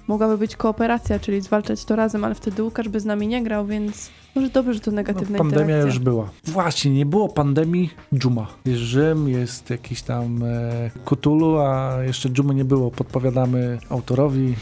Mogłaby 0.08 0.38
być 0.38 0.56
kooperacja, 0.56 1.18
czyli 1.18 1.40
zwalczać 1.40 1.84
to 1.84 1.96
razem, 1.96 2.24
ale 2.24 2.34
wtedy 2.34 2.62
Łukasz 2.62 2.88
by 2.88 3.00
z 3.00 3.04
nami 3.04 3.28
nie 3.28 3.42
grał, 3.42 3.66
więc 3.66 4.10
może 4.34 4.50
dobrze, 4.50 4.74
że 4.74 4.80
to 4.80 4.90
no, 4.90 4.94
negatywna 4.94 5.38
pandemia 5.38 5.62
interakcja. 5.62 5.86
już 5.86 5.98
była. 5.98 6.30
Właśnie, 6.44 6.90
nie 6.90 7.06
było 7.06 7.28
pandemii 7.28 7.90
dżuma. 8.14 8.46
Jest 8.64 8.80
Rzym, 8.80 9.28
jest 9.28 9.70
jakiś 9.70 10.02
tam 10.02 10.42
e, 10.42 10.90
Cthulhu, 11.04 11.58
a 11.58 11.98
jeszcze 12.06 12.30
dżumy 12.30 12.54
nie 12.54 12.64
było. 12.64 12.90
Podpowiadamy 12.90 13.78
autorowi. 13.90 14.54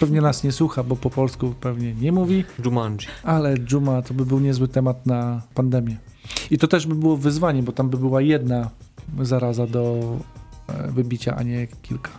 Pewnie 0.00 0.20
nas 0.20 0.44
nie 0.44 0.52
słucha, 0.52 0.82
bo 0.82 0.96
po 0.96 1.10
polsku 1.10 1.54
pewnie 1.60 1.94
nie 1.94 2.12
mówi. 2.12 2.44
Jumanji. 2.64 3.06
Ale 3.22 3.58
dżuma 3.58 4.02
to 4.02 4.14
by 4.14 4.26
był 4.26 4.40
niezły 4.40 4.68
temat 4.68 5.06
na 5.06 5.42
pandemię. 5.54 5.96
I 6.50 6.58
to 6.58 6.68
też 6.68 6.86
by 6.86 6.94
było 6.94 7.16
wyzwanie, 7.16 7.62
bo 7.62 7.72
tam 7.72 7.90
by 7.90 7.98
była 7.98 8.20
jedna 8.20 8.70
zaraza 9.20 9.66
do 9.66 10.00
e, 10.68 10.90
wybicia, 10.92 11.36
a 11.36 11.42
nie 11.42 11.66
kilka. 11.82 12.10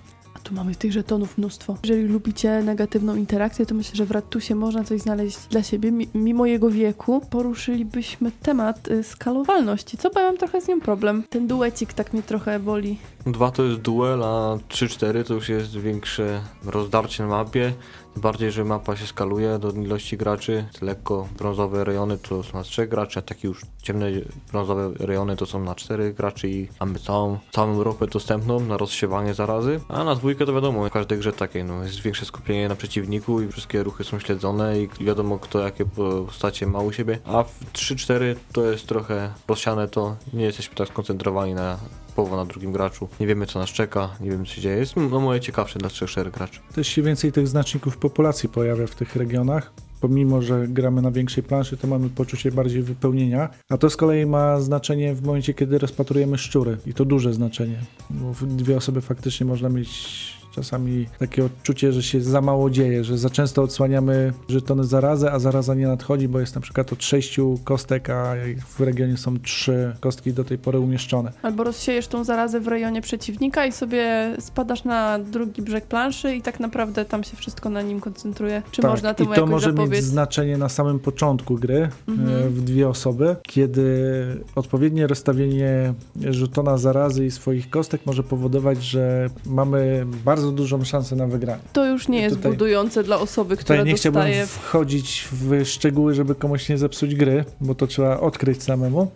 Tu 0.44 0.54
mamy 0.54 0.76
tych 0.76 0.92
żetonów 0.92 1.38
mnóstwo. 1.38 1.78
Jeżeli 1.84 2.04
lubicie 2.04 2.62
negatywną 2.64 3.16
interakcję, 3.16 3.66
to 3.66 3.76
myślę, 3.76 3.96
że 3.96 4.06
w 4.06 4.12
Ratusie 4.12 4.56
można 4.56 4.84
coś 4.84 5.02
znaleźć 5.02 5.38
dla 5.50 5.64
siebie. 5.64 5.92
Mi- 5.92 6.08
mimo 6.16 6.46
jego 6.46 6.70
wieku 6.70 7.22
poruszylibyśmy 7.30 8.32
temat 8.42 8.88
y, 8.88 9.04
skalowalności, 9.04 9.98
co 9.98 10.10
bo 10.10 10.20
ja 10.20 10.26
mam 10.26 10.38
trochę 10.38 10.62
z 10.62 10.68
nią 10.68 10.82
problem. 10.82 11.24
Ten 11.30 11.48
duecik 11.48 11.94
tak 11.94 12.14
mnie 12.14 12.24
trochę 12.24 12.60
boli. 12.60 12.98
Dwa 13.26 13.52
to 13.52 13.64
jest 13.64 13.80
duel, 13.80 14.24
a 14.24 14.58
3-4 14.70 15.24
to 15.24 15.34
już 15.34 15.50
jest 15.50 15.78
większe 15.78 16.42
rozdarcie 16.66 17.24
na 17.24 17.30
mapie. 17.30 17.74
Bardziej, 18.16 18.52
że 18.52 18.64
mapa 18.64 18.96
się 18.96 19.08
skaluje 19.08 19.60
do 19.60 19.72
ilości 19.72 20.18
graczy. 20.18 20.66
Lekko 20.82 21.28
brązowe 21.38 21.84
rejony 21.84 22.18
to 22.18 22.44
są 22.44 22.58
na 22.58 22.64
3 22.64 22.88
graczy, 22.88 23.20
a 23.20 23.22
takie 23.22 23.48
już 23.48 23.62
ciemne 23.82 24.08
brązowe 24.52 24.92
rejony 25.00 25.36
to 25.36 25.46
są 25.46 25.64
na 25.64 25.76
4 25.76 26.14
graczy 26.14 26.50
i 26.50 26.68
mamy 26.80 27.00
całą, 27.00 27.40
całą 27.52 27.74
Europę 27.74 28.08
dostępną 28.08 28.60
na 28.60 28.78
rozsiewanie 28.78 29.34
zarazy. 29.34 29.80
A 29.90 30.04
na 30.04 30.16
dwójkę 30.16 30.46
to 30.46 30.54
wiadomo, 30.54 30.90
w 30.90 30.92
każdej 30.92 31.18
grze 31.18 31.34
takiej 31.34 31.64
no, 31.64 31.84
jest 31.84 32.02
większe 32.02 32.26
skupienie 32.26 32.70
na 32.70 32.76
przeciwniku 32.76 33.42
i 33.42 33.48
wszystkie 33.48 33.84
ruchy 33.84 34.04
są 34.04 34.20
śledzone 34.20 34.80
i 34.80 34.90
wiadomo 35.00 35.40
kto 35.40 35.60
jakie 35.60 35.86
postacie 35.86 36.68
ma 36.68 36.80
u 36.80 36.92
siebie. 36.92 37.20
A 37.26 37.44
w 37.44 37.74
3-4 37.74 38.36
to 38.54 38.66
jest 38.66 38.88
trochę 38.88 39.34
rozsiane, 39.48 39.88
to 39.88 40.16
nie 40.34 40.46
jesteśmy 40.46 40.76
tak 40.76 40.88
skoncentrowani 40.88 41.54
na 41.54 41.78
połowa 42.14 42.38
na 42.38 42.46
drugim 42.46 42.72
graczu. 42.72 43.08
Nie 43.20 43.28
wiemy 43.28 43.46
co 43.46 43.60
nas 43.60 43.70
czeka, 43.70 44.10
nie 44.22 44.32
wiemy 44.32 44.46
co 44.46 44.52
się 44.52 44.62
dzieje. 44.62 44.78
Jest 44.78 44.96
no 44.96 45.20
moje 45.20 45.40
ciekawsze 45.40 45.80
dla 45.80 45.90
3-4 45.90 46.32
graczy. 46.32 46.60
Też 46.76 46.88
się 46.88 47.02
więcej 47.02 47.32
tych 47.32 47.48
znaczników 47.48 47.98
populacji 47.98 48.50
pojawia 48.50 48.88
w 48.88 48.96
tych 48.96 49.16
regionach. 49.16 49.74
Pomimo, 50.02 50.42
że 50.42 50.68
gramy 50.68 51.02
na 51.02 51.12
większej 51.12 51.44
planszy, 51.44 51.78
to 51.78 51.88
mamy 51.88 52.10
poczucie 52.10 52.52
bardziej 52.52 52.82
wypełnienia. 52.82 53.50
A 53.70 53.78
to 53.78 53.90
z 53.90 53.98
kolei 53.98 54.26
ma 54.26 54.62
znaczenie 54.62 55.14
w 55.16 55.24
momencie, 55.26 55.54
kiedy 55.54 55.78
rozpatrujemy 55.78 56.38
szczury. 56.38 56.78
I 56.86 56.94
to 56.94 57.06
duże 57.06 57.34
znaczenie. 57.34 57.80
Bo 58.10 58.34
w 58.34 58.46
dwie 58.46 58.78
osoby 58.78 59.02
faktycznie 59.02 59.46
można 59.46 59.70
mieć 59.70 60.33
czasami 60.56 61.06
takie 61.20 61.46
odczucie, 61.46 61.92
że 61.94 62.04
się 62.04 62.22
za 62.22 62.42
mało 62.42 62.70
dzieje, 62.70 63.04
że 63.04 63.18
za 63.18 63.30
często 63.30 63.62
odsłaniamy 63.64 64.34
żetony 64.50 64.84
zarazę, 64.84 65.32
a 65.32 65.40
zaraza 65.40 65.76
nie 65.76 65.88
nadchodzi, 65.88 66.28
bo 66.28 66.40
jest 66.40 66.56
na 66.56 66.62
przykład 66.62 66.94
od 66.94 67.04
sześciu 67.04 67.60
kostek, 67.64 68.10
a 68.10 68.34
w 68.78 68.82
regionie 68.82 69.18
są 69.18 69.40
trzy 69.40 69.96
kostki 70.00 70.34
do 70.34 70.44
tej 70.44 70.58
pory 70.58 70.80
umieszczone. 70.80 71.32
Albo 71.42 71.64
rozsiejesz 71.64 72.08
tą 72.08 72.24
zarazę 72.24 72.60
w 72.60 72.68
rejonie 72.68 73.02
przeciwnika 73.02 73.66
i 73.66 73.72
sobie 73.72 74.36
spadasz 74.40 74.84
na 74.84 75.20
drugi 75.20 75.62
brzeg 75.62 75.86
planszy 75.86 76.36
i 76.36 76.42
tak 76.42 76.60
naprawdę 76.60 77.06
tam 77.06 77.24
się 77.24 77.38
wszystko 77.38 77.70
na 77.70 77.82
nim 77.82 78.00
koncentruje. 78.00 78.62
Czy 78.72 78.82
Tak, 78.82 78.92
można 78.92 79.12
I 79.12 79.16
temu 79.16 79.30
to 79.30 79.36
jakoś 79.36 79.50
może 79.52 79.68
mieć 79.70 79.78
zapobiec? 79.78 80.04
znaczenie 80.06 80.58
na 80.58 80.70
samym 80.70 81.00
początku 81.00 81.56
gry 81.56 81.90
Mhm. 82.08 82.30
e, 82.48 82.50
w 82.50 82.62
dwie 82.62 82.90
osoby, 82.90 83.36
kiedy 83.44 83.84
odpowiednie 84.56 85.08
rozstawienie 85.08 85.94
żetona 86.30 86.78
zarazy 86.78 87.26
i 87.26 87.32
swoich 87.32 87.70
kostek 87.70 88.02
może 88.06 88.24
powodować, 88.24 88.84
że 88.84 89.30
mamy 89.46 90.06
bardzo 90.26 90.43
dużą 90.52 90.84
szansę 90.86 91.16
na 91.16 91.28
wygranie. 91.28 91.62
To 91.74 91.86
już 91.86 92.08
nie 92.08 92.22
jest 92.22 92.36
Tutaj- 92.36 92.52
budujące 92.52 93.04
dla 93.04 93.20
osoby, 93.20 93.58
która 93.58 93.80
Tutaj 93.80 93.92
nie 93.92 93.98
chciałbym 93.98 94.22
dostaje... 94.22 94.46
wchodzić 94.48 95.28
w 95.32 95.66
szczegóły, 95.66 96.14
żeby 96.14 96.36
komuś 96.36 96.70
nie 96.70 96.78
zepsuć 96.78 97.16
gry, 97.16 97.46
bo 97.62 97.76
to 97.76 97.88
trzeba 97.88 98.20
odkryć 98.20 98.64
samemu, 98.64 99.12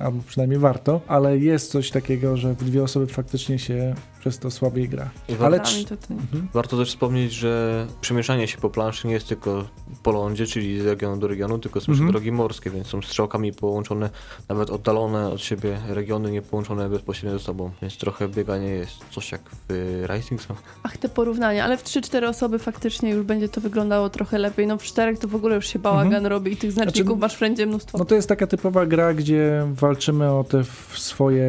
albo 0.00 0.22
przynajmniej 0.28 0.58
warto, 0.58 1.00
ale 1.06 1.38
jest 1.38 1.70
coś 1.70 1.90
takiego, 1.90 2.36
że 2.36 2.54
w 2.54 2.64
dwie 2.64 2.82
osoby 2.82 3.06
faktycznie 3.06 3.58
się 3.58 3.94
przez 4.20 4.38
to 4.38 4.50
słabiej 4.50 4.88
gra. 4.88 5.10
I 5.28 5.32
Ale 5.44 5.60
to... 5.60 5.70
Mhm. 6.10 6.48
warto 6.52 6.76
też 6.76 6.88
wspomnieć, 6.88 7.32
że 7.32 7.86
przemieszczanie 8.00 8.48
się 8.48 8.58
po 8.58 8.70
planszy 8.70 9.06
nie 9.08 9.14
jest 9.14 9.28
tylko 9.28 9.64
po 10.02 10.12
lądzie, 10.12 10.46
czyli 10.46 10.80
z 10.80 10.86
regionu 10.86 11.16
do 11.16 11.28
regionu, 11.28 11.58
tylko 11.58 11.80
są 11.80 11.92
jeszcze 11.92 12.04
Mhm. 12.04 12.12
drogi 12.12 12.32
morskie, 12.32 12.70
więc 12.70 12.86
są 12.86 13.02
strzałkami 13.02 13.52
połączone, 13.52 14.10
nawet 14.48 14.70
oddalone 14.70 15.28
od 15.28 15.40
siebie 15.40 15.78
regiony, 15.88 16.30
nie 16.30 16.42
połączone 16.42 16.88
bezpośrednio 16.88 17.38
ze 17.38 17.44
sobą, 17.44 17.70
więc 17.82 17.96
trochę 17.96 18.28
bieganie 18.28 18.68
jest 18.68 18.92
coś 19.10 19.32
jak 19.32 19.40
w 19.68 20.04
Rising 20.14 20.42
Sun. 20.42 20.56
Ach, 20.82 20.96
te 20.96 21.08
porównania, 21.08 21.64
ale 21.64 21.76
w 21.76 21.84
3-4 21.84 22.28
osoby 22.28 22.58
faktycznie 22.58 23.10
już 23.10 23.26
będzie 23.26 23.48
to 23.48 23.60
wyglądało 23.60 24.10
trochę 24.10 24.38
lepiej. 24.38 24.66
No 24.66 24.78
w 24.78 24.82
czterech 24.82 25.18
to 25.18 25.28
w 25.28 25.34
ogóle 25.34 25.54
już 25.56 25.66
się 25.66 25.78
bałagan 25.78 26.06
Mhm. 26.14 26.26
robi 26.26 26.52
i 26.52 26.56
tych 26.56 26.72
znaczników 26.72 27.06
Znaczy- 27.06 27.20
masz 27.20 27.34
wszędzie 27.34 27.66
mnóstwo. 27.66 27.98
No 27.98 28.04
to 28.04 28.14
jest 28.14 28.28
taka 28.28 28.46
typowa 28.46 28.86
gra, 28.86 29.14
gdzie 29.14 29.39
walczymy 29.74 30.30
o 30.30 30.44
te 30.44 30.64
swoje 30.94 31.46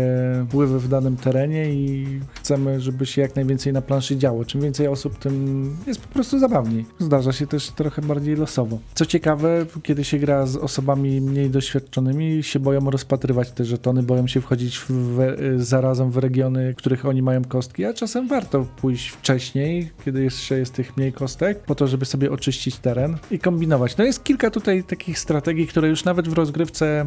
wpływy 0.48 0.80
w 0.80 0.88
danym 0.88 1.18
terenie 1.18 1.74
i 1.74 2.08
chcemy, 2.34 2.82
żeby 2.82 3.06
się 3.06 3.22
jak 3.22 3.36
najwięcej 3.36 3.74
na 3.74 3.82
planszy 3.82 4.18
działo. 4.18 4.46
Czym 4.46 4.62
więcej 4.62 4.88
osób, 4.88 5.20
tym 5.20 5.76
jest 5.88 6.02
po 6.02 6.14
prostu 6.14 6.40
zabawniej. 6.40 6.86
Zdarza 7.00 7.32
się 7.32 7.48
też 7.48 7.70
trochę 7.70 8.02
bardziej 8.02 8.36
losowo. 8.36 8.80
Co 8.94 9.06
ciekawe, 9.06 9.66
kiedy 9.84 10.04
się 10.04 10.20
gra 10.20 10.46
z 10.46 10.56
osobami 10.56 11.22
mniej 11.22 11.50
doświadczonymi, 11.50 12.44
się 12.44 12.60
boją 12.60 12.90
rozpatrywać 12.90 13.52
te 13.52 13.66
żetony, 13.66 14.04
boją 14.04 14.28
się 14.28 14.42
wchodzić 14.42 14.80
w, 14.90 15.36
zarazem 15.58 16.12
w 16.12 16.18
regiony, 16.18 16.74
w 16.74 16.76
których 16.76 17.06
oni 17.06 17.22
mają 17.22 17.44
kostki, 17.44 17.86
a 17.86 17.94
czasem 17.94 18.28
warto 18.28 18.66
pójść 18.82 19.10
wcześniej, 19.10 19.92
kiedy 20.06 20.24
jeszcze 20.24 20.58
jest 20.58 20.74
tych 20.74 20.98
mniej 20.98 21.14
kostek, 21.14 21.60
po 21.60 21.76
to, 21.76 21.88
żeby 21.88 22.06
sobie 22.06 22.32
oczyścić 22.32 22.78
teren 22.78 23.18
i 23.32 23.40
kombinować. 23.40 23.98
No 23.98 24.04
jest 24.04 24.24
kilka 24.24 24.50
tutaj 24.50 24.84
takich 24.84 25.20
strategii, 25.20 25.68
które 25.68 25.90
już 25.90 26.06
nawet 26.06 26.28
w 26.28 26.34
rozgrywce 26.34 27.02
e, 27.02 27.06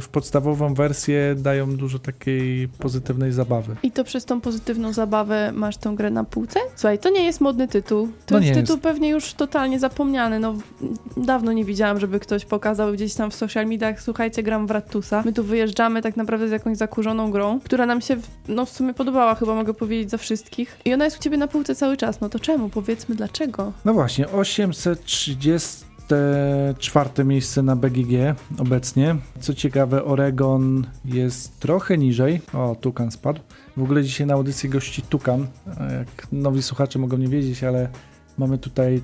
w 0.00 0.08
podstawową 0.14 0.74
wersję 0.74 1.34
dają 1.38 1.76
dużo 1.76 1.98
takiej 1.98 2.68
pozytywnej 2.68 3.32
zabawy. 3.32 3.76
I 3.82 3.90
to 3.92 4.04
przez 4.04 4.24
tą 4.24 4.40
pozytywną 4.40 4.92
zabawę 4.92 5.52
masz 5.54 5.76
tą 5.76 5.96
grę 5.96 6.10
na 6.10 6.24
półce? 6.24 6.60
Słuchaj, 6.76 6.98
to 6.98 7.10
nie 7.10 7.24
jest 7.24 7.40
modny 7.40 7.68
tytuł. 7.68 8.08
To 8.26 8.34
No 8.34 8.40
jest 8.40 8.60
tytuł 8.60 8.74
jest. 8.76 8.82
pewnie 8.82 9.08
już 9.08 9.34
totalnie 9.34 9.80
zapomniany. 9.80 10.40
No, 10.40 10.54
dawno 11.16 11.52
nie 11.52 11.64
widziałam, 11.64 12.00
żeby 12.00 12.20
ktoś 12.20 12.44
pokazał 12.44 12.92
gdzieś 12.92 13.14
tam 13.14 13.30
w 13.30 13.34
social 13.34 13.66
mediach, 13.66 14.02
słuchajcie, 14.02 14.42
gram 14.42 14.66
w 14.66 14.70
Rattusa. 14.70 15.22
My 15.24 15.32
tu 15.32 15.44
wyjeżdżamy 15.44 16.02
tak 16.02 16.16
naprawdę 16.16 16.48
z 16.48 16.50
jakąś 16.50 16.76
zakurzoną 16.76 17.30
grą, 17.30 17.60
która 17.64 17.86
nam 17.86 18.00
się, 18.00 18.16
no 18.48 18.66
w 18.66 18.70
sumie 18.70 18.94
podobała, 18.94 19.34
chyba 19.34 19.54
mogę 19.54 19.74
powiedzieć 19.74 20.10
za 20.10 20.18
wszystkich. 20.18 20.78
I 20.84 20.94
ona 20.94 21.04
jest 21.04 21.20
u 21.20 21.22
ciebie 21.22 21.36
na 21.36 21.48
półce 21.48 21.74
cały 21.74 21.96
czas. 21.96 22.20
No 22.20 22.28
to 22.28 22.38
czemu? 22.38 22.68
Powiedzmy 22.68 23.14
dlaczego. 23.14 23.72
No 23.84 23.94
właśnie, 23.94 24.28
834 26.06 27.24
miejsce 27.24 27.62
na 27.62 27.76
BGG 27.76 28.34
obecnie. 28.58 29.16
Co 29.40 29.54
ciekawe, 29.54 30.04
Oregon 30.04 30.86
jest 31.04 31.60
trochę 31.60 31.98
niżej. 31.98 32.40
O, 32.52 32.76
Tukan 32.80 33.10
spadł. 33.10 33.40
W 33.76 33.82
ogóle 33.82 34.04
dzisiaj 34.04 34.26
na 34.26 34.34
audycji 34.34 34.68
gości 34.68 35.02
Tukan. 35.02 35.46
Jak 35.98 36.32
nowi 36.32 36.62
słuchacze 36.62 36.98
mogą 36.98 37.16
nie 37.16 37.28
wiedzieć, 37.28 37.64
ale 37.64 37.88
mamy 38.38 38.58
tutaj 38.58 39.02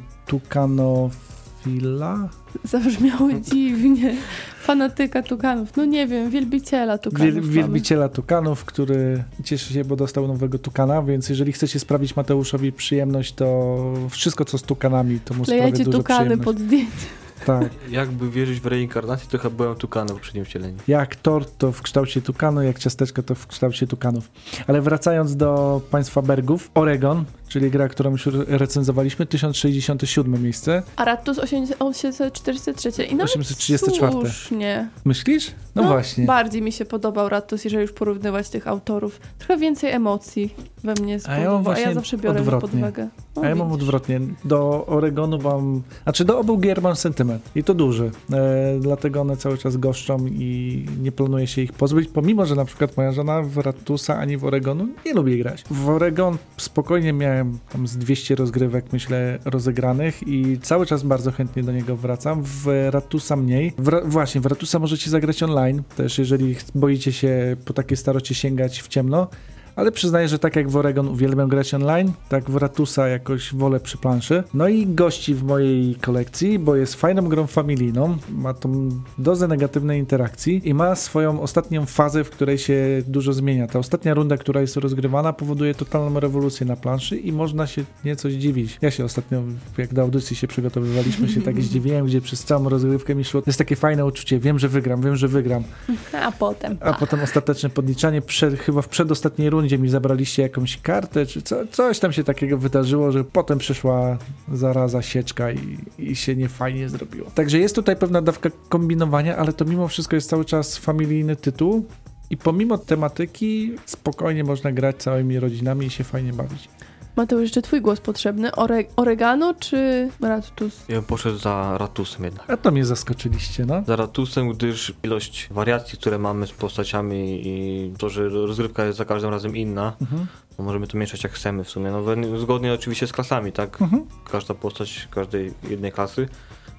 Tukanofila. 1.64 2.28
Zabrzmiało 2.64 3.28
dziwnie. 3.52 4.16
Fanatyka 4.60 5.22
tukanów. 5.22 5.76
No 5.76 5.84
nie 5.84 6.06
wiem, 6.06 6.30
wielbiciela 6.30 6.98
tukanów. 6.98 7.34
Wiel, 7.34 7.42
wielbiciela 7.42 8.08
Tukanów, 8.08 8.64
który 8.64 9.24
cieszy 9.44 9.74
się, 9.74 9.84
bo 9.84 9.96
dostał 9.96 10.28
nowego 10.28 10.58
Tukana, 10.58 11.02
więc 11.02 11.28
jeżeli 11.28 11.52
chcecie 11.52 11.80
sprawić 11.80 12.16
Mateuszowi 12.16 12.72
przyjemność, 12.72 13.34
to 13.34 13.76
wszystko 14.10 14.44
co 14.44 14.58
z 14.58 14.62
Tukanami, 14.62 15.20
to 15.24 15.34
mu 15.34 15.44
sprawia 15.44 15.62
Klejecie 15.62 15.84
dużo 15.84 15.98
tukany 15.98 16.20
przyjemność. 16.20 16.44
pod 16.44 16.58
zdjęcie. 16.58 17.06
Tak. 17.46 17.70
Jakby 17.90 18.30
wierzyć 18.30 18.60
w 18.60 18.66
reinkarnację, 18.66 19.28
to 19.30 19.38
chyba 19.38 19.56
byłem 19.56 19.74
tukanem 19.74 20.08
w 20.08 20.12
poprzednim 20.12 20.44
wcieleniu. 20.44 20.76
Jak 20.88 21.16
tort 21.16 21.58
to 21.58 21.72
w 21.72 21.82
kształcie 21.82 22.22
tukanu, 22.22 22.62
jak 22.62 22.78
ciasteczko 22.78 23.22
to 23.22 23.34
w 23.34 23.46
kształcie 23.46 23.86
tukanów. 23.86 24.30
Ale 24.66 24.80
wracając 24.80 25.36
do 25.36 25.80
państwa 25.90 26.22
Bergów, 26.22 26.70
Oregon, 26.74 27.24
czyli 27.50 27.70
gra, 27.70 27.88
którą 27.88 28.10
już 28.10 28.26
recenzowaliśmy, 28.48 29.26
1067 29.26 30.42
miejsce. 30.42 30.82
A 30.96 31.04
Rattus 31.04 31.38
843. 31.38 33.04
I 33.04 33.14
nawet 33.14 33.36
834. 33.36 34.12
słusznie. 34.12 34.88
Myślisz? 35.04 35.52
No, 35.74 35.82
właśnie. 35.82 36.24
Bardziej 36.24 36.62
mi 36.62 36.72
się 36.72 36.84
podobał 36.84 37.28
Rattus, 37.28 37.64
jeżeli 37.64 37.82
już 37.82 37.92
porównywać 37.92 38.48
tych 38.48 38.68
autorów. 38.68 39.20
Trochę 39.38 39.56
więcej 39.56 39.90
emocji 39.90 40.54
we 40.84 40.94
mnie 40.94 41.18
A 41.28 41.38
ja 41.38 41.62
a 41.66 41.78
ja 41.78 41.94
zawsze 41.94 42.18
biorę 42.18 42.38
to 42.38 42.44
pod 42.44 42.54
odwrotnie. 42.54 42.80
uwagę. 42.80 43.08
O, 43.36 43.42
A 43.42 43.48
ja 43.48 43.54
mam 43.54 43.72
odwrotnie. 43.72 44.20
Do 44.44 44.86
Oregonu 44.86 45.38
mam. 45.38 45.82
Znaczy, 46.02 46.24
do 46.24 46.38
obu 46.38 46.58
gier 46.58 46.82
mam 46.82 46.96
sentyment. 46.96 47.42
I 47.54 47.64
to 47.64 47.74
duży. 47.74 48.10
E, 48.32 48.78
dlatego 48.80 49.20
one 49.20 49.36
cały 49.36 49.58
czas 49.58 49.76
goszczą 49.76 50.26
i 50.26 50.84
nie 51.02 51.12
planuję 51.12 51.46
się 51.46 51.62
ich 51.62 51.72
pozbyć. 51.72 52.08
Pomimo, 52.08 52.46
że 52.46 52.54
na 52.54 52.64
przykład 52.64 52.96
moja 52.96 53.12
żona 53.12 53.42
w 53.42 53.58
Ratusa 53.58 54.18
ani 54.18 54.36
w 54.36 54.44
Oregonu 54.44 54.88
nie 55.06 55.14
lubi 55.14 55.38
grać. 55.38 55.64
W 55.70 55.88
Oregon 55.88 56.36
spokojnie 56.56 57.12
miałem 57.12 57.39
tam 57.72 57.86
z 57.86 57.96
200 57.96 58.34
rozgrywek, 58.34 58.84
myślę, 58.92 59.38
rozegranych 59.44 60.28
i 60.28 60.58
cały 60.62 60.86
czas 60.86 61.02
bardzo 61.02 61.32
chętnie 61.32 61.62
do 61.62 61.72
niego 61.72 61.96
wracam. 61.96 62.42
W 62.42 62.66
Ratusa 62.90 63.36
mniej. 63.36 63.72
W, 63.78 63.88
Ra- 63.88 64.02
właśnie, 64.04 64.40
w 64.40 64.46
Ratusa 64.46 64.78
możecie 64.78 65.10
zagrać 65.10 65.42
online. 65.42 65.82
Też 65.96 66.18
jeżeli 66.18 66.56
boicie 66.74 67.12
się 67.12 67.56
po 67.64 67.72
takie 67.72 67.96
starocie 67.96 68.34
sięgać 68.34 68.82
w 68.82 68.88
ciemno. 68.88 69.28
Ale 69.76 69.92
przyznaję, 69.92 70.28
że 70.28 70.38
tak 70.38 70.56
jak 70.56 70.70
w 70.70 70.76
Oregon 70.76 71.08
uwielbiam 71.08 71.48
grać 71.48 71.74
online, 71.74 72.12
tak 72.28 72.50
w 72.50 72.56
Ratusa 72.56 73.08
jakoś 73.08 73.54
wolę 73.54 73.80
przy 73.80 73.98
planszy. 73.98 74.42
No 74.54 74.68
i 74.68 74.86
gości 74.86 75.34
w 75.34 75.42
mojej 75.42 75.94
kolekcji, 75.94 76.58
bo 76.58 76.76
jest 76.76 76.94
fajną 76.94 77.28
grą 77.28 77.46
familijną, 77.46 78.16
ma 78.30 78.54
tą 78.54 78.88
dozę 79.18 79.48
negatywnej 79.48 79.98
interakcji 79.98 80.68
i 80.68 80.74
ma 80.74 80.94
swoją 80.94 81.40
ostatnią 81.40 81.86
fazę, 81.86 82.24
w 82.24 82.30
której 82.30 82.58
się 82.58 83.02
dużo 83.06 83.32
zmienia. 83.32 83.66
Ta 83.66 83.78
ostatnia 83.78 84.14
runda, 84.14 84.36
która 84.36 84.60
jest 84.60 84.76
rozgrywana, 84.76 85.32
powoduje 85.32 85.74
totalną 85.74 86.20
rewolucję 86.20 86.66
na 86.66 86.76
planszy 86.76 87.16
i 87.16 87.32
można 87.32 87.66
się 87.66 87.84
nieco 88.04 88.30
zdziwić. 88.30 88.78
Ja 88.82 88.90
się 88.90 89.04
ostatnio, 89.04 89.42
jak 89.78 89.94
do 89.94 90.02
audycji 90.02 90.36
się 90.36 90.46
przygotowywaliśmy, 90.46 91.28
się 91.28 91.42
tak 91.42 91.62
zdziwiłem, 91.70 92.06
gdzie 92.06 92.20
przez 92.20 92.44
całą 92.44 92.68
rozgrywkę 92.68 93.14
mi 93.14 93.24
szło. 93.24 93.42
Jest 93.46 93.58
takie 93.58 93.76
fajne 93.76 94.06
uczucie, 94.06 94.38
wiem, 94.38 94.58
że 94.58 94.68
wygram, 94.68 95.02
wiem, 95.02 95.16
że 95.16 95.28
wygram. 95.28 95.64
A 96.26 96.32
potem. 96.32 96.78
A 96.80 96.92
potem 96.92 97.20
ostateczne 97.20 97.70
podliczanie, 97.70 98.22
przed, 98.22 98.58
chyba 98.58 98.82
w 98.82 98.88
przedostatniej 98.88 99.50
rundzie 99.50 99.59
mi 99.78 99.88
zabraliście 99.88 100.42
jakąś 100.42 100.76
kartę, 100.76 101.26
czy 101.26 101.42
co, 101.42 101.66
coś 101.66 101.98
tam 101.98 102.12
się 102.12 102.24
takiego 102.24 102.58
wydarzyło, 102.58 103.12
że 103.12 103.24
potem 103.24 103.58
przyszła 103.58 104.18
zaraza, 104.52 105.02
sieczka 105.02 105.52
i, 105.52 105.78
i 105.98 106.16
się 106.16 106.36
niefajnie 106.36 106.88
zrobiło. 106.88 107.30
Także 107.30 107.58
jest 107.58 107.74
tutaj 107.74 107.96
pewna 107.96 108.22
dawka 108.22 108.50
kombinowania, 108.68 109.36
ale 109.36 109.52
to 109.52 109.64
mimo 109.64 109.88
wszystko 109.88 110.16
jest 110.16 110.30
cały 110.30 110.44
czas 110.44 110.76
familijny 110.76 111.36
tytuł 111.36 111.86
i 112.30 112.36
pomimo 112.36 112.78
tematyki 112.78 113.72
spokojnie 113.86 114.44
można 114.44 114.72
grać 114.72 114.96
całymi 114.96 115.40
rodzinami 115.40 115.86
i 115.86 115.90
się 115.90 116.04
fajnie 116.04 116.32
bawić. 116.32 116.68
Mateusz, 117.16 117.42
jeszcze 117.42 117.62
twój 117.62 117.80
głos 117.80 118.00
potrzebny. 118.00 118.52
Ore 118.54 118.84
oregano 118.96 119.54
czy 119.54 120.08
Rattus? 120.20 120.84
Ja 120.88 120.94
bym 120.94 121.04
poszedł 121.04 121.38
za 121.38 121.78
Ratusem 121.78 122.24
jednak. 122.24 122.50
A 122.50 122.56
to 122.56 122.70
mnie 122.70 122.84
zaskoczyliście, 122.84 123.66
no. 123.66 123.82
Za 123.86 123.96
Ratusem, 123.96 124.48
gdyż 124.48 124.92
ilość 125.02 125.48
wariacji, 125.50 125.98
które 125.98 126.18
mamy 126.18 126.46
z 126.46 126.52
postaciami 126.52 127.40
i 127.48 127.92
to, 127.98 128.08
że 128.08 128.28
rozgrywka 128.28 128.84
jest 128.84 128.98
za 128.98 129.04
każdym 129.04 129.30
razem 129.30 129.56
inna, 129.56 129.92
Mhm. 130.00 130.26
no 130.58 130.64
możemy 130.64 130.86
to 130.86 130.98
mieszać 130.98 131.24
jak 131.24 131.32
chcemy 131.32 131.64
w 131.64 131.70
sumie. 131.70 131.90
No, 131.90 132.38
zgodnie 132.38 132.72
oczywiście 132.72 133.06
z 133.06 133.12
klasami, 133.12 133.52
tak? 133.52 133.82
Mhm. 133.82 134.04
Każda 134.30 134.54
postać 134.54 135.08
każdej 135.10 135.52
jednej 135.70 135.92
klasy, 135.92 136.28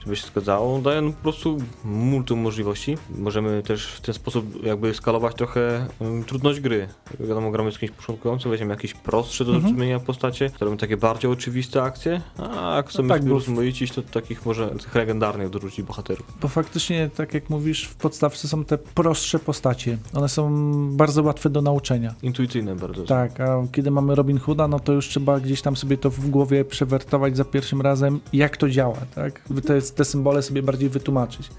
żeby 0.03 0.15
się 0.15 0.27
zgadzało, 0.27 0.79
daje 0.79 1.01
nam 1.01 1.13
po 1.13 1.21
prostu 1.23 1.57
multum 1.85 2.39
możliwości. 2.39 2.97
Możemy 3.17 3.63
też 3.63 3.87
w 3.87 4.01
ten 4.01 4.13
sposób 4.15 4.63
jakby 4.65 4.93
skalować 4.93 5.35
trochę 5.35 5.87
um, 5.99 6.23
trudność 6.23 6.59
gry. 6.59 6.87
Jak 7.19 7.27
wiadomo, 7.29 7.51
gramy 7.51 7.71
z 7.71 7.77
kimś 7.79 7.91
początkującym, 7.91 8.51
weźmiemy 8.51 8.73
jakieś 8.73 8.93
prostsze 8.93 9.45
do 9.45 9.51
Mhm. 9.51 9.61
zrozumienia 9.73 9.99
postacie, 9.99 10.49
które 10.49 10.65
robią 10.65 10.77
takie 10.77 10.97
bardziej 10.97 11.31
oczywiste 11.31 11.83
akcje, 11.83 12.21
a 12.37 12.75
jak 12.75 12.89
chcemy 12.89 13.09
tak, 13.09 13.17
sobie 13.17 13.29
bo- 13.29 13.35
rozmaicić, 13.39 13.91
to 13.91 14.01
takich 14.01 14.45
może 14.45 14.67
tych 14.69 14.95
legendarnych 14.95 15.49
dorzucić 15.49 15.85
bohaterów. 15.85 16.25
Bo 16.41 16.47
faktycznie, 16.47 17.09
tak 17.15 17.33
jak 17.33 17.49
mówisz, 17.49 17.83
w 17.85 17.95
podstawce 17.95 18.47
są 18.47 18.65
te 18.65 18.77
prostsze 18.77 19.39
postacie. 19.39 19.97
One 20.13 20.29
są 20.29 20.51
bardzo 20.97 21.23
łatwe 21.23 21.49
do 21.49 21.61
nauczenia. 21.61 22.15
Intuicyjne 22.23 22.75
bardzo. 22.75 23.03
Tak, 23.03 23.39
a 23.39 23.63
kiedy 23.71 23.91
mamy 23.91 24.15
Robin 24.15 24.37
Hooda, 24.39 24.67
no 24.67 24.79
to 24.79 24.93
już 24.93 25.07
trzeba 25.07 25.39
gdzieś 25.39 25.61
tam 25.61 25.75
sobie 25.75 25.97
to 25.97 26.09
w 26.09 26.29
głowie 26.29 26.65
przewertować 26.65 27.37
za 27.37 27.45
pierwszym 27.45 27.81
razem, 27.81 28.19
jak 28.33 28.57
to 28.57 28.69
działa, 28.69 28.97
tak? 29.15 29.41
Te, 29.67 29.81
te 29.93 30.05
symbole 30.05 30.41
sobie 30.41 30.63
bardziej 30.63 30.89
wytłumaczyć. 30.89 31.49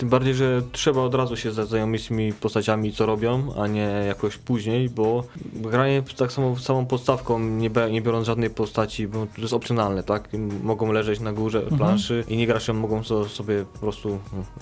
Tym 0.00 0.08
bardziej, 0.08 0.34
że 0.34 0.62
trzeba 0.72 1.00
od 1.02 1.14
razu 1.14 1.36
się 1.36 1.52
zaznajomić 1.52 2.04
z 2.04 2.08
tymi 2.08 2.32
postaciami, 2.32 2.92
co 2.92 3.06
robią, 3.06 3.54
a 3.56 3.66
nie 3.66 3.80
jakoś 4.06 4.36
później, 4.36 4.88
bo 4.88 5.24
granie 5.54 6.02
tak 6.16 6.32
samo 6.32 6.56
samą 6.58 6.86
podstawką, 6.86 7.38
nie, 7.38 7.70
nie 7.90 8.02
biorąc 8.02 8.26
żadnej 8.26 8.50
postaci, 8.50 9.08
bo 9.08 9.26
to 9.36 9.40
jest 9.42 9.54
opcjonalne, 9.54 10.02
tak? 10.02 10.28
Mogą 10.62 10.92
leżeć 10.92 11.20
na 11.20 11.32
górze 11.32 11.58
Mhm. 11.60 11.78
planszy 11.78 12.24
i 12.28 12.36
nie 12.36 12.46
gracze 12.46 12.72
mogą 12.72 13.04
so, 13.04 13.24
sobie 13.28 13.64
po 13.72 13.78
prostu 13.78 14.18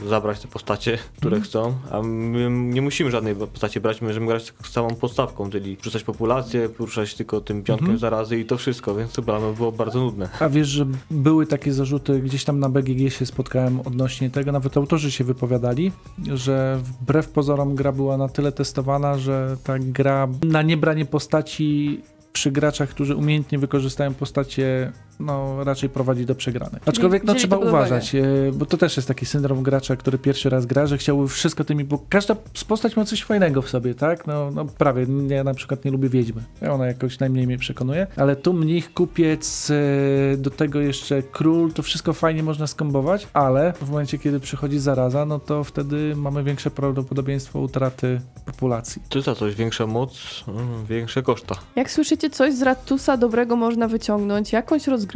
zabrać 0.09 0.41
te 0.41 0.49
postacie, 0.49 0.99
które 1.16 1.36
Mhm. 1.36 1.43
chcą, 1.43 1.74
a 1.91 2.03
my 2.03 2.51
nie 2.51 2.82
musimy 2.82 3.11
żadnej 3.11 3.34
postaci 3.34 3.80
brać, 3.80 4.01
my 4.01 4.09
możemy 4.09 4.26
grać 4.26 4.53
z 4.64 4.70
samą 4.72 4.89
podstawką, 4.95 5.51
czyli 5.51 5.76
rzucać 5.82 6.05
populację, 6.05 6.68
poruszać 6.68 7.14
tylko 7.14 7.41
tym 7.41 7.62
piątkiem 7.62 7.84
Mhm. 7.86 7.99
zarazy 7.99 8.41
i 8.41 8.45
to 8.45 8.57
wszystko, 8.57 8.95
więc 8.95 9.12
to 9.12 9.22
by 9.22 9.32
było 9.57 9.72
bardzo 9.72 10.01
nudne. 10.01 10.28
A 10.41 10.49
wiesz, 10.49 10.68
że 10.68 10.86
były 11.11 11.47
takie 11.47 11.72
zarzuty, 11.72 12.20
gdzieś 12.20 12.45
tam 12.45 12.59
na 12.59 12.68
BGG 12.68 13.11
się 13.12 13.26
spotkałem 13.26 13.80
odnośnie 13.80 14.30
tego, 14.30 14.53
nawet 14.53 14.76
autorzy 14.76 15.12
się 15.12 15.24
wypowiadali, 15.29 15.93
że 16.35 16.79
wbrew 16.83 17.29
pozorom 17.29 17.74
gra 17.74 17.93
była 17.93 18.16
na 18.16 18.29
tyle 18.29 18.53
testowana, 18.53 19.18
że 19.18 19.57
ta 19.64 19.79
gra 19.79 20.29
na 20.43 20.62
niebranie 20.62 21.05
postaci 21.05 22.01
przy 22.33 22.51
graczach, 22.51 22.89
którzy 22.89 23.16
umiejętnie 23.16 23.59
wykorzystają 23.59 24.14
postacie, 24.14 24.93
no 25.21 25.64
raczej 25.64 25.89
prowadzi 25.89 26.27
do 26.27 26.35
przegranej. 26.35 26.81
Aczkolwiek 26.87 27.25
no 27.25 27.35
trzeba 27.35 27.57
uwagę. 27.57 27.71
uważać, 27.71 28.14
e, 28.14 28.23
bo 28.53 28.66
to 28.66 28.77
też 28.77 28.97
jest 28.97 29.09
taki 29.09 29.27
syndrom 29.27 29.62
gracza, 29.62 29.97
który 29.97 30.19
pierwszy 30.19 30.51
raz 30.51 30.66
gra, 30.66 30.87
że 30.87 30.99
chciałby 30.99 31.29
wszystko 31.29 31.64
tymi, 31.64 31.85
bo 31.85 32.01
każda 32.09 32.37
z 32.55 32.64
postać 32.64 32.97
ma 32.97 33.05
coś 33.05 33.25
fajnego 33.25 33.62
w 33.62 33.69
sobie, 33.69 33.95
tak? 33.95 34.27
No, 34.27 34.51
no 34.51 34.64
prawie, 34.64 35.07
ja 35.29 35.45
na 35.45 35.55
przykład 35.55 35.85
nie 35.85 35.91
lubię 35.91 36.09
Wiedźmy, 36.09 36.43
ona 36.71 36.87
jakoś 36.87 37.19
najmniej 37.19 37.47
mnie 37.47 37.59
przekonuje, 37.59 38.07
ale 38.16 38.37
tu 38.37 38.53
mnich, 38.53 38.93
kupiec, 38.93 39.71
e, 39.71 40.37
do 40.37 40.51
tego 40.51 40.81
jeszcze 40.81 41.23
król, 41.23 41.73
to 41.73 41.83
wszystko 41.83 42.12
fajnie 42.12 42.43
można 42.43 42.66
skombować, 42.66 43.29
ale 43.33 43.73
w 43.73 43.91
momencie, 43.91 44.19
kiedy 44.19 44.41
przychodzi 44.41 44.79
zaraza, 44.79 45.25
no 45.25 45.39
to 45.39 45.64
wtedy 45.64 46.16
mamy 46.16 46.45
większe 46.45 46.71
prawdopodobieństwo 46.71 47.61
utraty 47.61 48.21
populacji. 48.47 49.03
To 49.09 49.19
jest 49.19 49.27
za 49.27 49.35
coś, 49.35 49.55
większa 49.55 49.87
moc, 49.87 50.45
mm, 50.49 50.87
większe 50.87 51.23
koszta. 51.23 51.55
Jak 51.77 51.91
słyszycie, 51.91 52.31
coś 52.31 52.55
z 52.55 52.62
Rattusa 52.62 53.16
dobrego 53.16 53.57
można 53.57 53.89
wyciągnąć, 53.89 54.53
jakąś 54.53 54.87
rozgrywkę, 54.87 55.08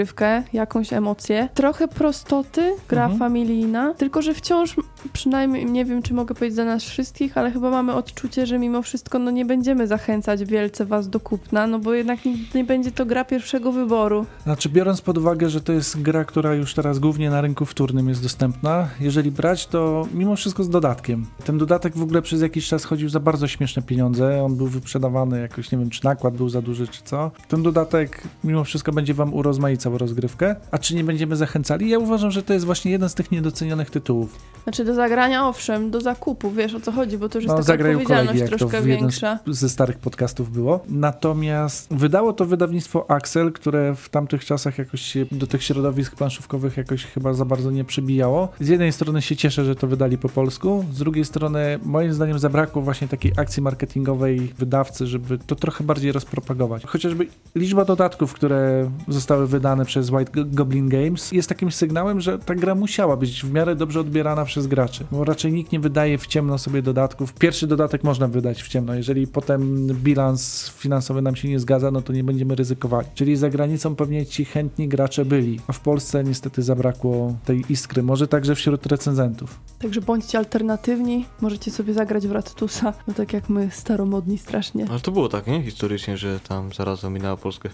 jakąś 0.53 0.93
emocję, 0.93 1.49
trochę 1.55 1.89
prostoty, 1.89 2.73
gra 2.89 3.03
Mhm. 3.03 3.19
familijna, 3.19 3.95
tylko 3.95 4.23
że 4.23 4.35
wciąż 4.35 4.77
przynajmniej 5.13 5.67
nie 5.67 5.85
wiem, 5.85 6.03
czy 6.03 6.15
mogę 6.15 6.35
powiedzieć 6.35 6.57
za 6.57 6.65
nas 6.65 6.85
wszystkich, 6.85 7.39
ale 7.39 7.51
chyba 7.51 7.71
mamy 7.71 7.95
odczucie, 7.95 8.47
że 8.47 8.59
mimo 8.59 8.83
wszystko 8.83 9.19
no, 9.19 9.31
nie 9.31 9.45
będziemy 9.45 9.87
zachęcać 9.87 10.45
wielce 10.45 10.85
was 10.87 11.09
do 11.09 11.21
kupna, 11.21 11.67
no 11.67 11.79
bo 11.79 11.95
jednak 11.95 12.25
nie, 12.25 12.35
nie 12.55 12.65
będzie 12.65 12.93
to 12.93 13.07
gra 13.07 13.25
pierwszego 13.25 13.73
wyboru. 13.73 14.27
Znaczy, 14.45 14.69
biorąc 14.69 15.01
pod 15.01 15.19
uwagę, 15.19 15.51
że 15.51 15.61
to 15.61 15.73
jest 15.73 16.03
gra, 16.03 16.25
która 16.25 16.55
już 16.55 16.75
teraz 16.75 16.99
głównie 16.99 17.31
na 17.31 17.41
rynku 17.41 17.65
wtórnym 17.65 18.09
jest 18.09 18.23
dostępna, 18.23 18.89
jeżeli 19.01 19.31
brać, 19.31 19.67
to 19.67 20.07
mimo 20.15 20.37
wszystko 20.37 20.65
z 20.65 20.69
dodatkiem. 20.71 21.27
Ten 21.45 21.59
dodatek 21.59 21.97
w 21.97 22.03
ogóle 22.03 22.23
przez 22.23 22.43
jakiś 22.43 22.69
czas 22.69 22.85
chodził 22.85 23.09
za 23.09 23.21
bardzo 23.21 23.49
śmieszne 23.49 23.83
pieniądze. 23.83 24.43
On 24.45 24.57
był 24.57 24.67
wyprzedawany 24.67 25.41
jakoś, 25.41 25.73
nie 25.73 25.79
wiem, 25.79 25.91
czy 25.91 26.05
nakład 26.05 26.35
był 26.37 26.49
za 26.49 26.63
duży, 26.63 26.89
czy 26.89 27.03
co. 27.05 27.31
Ten 27.49 27.63
dodatek 27.63 28.23
mimo 28.45 28.65
wszystko 28.65 28.93
będzie 28.93 29.15
wam 29.15 29.35
urozmaicał 29.35 29.82
rozgrywkę. 29.91 30.57
A 30.71 30.79
czy 30.79 30.95
nie 30.95 31.05
będziemy 31.05 31.37
zachęcali? 31.37 31.89
Ja 31.89 31.99
uważam, 31.99 32.31
że 32.31 32.43
to 32.43 32.53
jest 32.53 32.67
właśnie 32.67 32.91
jeden 32.91 33.09
z 33.09 33.15
tych 33.15 33.31
niedocenionych 33.33 33.91
tytułów. 33.91 34.39
Znaczy 34.65 34.85
do 34.85 34.95
zagrania 34.95 35.49
owszem, 35.49 35.91
do 35.91 36.01
zakupu, 36.01 36.51
wiesz 36.51 36.75
o 36.75 36.81
co 36.81 36.93
chodzi, 36.93 37.19
bo 37.19 37.29
to 37.29 37.39
już 37.39 37.45
jest 37.45 37.57
No, 37.57 37.65
taka 37.65 37.85
odpowiedzialność 37.85 38.27
kolegi, 38.27 38.39
jak 38.41 38.51
to 38.51 38.57
troszkę 38.59 38.83
większa. 38.83 39.39
ze 39.47 39.69
starych 39.69 39.99
podcastów 39.99 40.51
było. 40.53 40.81
Natomiast 40.89 41.95
wydało 41.95 42.33
to 42.33 42.47
wydawnictwo 42.47 43.11
Axel, 43.11 43.53
które 43.53 43.95
w 43.95 44.09
tamtych 44.09 44.45
czasach 44.45 44.79
jakoś 44.79 45.01
się 45.01 45.27
do 45.33 45.47
tych 45.47 45.63
środowisk 45.63 46.17
planszówkowych 46.17 46.77
jakoś 46.77 47.05
chyba 47.05 47.35
za 47.35 47.45
bardzo 47.45 47.71
nie 47.71 47.85
przybijało. 47.85 48.49
Z 48.61 48.69
jednej 48.69 48.93
strony 48.93 49.23
się 49.23 49.37
cieszę, 49.37 49.65
że 49.65 49.77
to 49.77 49.87
wydali 49.87 50.19
po 50.19 50.29
polsku, 50.29 50.85
z 50.93 50.99
drugiej 50.99 51.25
strony 51.25 51.79
moim 51.85 52.13
zdaniem 52.13 52.39
zabrakło 52.39 52.83
właśnie 52.83 53.09
takiej 53.09 53.33
akcji 53.37 53.63
marketingowej 53.63 54.53
wydawcy, 54.59 55.07
żeby 55.07 55.39
to 55.39 55.57
trochę 55.57 55.85
bardziej 55.85 56.13
rozpropagować. 56.13 56.87
Chociażby 56.87 57.27
liczba 57.55 57.85
dodatków, 57.85 58.33
które 58.33 58.91
zostały 59.09 59.47
wydane 59.47 59.72
przez 59.85 60.11
White 60.11 60.33
Go- 60.33 60.45
Goblin 60.45 60.89
Games 60.89 61.33
jest 61.33 61.49
takim 61.49 61.73
sygnałem, 61.73 62.21
że 62.21 62.39
ta 62.39 62.55
gra 62.55 62.75
musiała 62.75 63.17
być 63.17 63.43
w 63.43 63.53
miarę 63.53 63.77
dobrze 63.77 64.01
odbierana 64.01 64.45
przez 64.45 64.67
graczy, 64.67 65.05
bo 65.13 65.25
raczej 65.25 65.53
nikt 65.53 65.73
nie 65.73 65.81
wydaje 65.81 66.19
w 66.19 66.27
ciemno 66.27 66.59
sobie 66.59 66.83
dodatków. 66.83 67.33
Pierwszy 67.35 67.67
dodatek 67.67 68.05
można 68.05 68.29
wydać 68.29 68.63
w 68.63 68.69
ciemno, 68.69 68.95
jeżeli 68.95 69.27
potem 69.27 69.87
bilans 69.87 70.71
finansowy 70.77 71.23
nam 71.23 71.37
się 71.37 71.49
nie 71.49 71.61
zgadza, 71.61 71.91
no 71.91 72.03
to 72.03 72.13
nie 72.13 72.25
będziemy 72.25 72.55
ryzykowali. 72.55 73.09
Czyli 73.15 73.37
za 73.37 73.51
granicą 73.51 73.97
pewnie 73.97 74.27
ci 74.27 74.45
chętni 74.45 74.89
gracze 74.89 75.25
byli, 75.25 75.61
a 75.67 75.73
w 75.73 75.81
Polsce 75.81 76.25
niestety 76.25 76.63
zabrakło 76.63 77.35
tej 77.45 77.65
iskry, 77.69 78.03
może 78.03 78.29
także 78.29 78.55
wśród 78.55 78.87
recenzentów. 78.87 79.61
Także 79.79 80.01
bądźcie 80.01 80.39
alternatywni, 80.39 81.27
możecie 81.41 81.71
sobie 81.71 81.95
zagrać 81.95 82.27
w 82.27 82.33
Rattusa, 82.33 82.93
no 83.09 83.15
tak 83.15 83.33
jak 83.33 83.49
my, 83.49 83.69
staromodni 83.73 84.39
strasznie. 84.39 84.87
Ale 84.91 85.01
to 85.01 85.13
było 85.13 85.29
tak, 85.29 85.47
nie? 85.47 85.63
Historycznie, 85.63 86.17
że 86.17 86.41
tam 86.41 86.73
zaraz 86.73 87.05
ominęła 87.05 87.37
Polskę. 87.37 87.71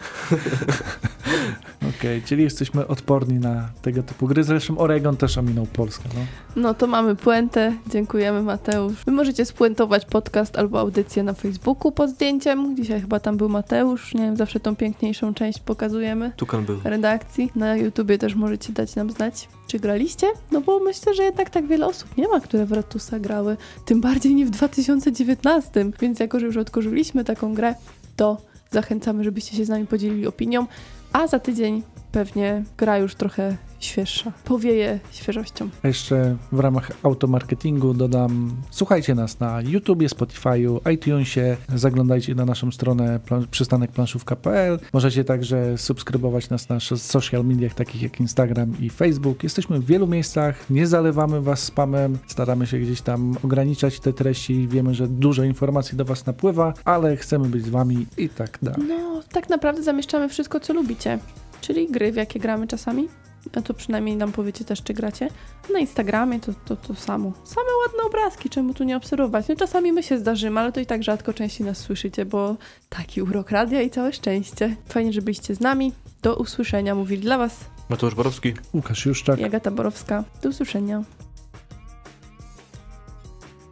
Okej, 1.98 2.22
czyli 2.22 2.42
jesteśmy 2.42 2.86
odporni 2.86 3.38
na 3.38 3.68
tego 3.82 4.02
typu 4.02 4.26
gry. 4.26 4.44
Zresztą 4.44 4.78
Oregon 4.78 5.16
też 5.16 5.38
ominął 5.38 5.66
Polskę. 5.66 6.04
No. 6.14 6.20
No 6.62 6.74
to 6.74 6.86
mamy 6.86 7.16
puentę, 7.16 7.72
dziękujemy 7.86 8.42
Mateusz. 8.42 9.04
Wy 9.06 9.12
możecie 9.12 9.44
spuentować 9.44 10.04
podcast 10.04 10.58
albo 10.58 10.80
audycję 10.80 11.22
na 11.22 11.32
Facebooku 11.32 11.92
pod 11.92 12.10
zdjęciem. 12.10 12.76
Dzisiaj 12.76 13.00
chyba 13.00 13.20
tam 13.20 13.36
był 13.36 13.48
Mateusz, 13.48 14.14
nie 14.14 14.20
wiem, 14.20 14.36
zawsze 14.36 14.60
tą 14.60 14.76
piękniejszą 14.76 15.34
część 15.34 15.58
pokazujemy. 15.58 16.32
Tukan 16.36 16.64
był. 16.64 16.80
redakcji. 16.84 17.50
Na 17.54 17.76
YouTubie 17.76 18.18
też 18.18 18.34
możecie 18.34 18.72
dać 18.72 18.96
nam 18.96 19.10
znać, 19.10 19.48
czy 19.66 19.78
graliście. 19.78 20.26
No 20.52 20.60
bo 20.60 20.80
myślę, 20.80 21.14
że 21.14 21.22
jednak 21.22 21.50
tak 21.50 21.66
wiele 21.66 21.86
osób 21.86 22.16
nie 22.16 22.28
ma, 22.28 22.40
które 22.40 22.66
w 22.66 22.72
Ratusa 22.72 23.18
grały. 23.18 23.56
Tym 23.84 24.00
bardziej 24.00 24.34
nie 24.34 24.46
w 24.46 24.50
2019. 24.50 25.90
Więc 26.00 26.20
jako, 26.20 26.40
że 26.40 26.46
już 26.46 26.56
odkorzyliśmy 26.56 27.24
taką 27.24 27.54
grę, 27.54 27.74
to 28.16 28.36
zachęcamy, 28.70 29.24
żebyście 29.24 29.56
się 29.56 29.64
z 29.64 29.68
nami 29.68 29.86
podzielili 29.86 30.26
opinią. 30.26 30.66
A 31.12 31.26
za 31.26 31.38
tydzień 31.38 31.82
pewnie 32.16 32.64
gra 32.78 32.98
już 32.98 33.14
trochę 33.14 33.56
świeższa. 33.80 34.32
Powieje 34.44 35.00
świeżością. 35.10 35.68
A 35.82 35.88
jeszcze 35.88 36.36
w 36.52 36.60
ramach 36.60 36.90
automarketingu 37.02 37.94
dodam, 37.94 38.56
słuchajcie 38.70 39.14
nas 39.14 39.40
na 39.40 39.60
YouTubie, 39.60 40.08
Spotify'u, 40.08 40.92
iTunesie, 40.92 41.56
zaglądajcie 41.74 42.34
na 42.34 42.44
naszą 42.44 42.70
stronę 42.70 43.20
plan- 43.20 43.46
przystanekplanszówka.pl. 43.50 44.78
Możecie 44.92 45.24
także 45.24 45.78
subskrybować 45.78 46.50
nas 46.50 46.68
na 46.68 46.80
social 46.96 47.44
mediach 47.44 47.74
takich 47.74 48.02
jak 48.02 48.20
Instagram 48.20 48.72
i 48.80 48.90
Facebook. 48.90 49.42
Jesteśmy 49.42 49.78
w 49.80 49.86
wielu 49.86 50.06
miejscach, 50.06 50.70
nie 50.70 50.86
zalewamy 50.86 51.40
was 51.40 51.62
spamem, 51.62 52.18
staramy 52.26 52.66
się 52.66 52.78
gdzieś 52.78 53.00
tam 53.00 53.36
ograniczać 53.42 54.00
te 54.00 54.12
treści. 54.12 54.68
Wiemy, 54.68 54.94
że 54.94 55.08
dużo 55.08 55.44
informacji 55.44 55.98
do 55.98 56.04
was 56.04 56.26
napływa, 56.26 56.74
ale 56.84 57.16
chcemy 57.16 57.48
być 57.48 57.64
z 57.64 57.68
wami 57.68 58.06
i 58.16 58.28
tak 58.28 58.58
dalej. 58.62 58.88
No, 58.88 59.22
tak 59.32 59.48
naprawdę 59.48 59.82
zamieszczamy 59.82 60.28
wszystko, 60.28 60.60
co 60.60 60.72
lubicie. 60.72 61.18
Czyli 61.60 61.90
gry, 61.90 62.12
w 62.12 62.16
jakie 62.16 62.40
gramy 62.40 62.66
czasami. 62.66 63.08
No 63.54 63.62
to 63.62 63.74
przynajmniej 63.74 64.16
nam 64.16 64.32
powiecie 64.32 64.64
też, 64.64 64.82
czy 64.82 64.94
gracie. 64.94 65.28
Na 65.72 65.78
Instagramie 65.78 66.40
to, 66.40 66.52
to, 66.64 66.76
to 66.76 66.94
samo. 66.94 67.32
Same 67.44 67.66
ładne 67.86 68.02
obrazki, 68.06 68.50
czemu 68.50 68.74
tu 68.74 68.84
nie 68.84 68.96
obserwować? 68.96 69.48
No 69.48 69.56
czasami 69.56 69.92
my 69.92 70.02
się 70.02 70.18
zdarzymy, 70.18 70.60
ale 70.60 70.72
to 70.72 70.80
i 70.80 70.86
tak 70.86 71.02
rzadko 71.02 71.32
częściej 71.32 71.66
nas 71.66 71.78
słyszycie, 71.78 72.24
bo 72.24 72.56
taki 72.88 73.22
urok 73.22 73.50
radia 73.50 73.82
i 73.82 73.90
całe 73.90 74.12
szczęście. 74.12 74.76
Fajnie, 74.88 75.12
że 75.12 75.22
byliście 75.22 75.54
z 75.54 75.60
nami. 75.60 75.92
Do 76.22 76.36
usłyszenia. 76.36 76.94
Mówili 76.94 77.22
dla 77.22 77.38
Was 77.38 77.60
Mateusz 77.88 78.14
Borowski. 78.14 78.54
Łukasz 78.74 79.06
Juszczak. 79.06 79.38
i 79.40 79.44
Agata 79.44 79.70
Borowska. 79.70 80.24
Do 80.42 80.48
usłyszenia. 80.48 81.02